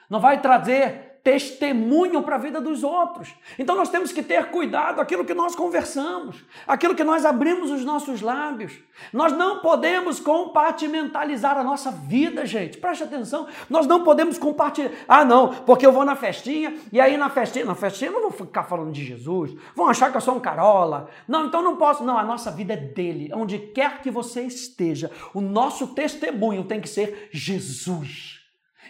Não 0.09 0.21
vai 0.21 0.41
trazer 0.41 1.08
testemunho 1.23 2.21
para 2.23 2.35
a 2.35 2.39
vida 2.39 2.61
dos 2.61 2.83
outros. 2.83 3.33
Então 3.57 3.75
nós 3.75 3.89
temos 3.89 4.11
que 4.11 4.23
ter 4.23 4.49
cuidado 4.49 5.01
aquilo 5.01 5.25
que 5.25 5.33
nós 5.33 5.55
conversamos, 5.55 6.43
aquilo 6.67 6.95
que 6.95 7.03
nós 7.03 7.25
abrimos 7.25 7.71
os 7.71 7.83
nossos 7.83 8.21
lábios. 8.21 8.73
Nós 9.11 9.33
não 9.33 9.59
podemos 9.59 10.19
compartimentalizar 10.19 11.57
a 11.57 11.63
nossa 11.63 11.91
vida, 11.91 12.45
gente. 12.45 12.77
Preste 12.77 13.03
atenção. 13.03 13.47
Nós 13.69 13.85
não 13.85 14.03
podemos 14.03 14.37
compartilhar. 14.37 14.91
Ah, 15.07 15.25
não, 15.25 15.49
porque 15.49 15.85
eu 15.85 15.91
vou 15.91 16.05
na 16.05 16.15
festinha 16.15 16.75
e 16.91 16.99
aí 16.99 17.17
na 17.17 17.29
festinha, 17.29 17.65
na 17.65 17.75
festinha 17.75 18.09
eu 18.09 18.13
não 18.13 18.21
vou 18.21 18.31
ficar 18.31 18.63
falando 18.63 18.91
de 18.91 19.03
Jesus. 19.03 19.55
Vão 19.75 19.87
achar 19.87 20.11
que 20.11 20.17
eu 20.17 20.21
sou 20.21 20.35
um 20.35 20.39
carola. 20.39 21.09
Não, 21.27 21.45
então 21.45 21.61
não 21.61 21.75
posso. 21.75 22.03
Não, 22.03 22.17
a 22.17 22.23
nossa 22.23 22.51
vida 22.51 22.73
é 22.73 22.77
dele. 22.77 23.31
Onde 23.33 23.59
quer 23.59 24.01
que 24.01 24.09
você 24.09 24.41
esteja, 24.41 25.11
o 25.33 25.41
nosso 25.41 25.87
testemunho 25.87 26.63
tem 26.63 26.79
que 26.79 26.89
ser 26.89 27.29
Jesus 27.31 28.38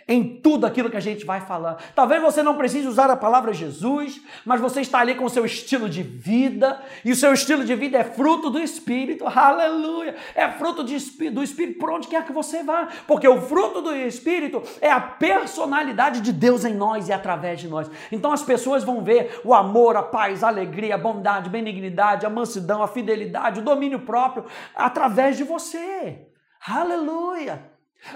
em 0.09 0.23
tudo 0.23 0.65
aquilo 0.65 0.89
que 0.89 0.97
a 0.97 1.01
gente 1.01 1.23
vai 1.23 1.39
falar. 1.39 1.77
Talvez 1.93 2.19
você 2.19 2.41
não 2.41 2.57
precise 2.57 2.87
usar 2.87 3.11
a 3.11 3.15
palavra 3.15 3.53
Jesus, 3.53 4.19
mas 4.43 4.59
você 4.59 4.81
está 4.81 4.99
ali 4.99 5.13
com 5.13 5.23
o 5.23 5.29
seu 5.29 5.45
estilo 5.45 5.87
de 5.87 6.01
vida, 6.01 6.81
e 7.05 7.11
o 7.11 7.15
seu 7.15 7.31
estilo 7.31 7.63
de 7.63 7.75
vida 7.75 7.99
é 7.99 8.03
fruto 8.03 8.49
do 8.49 8.59
Espírito, 8.59 9.25
aleluia! 9.27 10.15
É 10.33 10.49
fruto 10.49 10.83
de, 10.83 10.97
do 11.29 11.43
Espírito 11.43 11.77
por 11.77 11.91
onde 11.91 12.07
quer 12.07 12.25
que 12.25 12.33
você 12.33 12.63
vá, 12.63 12.87
porque 13.05 13.27
o 13.27 13.39
fruto 13.39 13.81
do 13.81 13.95
Espírito 13.95 14.63
é 14.81 14.89
a 14.89 14.99
personalidade 14.99 16.21
de 16.21 16.33
Deus 16.33 16.65
em 16.65 16.73
nós 16.73 17.07
e 17.07 17.13
através 17.13 17.59
de 17.59 17.67
nós. 17.67 17.89
Então 18.11 18.31
as 18.31 18.41
pessoas 18.41 18.83
vão 18.83 19.03
ver 19.03 19.39
o 19.45 19.53
amor, 19.53 19.95
a 19.95 20.01
paz, 20.01 20.43
a 20.43 20.47
alegria, 20.47 20.95
a 20.95 20.97
bondade, 20.97 21.49
a 21.49 21.51
benignidade, 21.51 22.25
a 22.25 22.29
mansidão, 22.31 22.81
a 22.81 22.87
fidelidade, 22.87 23.59
o 23.59 23.63
domínio 23.63 23.99
próprio 23.99 24.45
através 24.75 25.37
de 25.37 25.43
você. 25.43 26.25
Aleluia! 26.67 27.68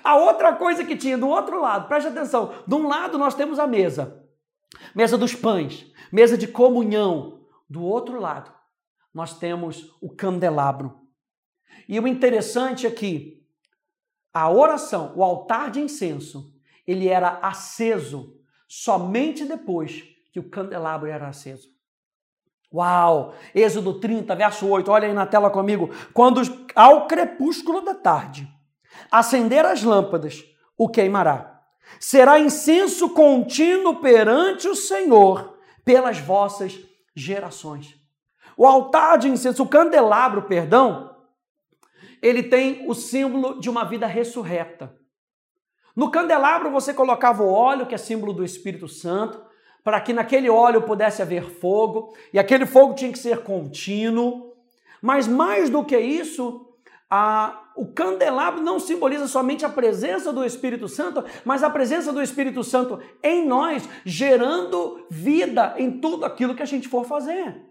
A 0.04 0.16
outra 0.16 0.56
coisa 0.56 0.86
que 0.86 0.96
tinha 0.96 1.18
do 1.18 1.28
outro 1.28 1.60
lado, 1.60 1.88
preste 1.88 2.08
atenção, 2.08 2.54
de 2.66 2.76
um 2.76 2.88
lado 2.88 3.18
nós 3.18 3.36
temos 3.36 3.60
a 3.60 3.68
mesa, 3.68 4.24
mesa 4.96 5.18
dos 5.18 5.36
pães, 5.36 5.92
mesa 6.12 6.38
de 6.38 6.48
comunhão. 6.48 7.42
Do 7.70 7.84
outro 7.84 8.20
lado, 8.20 8.54
nós 9.14 9.38
temos 9.38 9.96
o 10.02 10.10
candelabro. 10.10 11.00
E 11.88 12.00
o 12.00 12.08
interessante 12.08 12.86
é 12.86 12.92
que 12.92 13.44
a 14.34 14.50
oração, 14.50 15.14
o 15.16 15.24
altar 15.24 15.72
de 15.72 15.80
incenso, 15.80 16.54
ele 16.86 17.08
era 17.08 17.40
aceso 17.42 18.36
somente 18.68 19.46
depois 19.46 20.04
que 20.32 20.40
o 20.40 20.50
candelabro 20.50 21.10
era 21.10 21.28
aceso. 21.28 21.70
Uau! 22.74 23.36
Êxodo 23.54 24.00
30, 24.00 24.36
verso 24.36 24.68
8, 24.68 24.90
olha 24.90 25.08
aí 25.08 25.14
na 25.14 25.28
tela 25.28 25.52
comigo. 25.52 25.90
Quando 26.12 26.42
ao 26.76 27.08
crepúsculo 27.08 27.82
da 27.82 27.94
tarde, 27.94 28.52
acender 29.12 29.66
as 29.66 29.84
lâmpadas, 29.84 30.44
o 30.78 30.90
queimará. 30.90 31.62
Será 32.00 32.40
incenso 32.40 33.10
contínuo 33.10 33.98
perante 33.98 34.68
o 34.68 34.76
Senhor 34.76 35.58
pelas 35.86 36.18
vossas 36.18 36.80
gerações. 37.16 37.96
O 38.58 38.66
altar 38.66 39.18
de 39.18 39.28
incenso, 39.28 39.64
o 39.64 39.68
candelabro, 39.68 40.44
perdão, 40.44 41.16
ele 42.22 42.44
tem 42.44 42.88
o 42.88 42.94
símbolo 42.94 43.60
de 43.60 43.70
uma 43.70 43.84
vida 43.84 44.08
ressurreta. 44.08 44.96
No 45.96 46.10
candelabro 46.10 46.72
você 46.72 46.94
colocava 46.94 47.44
o 47.44 47.52
óleo, 47.52 47.86
que 47.86 47.94
é 47.94 47.98
símbolo 47.98 48.34
do 48.34 48.44
Espírito 48.44 48.88
Santo, 48.88 49.44
para 49.84 50.00
que 50.00 50.14
naquele 50.14 50.50
óleo 50.50 50.84
pudesse 50.84 51.22
haver 51.22 51.44
fogo, 51.44 52.16
e 52.32 52.40
aquele 52.40 52.66
fogo 52.66 52.96
tinha 52.96 53.12
que 53.12 53.20
ser 53.20 53.44
contínuo. 53.44 54.54
Mas 55.02 55.28
mais 55.28 55.70
do 55.70 55.84
que 55.84 55.98
isso, 55.98 56.74
a, 57.10 57.63
o 57.76 57.88
candelabro 57.88 58.62
não 58.62 58.80
simboliza 58.80 59.28
somente 59.28 59.66
a 59.66 59.70
presença 59.70 60.32
do 60.32 60.44
Espírito 60.44 60.88
Santo, 60.88 61.24
mas 61.44 61.64
a 61.64 61.70
presença 61.70 62.12
do 62.14 62.22
Espírito 62.22 62.64
Santo 62.64 63.00
em 63.22 63.46
nós, 63.46 63.88
gerando 64.06 65.06
vida 65.10 65.74
em 65.78 66.00
tudo 66.00 66.26
aquilo 66.26 66.56
que 66.56 66.64
a 66.64 66.68
gente 66.68 66.88
for 66.88 67.06
fazer. 67.06 67.62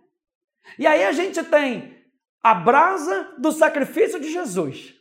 E 0.79 0.87
aí 0.87 1.05
a 1.05 1.13
gente 1.13 1.43
tem 1.45 1.97
a 2.43 2.55
brasa 2.55 3.35
do 3.39 3.53
sacrifício 3.53 4.21
de 4.21 4.33
Jesus. 4.33 4.95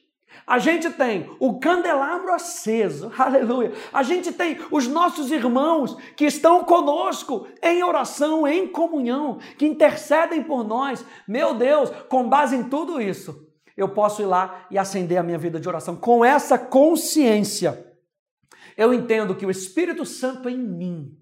A 0.45 0.59
gente 0.59 0.89
tem 0.91 1.29
o 1.39 1.59
candelabro 1.59 2.33
aceso, 2.33 3.11
aleluia. 3.17 3.73
A 3.91 4.03
gente 4.03 4.31
tem 4.31 4.59
os 4.69 4.87
nossos 4.87 5.31
irmãos 5.31 5.97
que 6.15 6.25
estão 6.25 6.63
conosco 6.63 7.47
em 7.61 7.83
oração, 7.83 8.47
em 8.47 8.67
comunhão, 8.67 9.39
que 9.57 9.65
intercedem 9.65 10.43
por 10.43 10.63
nós. 10.63 11.05
Meu 11.27 11.53
Deus, 11.53 11.89
com 12.07 12.29
base 12.29 12.55
em 12.55 12.63
tudo 12.63 13.01
isso, 13.01 13.50
eu 13.76 13.89
posso 13.89 14.22
ir 14.22 14.26
lá 14.26 14.67
e 14.69 14.78
acender 14.78 15.17
a 15.17 15.24
minha 15.24 15.38
vida 15.38 15.59
de 15.59 15.67
oração 15.67 15.95
com 15.95 16.24
essa 16.24 16.57
consciência. 16.57 17.93
Eu 18.78 18.93
entendo 18.93 19.36
que 19.36 19.45
o 19.45 19.51
Espírito 19.51 20.05
Santo 20.05 20.49
em 20.49 20.57
mim, 20.57 21.17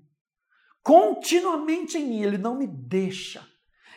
continuamente 0.83 1.97
em 1.97 2.05
mim, 2.05 2.21
ele 2.21 2.37
não 2.37 2.55
me 2.55 2.67
deixa, 2.67 3.45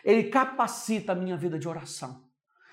ele 0.04 0.24
capacita 0.24 1.12
a 1.12 1.16
minha 1.16 1.36
vida 1.36 1.58
de 1.58 1.68
oração. 1.68 2.24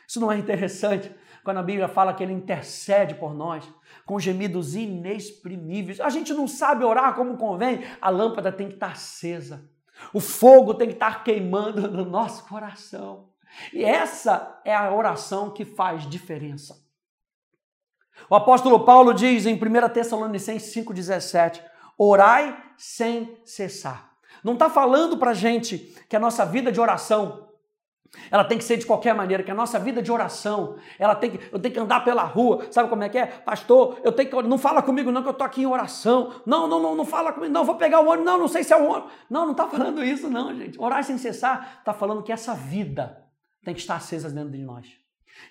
Isso 0.08 0.20
não 0.20 0.32
é 0.32 0.38
interessante? 0.38 1.14
Quando 1.44 1.58
a 1.58 1.64
Bíblia 1.64 1.88
fala 1.88 2.14
que 2.14 2.24
ele 2.24 2.34
intercede 2.34 3.14
por 3.16 3.34
nós 3.34 3.72
com 4.06 4.20
gemidos 4.20 4.76
inexprimíveis. 4.76 6.00
A 6.00 6.10
gente 6.10 6.34
não 6.34 6.48
sabe 6.48 6.84
orar 6.84 7.16
como 7.16 7.38
convém, 7.38 7.84
a 8.02 8.10
lâmpada 8.10 8.52
tem 8.52 8.68
que 8.68 8.74
estar 8.74 8.92
acesa. 8.92 9.70
O 10.14 10.20
fogo 10.20 10.74
tem 10.74 10.88
que 10.88 10.96
estar 10.96 11.24
queimando 11.24 11.90
no 11.92 12.06
nosso 12.06 12.48
coração. 12.48 13.29
E 13.74 13.84
essa 13.84 14.60
é 14.64 14.76
a 14.76 14.94
oração 14.94 15.52
que 15.52 15.66
faz 15.66 16.08
diferença. 16.08 16.78
O 18.30 18.36
apóstolo 18.36 18.82
Paulo 18.86 19.14
diz 19.14 19.46
em 19.46 19.56
1 19.56 19.90
Tessalonicenses 19.90 20.74
5,17: 20.74 21.62
orai 21.98 22.58
sem 22.78 23.38
cessar. 23.46 24.10
Não 24.44 24.54
está 24.54 24.70
falando 24.70 25.18
para 25.18 25.34
gente 25.34 25.78
que 26.08 26.16
a 26.16 26.20
nossa 26.20 26.46
vida 26.46 26.72
de 26.72 26.80
oração 26.80 27.50
ela 28.32 28.44
tem 28.44 28.58
que 28.58 28.64
ser 28.64 28.78
de 28.78 28.86
qualquer 28.86 29.14
maneira, 29.14 29.44
que 29.44 29.52
a 29.52 29.56
nossa 29.56 29.78
vida 29.78 30.02
de 30.02 30.12
oração, 30.12 30.78
ela 30.98 31.14
tem 31.14 31.32
que, 31.32 31.40
eu 31.52 31.60
tenho 31.60 31.74
que 31.74 31.80
andar 31.80 32.04
pela 32.04 32.24
rua, 32.24 32.66
sabe 32.72 32.90
como 32.90 33.04
é 33.04 33.10
que 33.10 33.18
é? 33.18 33.26
Pastor, 33.28 34.00
eu 34.04 34.12
tenho 34.12 34.30
que, 34.30 34.42
não 34.44 34.58
fala 34.58 34.82
comigo 34.82 35.12
não 35.12 35.22
que 35.22 35.28
eu 35.28 35.32
estou 35.32 35.46
aqui 35.46 35.62
em 35.62 35.68
oração, 35.68 36.34
não, 36.46 36.68
não, 36.68 36.82
não, 36.82 36.96
não 36.96 37.06
fala 37.06 37.32
comigo, 37.32 37.54
não, 37.54 37.64
vou 37.64 37.76
pegar 37.76 38.00
o 38.00 38.08
ônibus, 38.08 38.26
não, 38.26 38.38
não 38.40 38.48
sei 38.48 38.64
se 38.64 38.74
é 38.74 38.78
o 38.78 38.90
ônibus, 38.90 39.12
não, 39.30 39.46
não 39.46 39.52
está 39.52 39.68
falando 39.68 40.04
isso 40.04 40.28
não, 40.30 40.56
gente, 40.56 40.80
orar 40.82 41.04
sem 41.04 41.18
cessar, 41.18 41.78
está 41.80 41.94
falando 41.94 42.24
que 42.24 42.32
essa 42.32 42.56
vida 42.56 43.29
tem 43.70 43.76
que 43.76 43.82
estar 43.82 43.98
acesa 43.98 44.32
dentro 44.32 44.52
de 44.52 44.64
nós. 44.64 44.88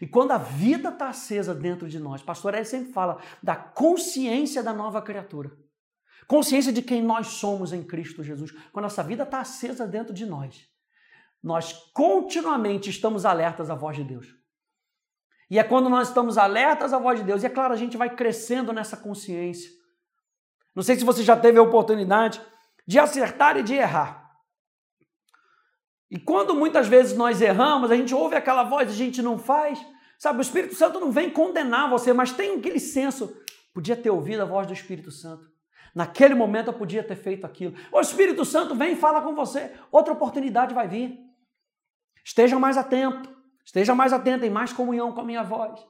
E 0.01 0.07
quando 0.07 0.33
a 0.33 0.39
vida 0.39 0.89
está 0.89 1.09
acesa 1.09 1.55
dentro 1.55 1.89
de 1.89 2.01
nós, 2.01 2.21
pastor 2.21 2.55
Ed 2.55 2.67
sempre 2.67 2.93
fala 2.93 3.21
da 3.41 3.55
consciência 3.55 4.61
da 4.61 4.73
nova 4.73 5.01
criatura, 5.01 5.57
consciência 6.27 6.73
de 6.73 6.83
quem 6.83 7.01
nós 7.01 7.29
somos 7.29 7.73
em 7.73 7.83
Cristo 7.83 8.25
Jesus, 8.25 8.51
quando 8.73 8.87
essa 8.87 9.05
vida 9.05 9.23
está 9.23 9.41
acesa 9.41 9.87
dentro 9.87 10.13
de 10.13 10.27
nós, 10.27 10.69
nós 11.41 11.73
continuamente 11.95 12.91
estamos 12.91 13.25
alertas 13.25 13.71
à 13.71 13.77
voz 13.77 13.97
de 13.97 14.03
Deus. 14.03 14.27
E 15.49 15.59
é 15.59 15.63
quando 15.65 15.89
nós 15.89 16.09
estamos 16.09 16.37
alertas 16.37 16.93
à 16.93 16.99
voz 16.99 17.21
de 17.21 17.25
Deus, 17.25 17.43
e 17.43 17.47
é 17.47 17.49
claro, 17.49 17.73
a 17.73 17.77
gente 17.77 17.97
vai 17.97 18.15
crescendo 18.15 18.73
nessa 18.73 18.97
consciência. 18.97 19.71
Não 20.75 20.83
sei 20.83 20.97
se 20.97 21.05
você 21.05 21.23
já 21.23 21.37
teve 21.37 21.59
a 21.59 21.63
oportunidade 21.63 22.43
de 22.85 22.99
acertar 22.99 23.57
e 23.57 23.63
de 23.63 23.75
errar. 23.75 24.28
E 26.11 26.19
quando 26.19 26.55
muitas 26.55 26.89
vezes 26.89 27.17
nós 27.17 27.41
erramos, 27.41 27.91
a 27.91 27.97
gente 27.97 28.15
ouve 28.15 28.35
aquela 28.35 28.65
voz 28.65 28.89
e 28.89 28.93
a 28.93 28.97
gente 28.97 29.21
não 29.21 29.39
faz, 29.39 29.79
sabe? 30.19 30.39
O 30.39 30.43
Espírito 30.43 30.75
Santo 30.75 30.99
não 30.99 31.13
vem 31.13 31.31
condenar 31.31 31.91
você, 31.91 32.13
mas 32.13 32.33
tem 32.33 32.57
aquele 32.57 32.81
senso. 32.81 33.37
Podia 33.75 33.97
ter 33.97 34.11
ouvido 34.11 34.43
a 34.43 34.47
voz 34.47 34.67
do 34.67 34.73
Espírito 34.73 35.11
Santo. 35.11 35.47
Naquele 35.95 36.35
momento 36.35 36.69
eu 36.69 36.75
podia 36.75 37.03
ter 37.03 37.17
feito 37.17 37.45
aquilo. 37.45 37.75
O 37.93 38.01
Espírito 38.01 38.45
Santo 38.45 38.75
vem 38.75 38.93
e 38.93 38.97
fala 38.97 39.21
com 39.21 39.35
você. 39.35 39.73
Outra 39.91 40.13
oportunidade 40.13 40.75
vai 40.75 40.89
vir. 40.89 41.19
Esteja 42.25 42.59
mais 42.59 42.77
atento, 42.77 43.35
esteja 43.65 43.95
mais 43.95 44.13
atento 44.13 44.45
em 44.45 44.51
mais 44.51 44.73
comunhão 44.73 45.13
com 45.13 45.21
a 45.21 45.25
minha 45.25 45.43
voz. 45.43 45.81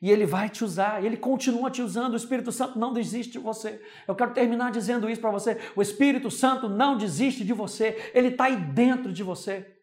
E 0.00 0.10
ele 0.10 0.26
vai 0.26 0.48
te 0.48 0.64
usar, 0.64 1.04
ele 1.04 1.16
continua 1.16 1.70
te 1.70 1.80
usando. 1.82 2.14
O 2.14 2.16
Espírito 2.16 2.52
Santo 2.52 2.78
não 2.78 2.92
desiste 2.92 3.32
de 3.32 3.38
você. 3.38 3.80
Eu 4.06 4.14
quero 4.14 4.32
terminar 4.32 4.70
dizendo 4.70 5.08
isso 5.08 5.20
para 5.20 5.30
você. 5.30 5.58
O 5.74 5.82
Espírito 5.82 6.30
Santo 6.30 6.68
não 6.68 6.96
desiste 6.96 7.44
de 7.44 7.52
você, 7.52 8.10
ele 8.14 8.28
está 8.28 8.44
aí 8.44 8.56
dentro 8.56 9.12
de 9.12 9.22
você. 9.22 9.76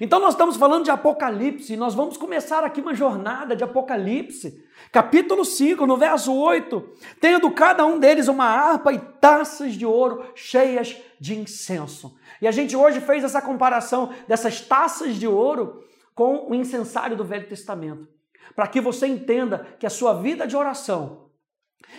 Então 0.00 0.20
nós 0.20 0.34
estamos 0.34 0.56
falando 0.56 0.84
de 0.84 0.90
Apocalipse, 0.90 1.76
nós 1.76 1.94
vamos 1.94 2.16
começar 2.16 2.62
aqui 2.62 2.80
uma 2.80 2.94
jornada 2.94 3.56
de 3.56 3.64
Apocalipse. 3.64 4.62
Capítulo 4.92 5.44
5, 5.44 5.86
no 5.86 5.96
verso 5.96 6.32
8, 6.32 6.92
tendo 7.20 7.50
cada 7.50 7.84
um 7.84 7.98
deles 7.98 8.28
uma 8.28 8.44
harpa 8.44 8.92
e 8.92 8.98
taças 8.98 9.74
de 9.74 9.84
ouro 9.84 10.24
cheias 10.34 10.96
de 11.18 11.38
incenso. 11.38 12.16
E 12.40 12.46
a 12.46 12.50
gente 12.50 12.76
hoje 12.76 13.00
fez 13.00 13.24
essa 13.24 13.42
comparação 13.42 14.10
dessas 14.28 14.60
taças 14.60 15.16
de 15.16 15.26
ouro 15.26 15.84
com 16.14 16.50
o 16.50 16.54
incensário 16.54 17.16
do 17.16 17.24
Velho 17.24 17.48
Testamento, 17.48 18.08
para 18.54 18.66
que 18.66 18.80
você 18.80 19.06
entenda 19.06 19.66
que 19.78 19.86
a 19.86 19.90
sua 19.90 20.14
vida 20.14 20.46
de 20.46 20.56
oração 20.56 21.30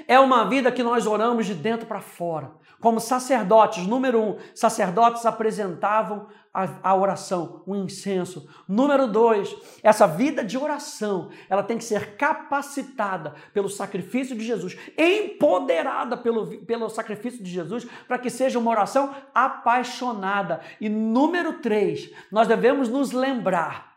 é 0.07 0.19
uma 0.19 0.47
vida 0.47 0.71
que 0.71 0.83
nós 0.83 1.05
oramos 1.05 1.45
de 1.45 1.53
dentro 1.53 1.85
para 1.85 2.01
fora. 2.01 2.53
Como 2.79 2.99
sacerdotes, 2.99 3.85
número 3.85 4.19
um, 4.19 4.37
sacerdotes 4.55 5.25
apresentavam 5.25 6.27
a, 6.53 6.89
a, 6.89 6.95
oração, 6.95 7.61
o 7.65 7.75
incenso. 7.75 8.49
Número 8.67 9.07
dois, 9.07 9.55
essa 9.83 10.07
vida 10.07 10.43
de 10.43 10.57
oração, 10.57 11.29
ela 11.47 11.61
tem 11.61 11.77
que 11.77 11.83
ser 11.83 12.15
capacitada 12.15 13.35
pelo 13.53 13.69
sacrifício 13.69 14.35
de 14.35 14.43
Jesus, 14.43 14.75
empoderada 14.97 16.17
pelo, 16.17 16.47
pelo 16.65 16.89
sacrifício 16.89 17.43
de 17.43 17.51
Jesus, 17.51 17.85
para 18.07 18.17
que 18.17 18.29
seja 18.29 18.57
uma 18.57 18.71
oração 18.71 19.13
apaixonada. 19.33 20.61
E 20.79 20.89
número 20.89 21.61
três, 21.61 22.09
nós 22.31 22.47
devemos 22.47 22.89
nos 22.89 23.11
lembrar 23.11 23.95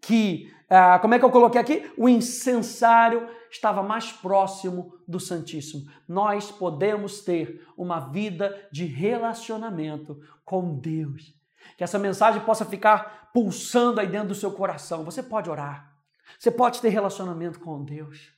que, 0.00 0.52
ah, 0.70 0.98
como 0.98 1.14
é 1.14 1.18
que 1.18 1.24
eu 1.24 1.30
coloquei 1.30 1.60
aqui? 1.60 1.90
O 1.96 2.08
incensário 2.08 3.28
estava 3.50 3.82
mais 3.82 4.12
próximo 4.12 4.94
do 5.06 5.18
Santíssimo. 5.18 5.90
Nós 6.06 6.50
podemos 6.50 7.20
ter 7.20 7.66
uma 7.76 8.00
vida 8.00 8.68
de 8.70 8.84
relacionamento 8.84 10.20
com 10.44 10.78
Deus. 10.78 11.34
Que 11.76 11.84
essa 11.84 11.98
mensagem 11.98 12.42
possa 12.42 12.66
ficar 12.66 13.30
pulsando 13.32 14.00
aí 14.00 14.06
dentro 14.06 14.28
do 14.28 14.34
seu 14.34 14.52
coração. 14.52 15.04
Você 15.04 15.22
pode 15.22 15.48
orar. 15.48 15.96
Você 16.38 16.50
pode 16.50 16.80
ter 16.80 16.90
relacionamento 16.90 17.60
com 17.60 17.82
Deus. 17.82 18.32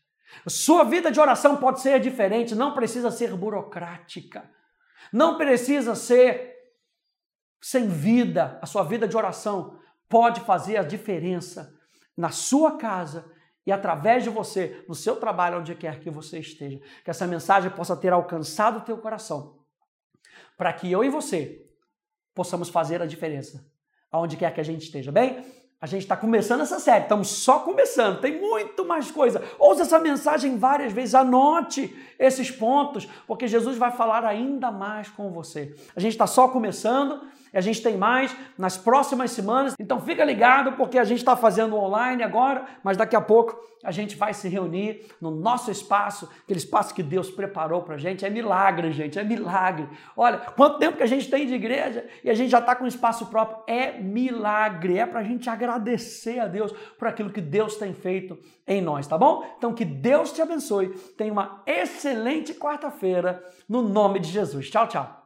Sua 0.47 0.85
vida 0.85 1.11
de 1.11 1.19
oração 1.19 1.57
pode 1.57 1.81
ser 1.81 1.99
diferente, 1.99 2.55
não 2.55 2.73
precisa 2.73 3.11
ser 3.11 3.35
burocrática. 3.35 4.49
Não 5.13 5.37
precisa 5.37 5.97
ser 5.97 6.55
sem 7.61 7.89
vida. 7.89 8.57
A 8.63 8.67
sua 8.67 8.85
vida 8.85 9.09
de 9.09 9.17
oração 9.17 9.77
pode 10.09 10.41
fazer 10.43 10.77
a 10.77 10.85
diferença 10.85 11.80
na 12.21 12.31
sua 12.31 12.77
casa 12.77 13.25
e 13.67 13.73
através 13.73 14.23
de 14.23 14.31
você, 14.31 14.85
no 14.87 14.95
seu 14.95 15.17
trabalho, 15.17 15.59
onde 15.59 15.75
quer 15.75 16.01
que 16.01 16.11
você 16.11 16.39
esteja. 16.39 16.79
Que 17.03 17.11
essa 17.11 17.27
mensagem 17.27 17.71
possa 17.71 17.97
ter 17.97 18.13
alcançado 18.13 18.79
o 18.79 18.83
teu 18.83 18.99
coração, 18.99 19.57
para 20.57 20.73
que 20.73 20.91
eu 20.91 21.03
e 21.03 21.09
você 21.09 21.67
possamos 22.35 22.69
fazer 22.69 23.01
a 23.01 23.07
diferença, 23.07 23.67
aonde 24.13 24.37
quer 24.37 24.53
que 24.53 24.61
a 24.61 24.65
gente 24.65 24.83
esteja, 24.83 25.11
bem? 25.11 25.45
A 25.81 25.87
gente 25.87 26.03
está 26.03 26.15
começando 26.15 26.61
essa 26.61 26.79
série, 26.79 27.05
estamos 27.05 27.29
só 27.29 27.61
começando, 27.61 28.21
tem 28.21 28.39
muito 28.39 28.85
mais 28.85 29.11
coisa. 29.11 29.43
Ouça 29.59 29.83
essa 29.83 29.99
mensagem 29.99 30.59
várias 30.59 30.93
vezes, 30.93 31.15
anote 31.15 31.97
esses 32.19 32.51
pontos, 32.51 33.07
porque 33.27 33.49
Jesus 33.49 33.79
vai 33.79 33.91
falar 33.91 34.27
ainda 34.27 34.71
mais 34.71 35.09
com 35.09 35.33
você. 35.33 35.75
A 35.97 36.01
gente 36.01 36.13
está 36.13 36.27
só 36.27 36.49
começando 36.49 37.27
a 37.53 37.61
gente 37.61 37.83
tem 37.83 37.97
mais 37.97 38.35
nas 38.57 38.77
próximas 38.77 39.31
semanas, 39.31 39.75
então 39.79 40.01
fica 40.01 40.25
ligado 40.25 40.73
porque 40.73 40.99
a 40.99 41.05
gente 41.05 41.19
está 41.19 41.37
fazendo 41.37 41.77
online 41.77 42.23
agora, 42.23 42.65
mas 42.83 42.97
daqui 42.97 43.17
a 43.17 43.21
pouco 43.21 43.59
a 43.83 43.91
gente 43.91 44.15
vai 44.15 44.35
se 44.35 44.49
reunir 44.49 45.07
no 45.21 45.31
nosso 45.31 45.71
espaço, 45.71 46.29
aquele 46.43 46.59
espaço 46.59 46.95
que 46.95 47.03
Deus 47.03 47.31
preparou 47.31 47.83
para 47.83 47.95
a 47.95 47.99
gente. 47.99 48.27
É 48.27 48.31
milagre, 48.31 48.93
gente, 48.93 49.19
é 49.19 49.25
milagre. 49.25 49.89
Olha, 50.17 50.39
quanto 50.39 50.79
tempo 50.79 50.99
que 50.99 51.03
a 51.03 51.07
gente 51.07 51.31
tem 51.31 51.47
de 51.47 51.55
igreja 51.55 52.07
e 52.23 52.29
a 52.29 52.35
gente 52.35 52.51
já 52.51 52.59
está 52.59 52.77
com 52.77 52.87
espaço 52.87 53.27
próprio. 53.27 53.63
É 53.67 53.99
milagre, 53.99 54.99
é 54.99 55.07
para 55.07 55.21
a 55.21 55.25
gente 55.25 55.49
agradecer 55.49 56.39
a 56.39 56.47
Deus 56.47 56.73
por 56.99 57.09
aquilo 57.09 57.31
que 57.31 57.41
Deus 57.41 57.77
tem 57.77 57.95
feito 57.95 58.39
em 58.67 58.83
nós, 58.83 59.07
tá 59.07 59.17
bom? 59.17 59.45
Então 59.57 59.73
que 59.73 59.85
Deus 59.85 60.33
te 60.33 60.43
abençoe. 60.43 60.89
Tenha 61.17 61.33
uma 61.33 61.63
excelente 61.67 62.53
quarta-feira 62.53 63.43
no 63.69 63.83
nome 63.83 64.21
de 64.21 64.29
Jesus. 64.29 64.69
Tchau, 64.69 64.87
tchau. 64.87 65.20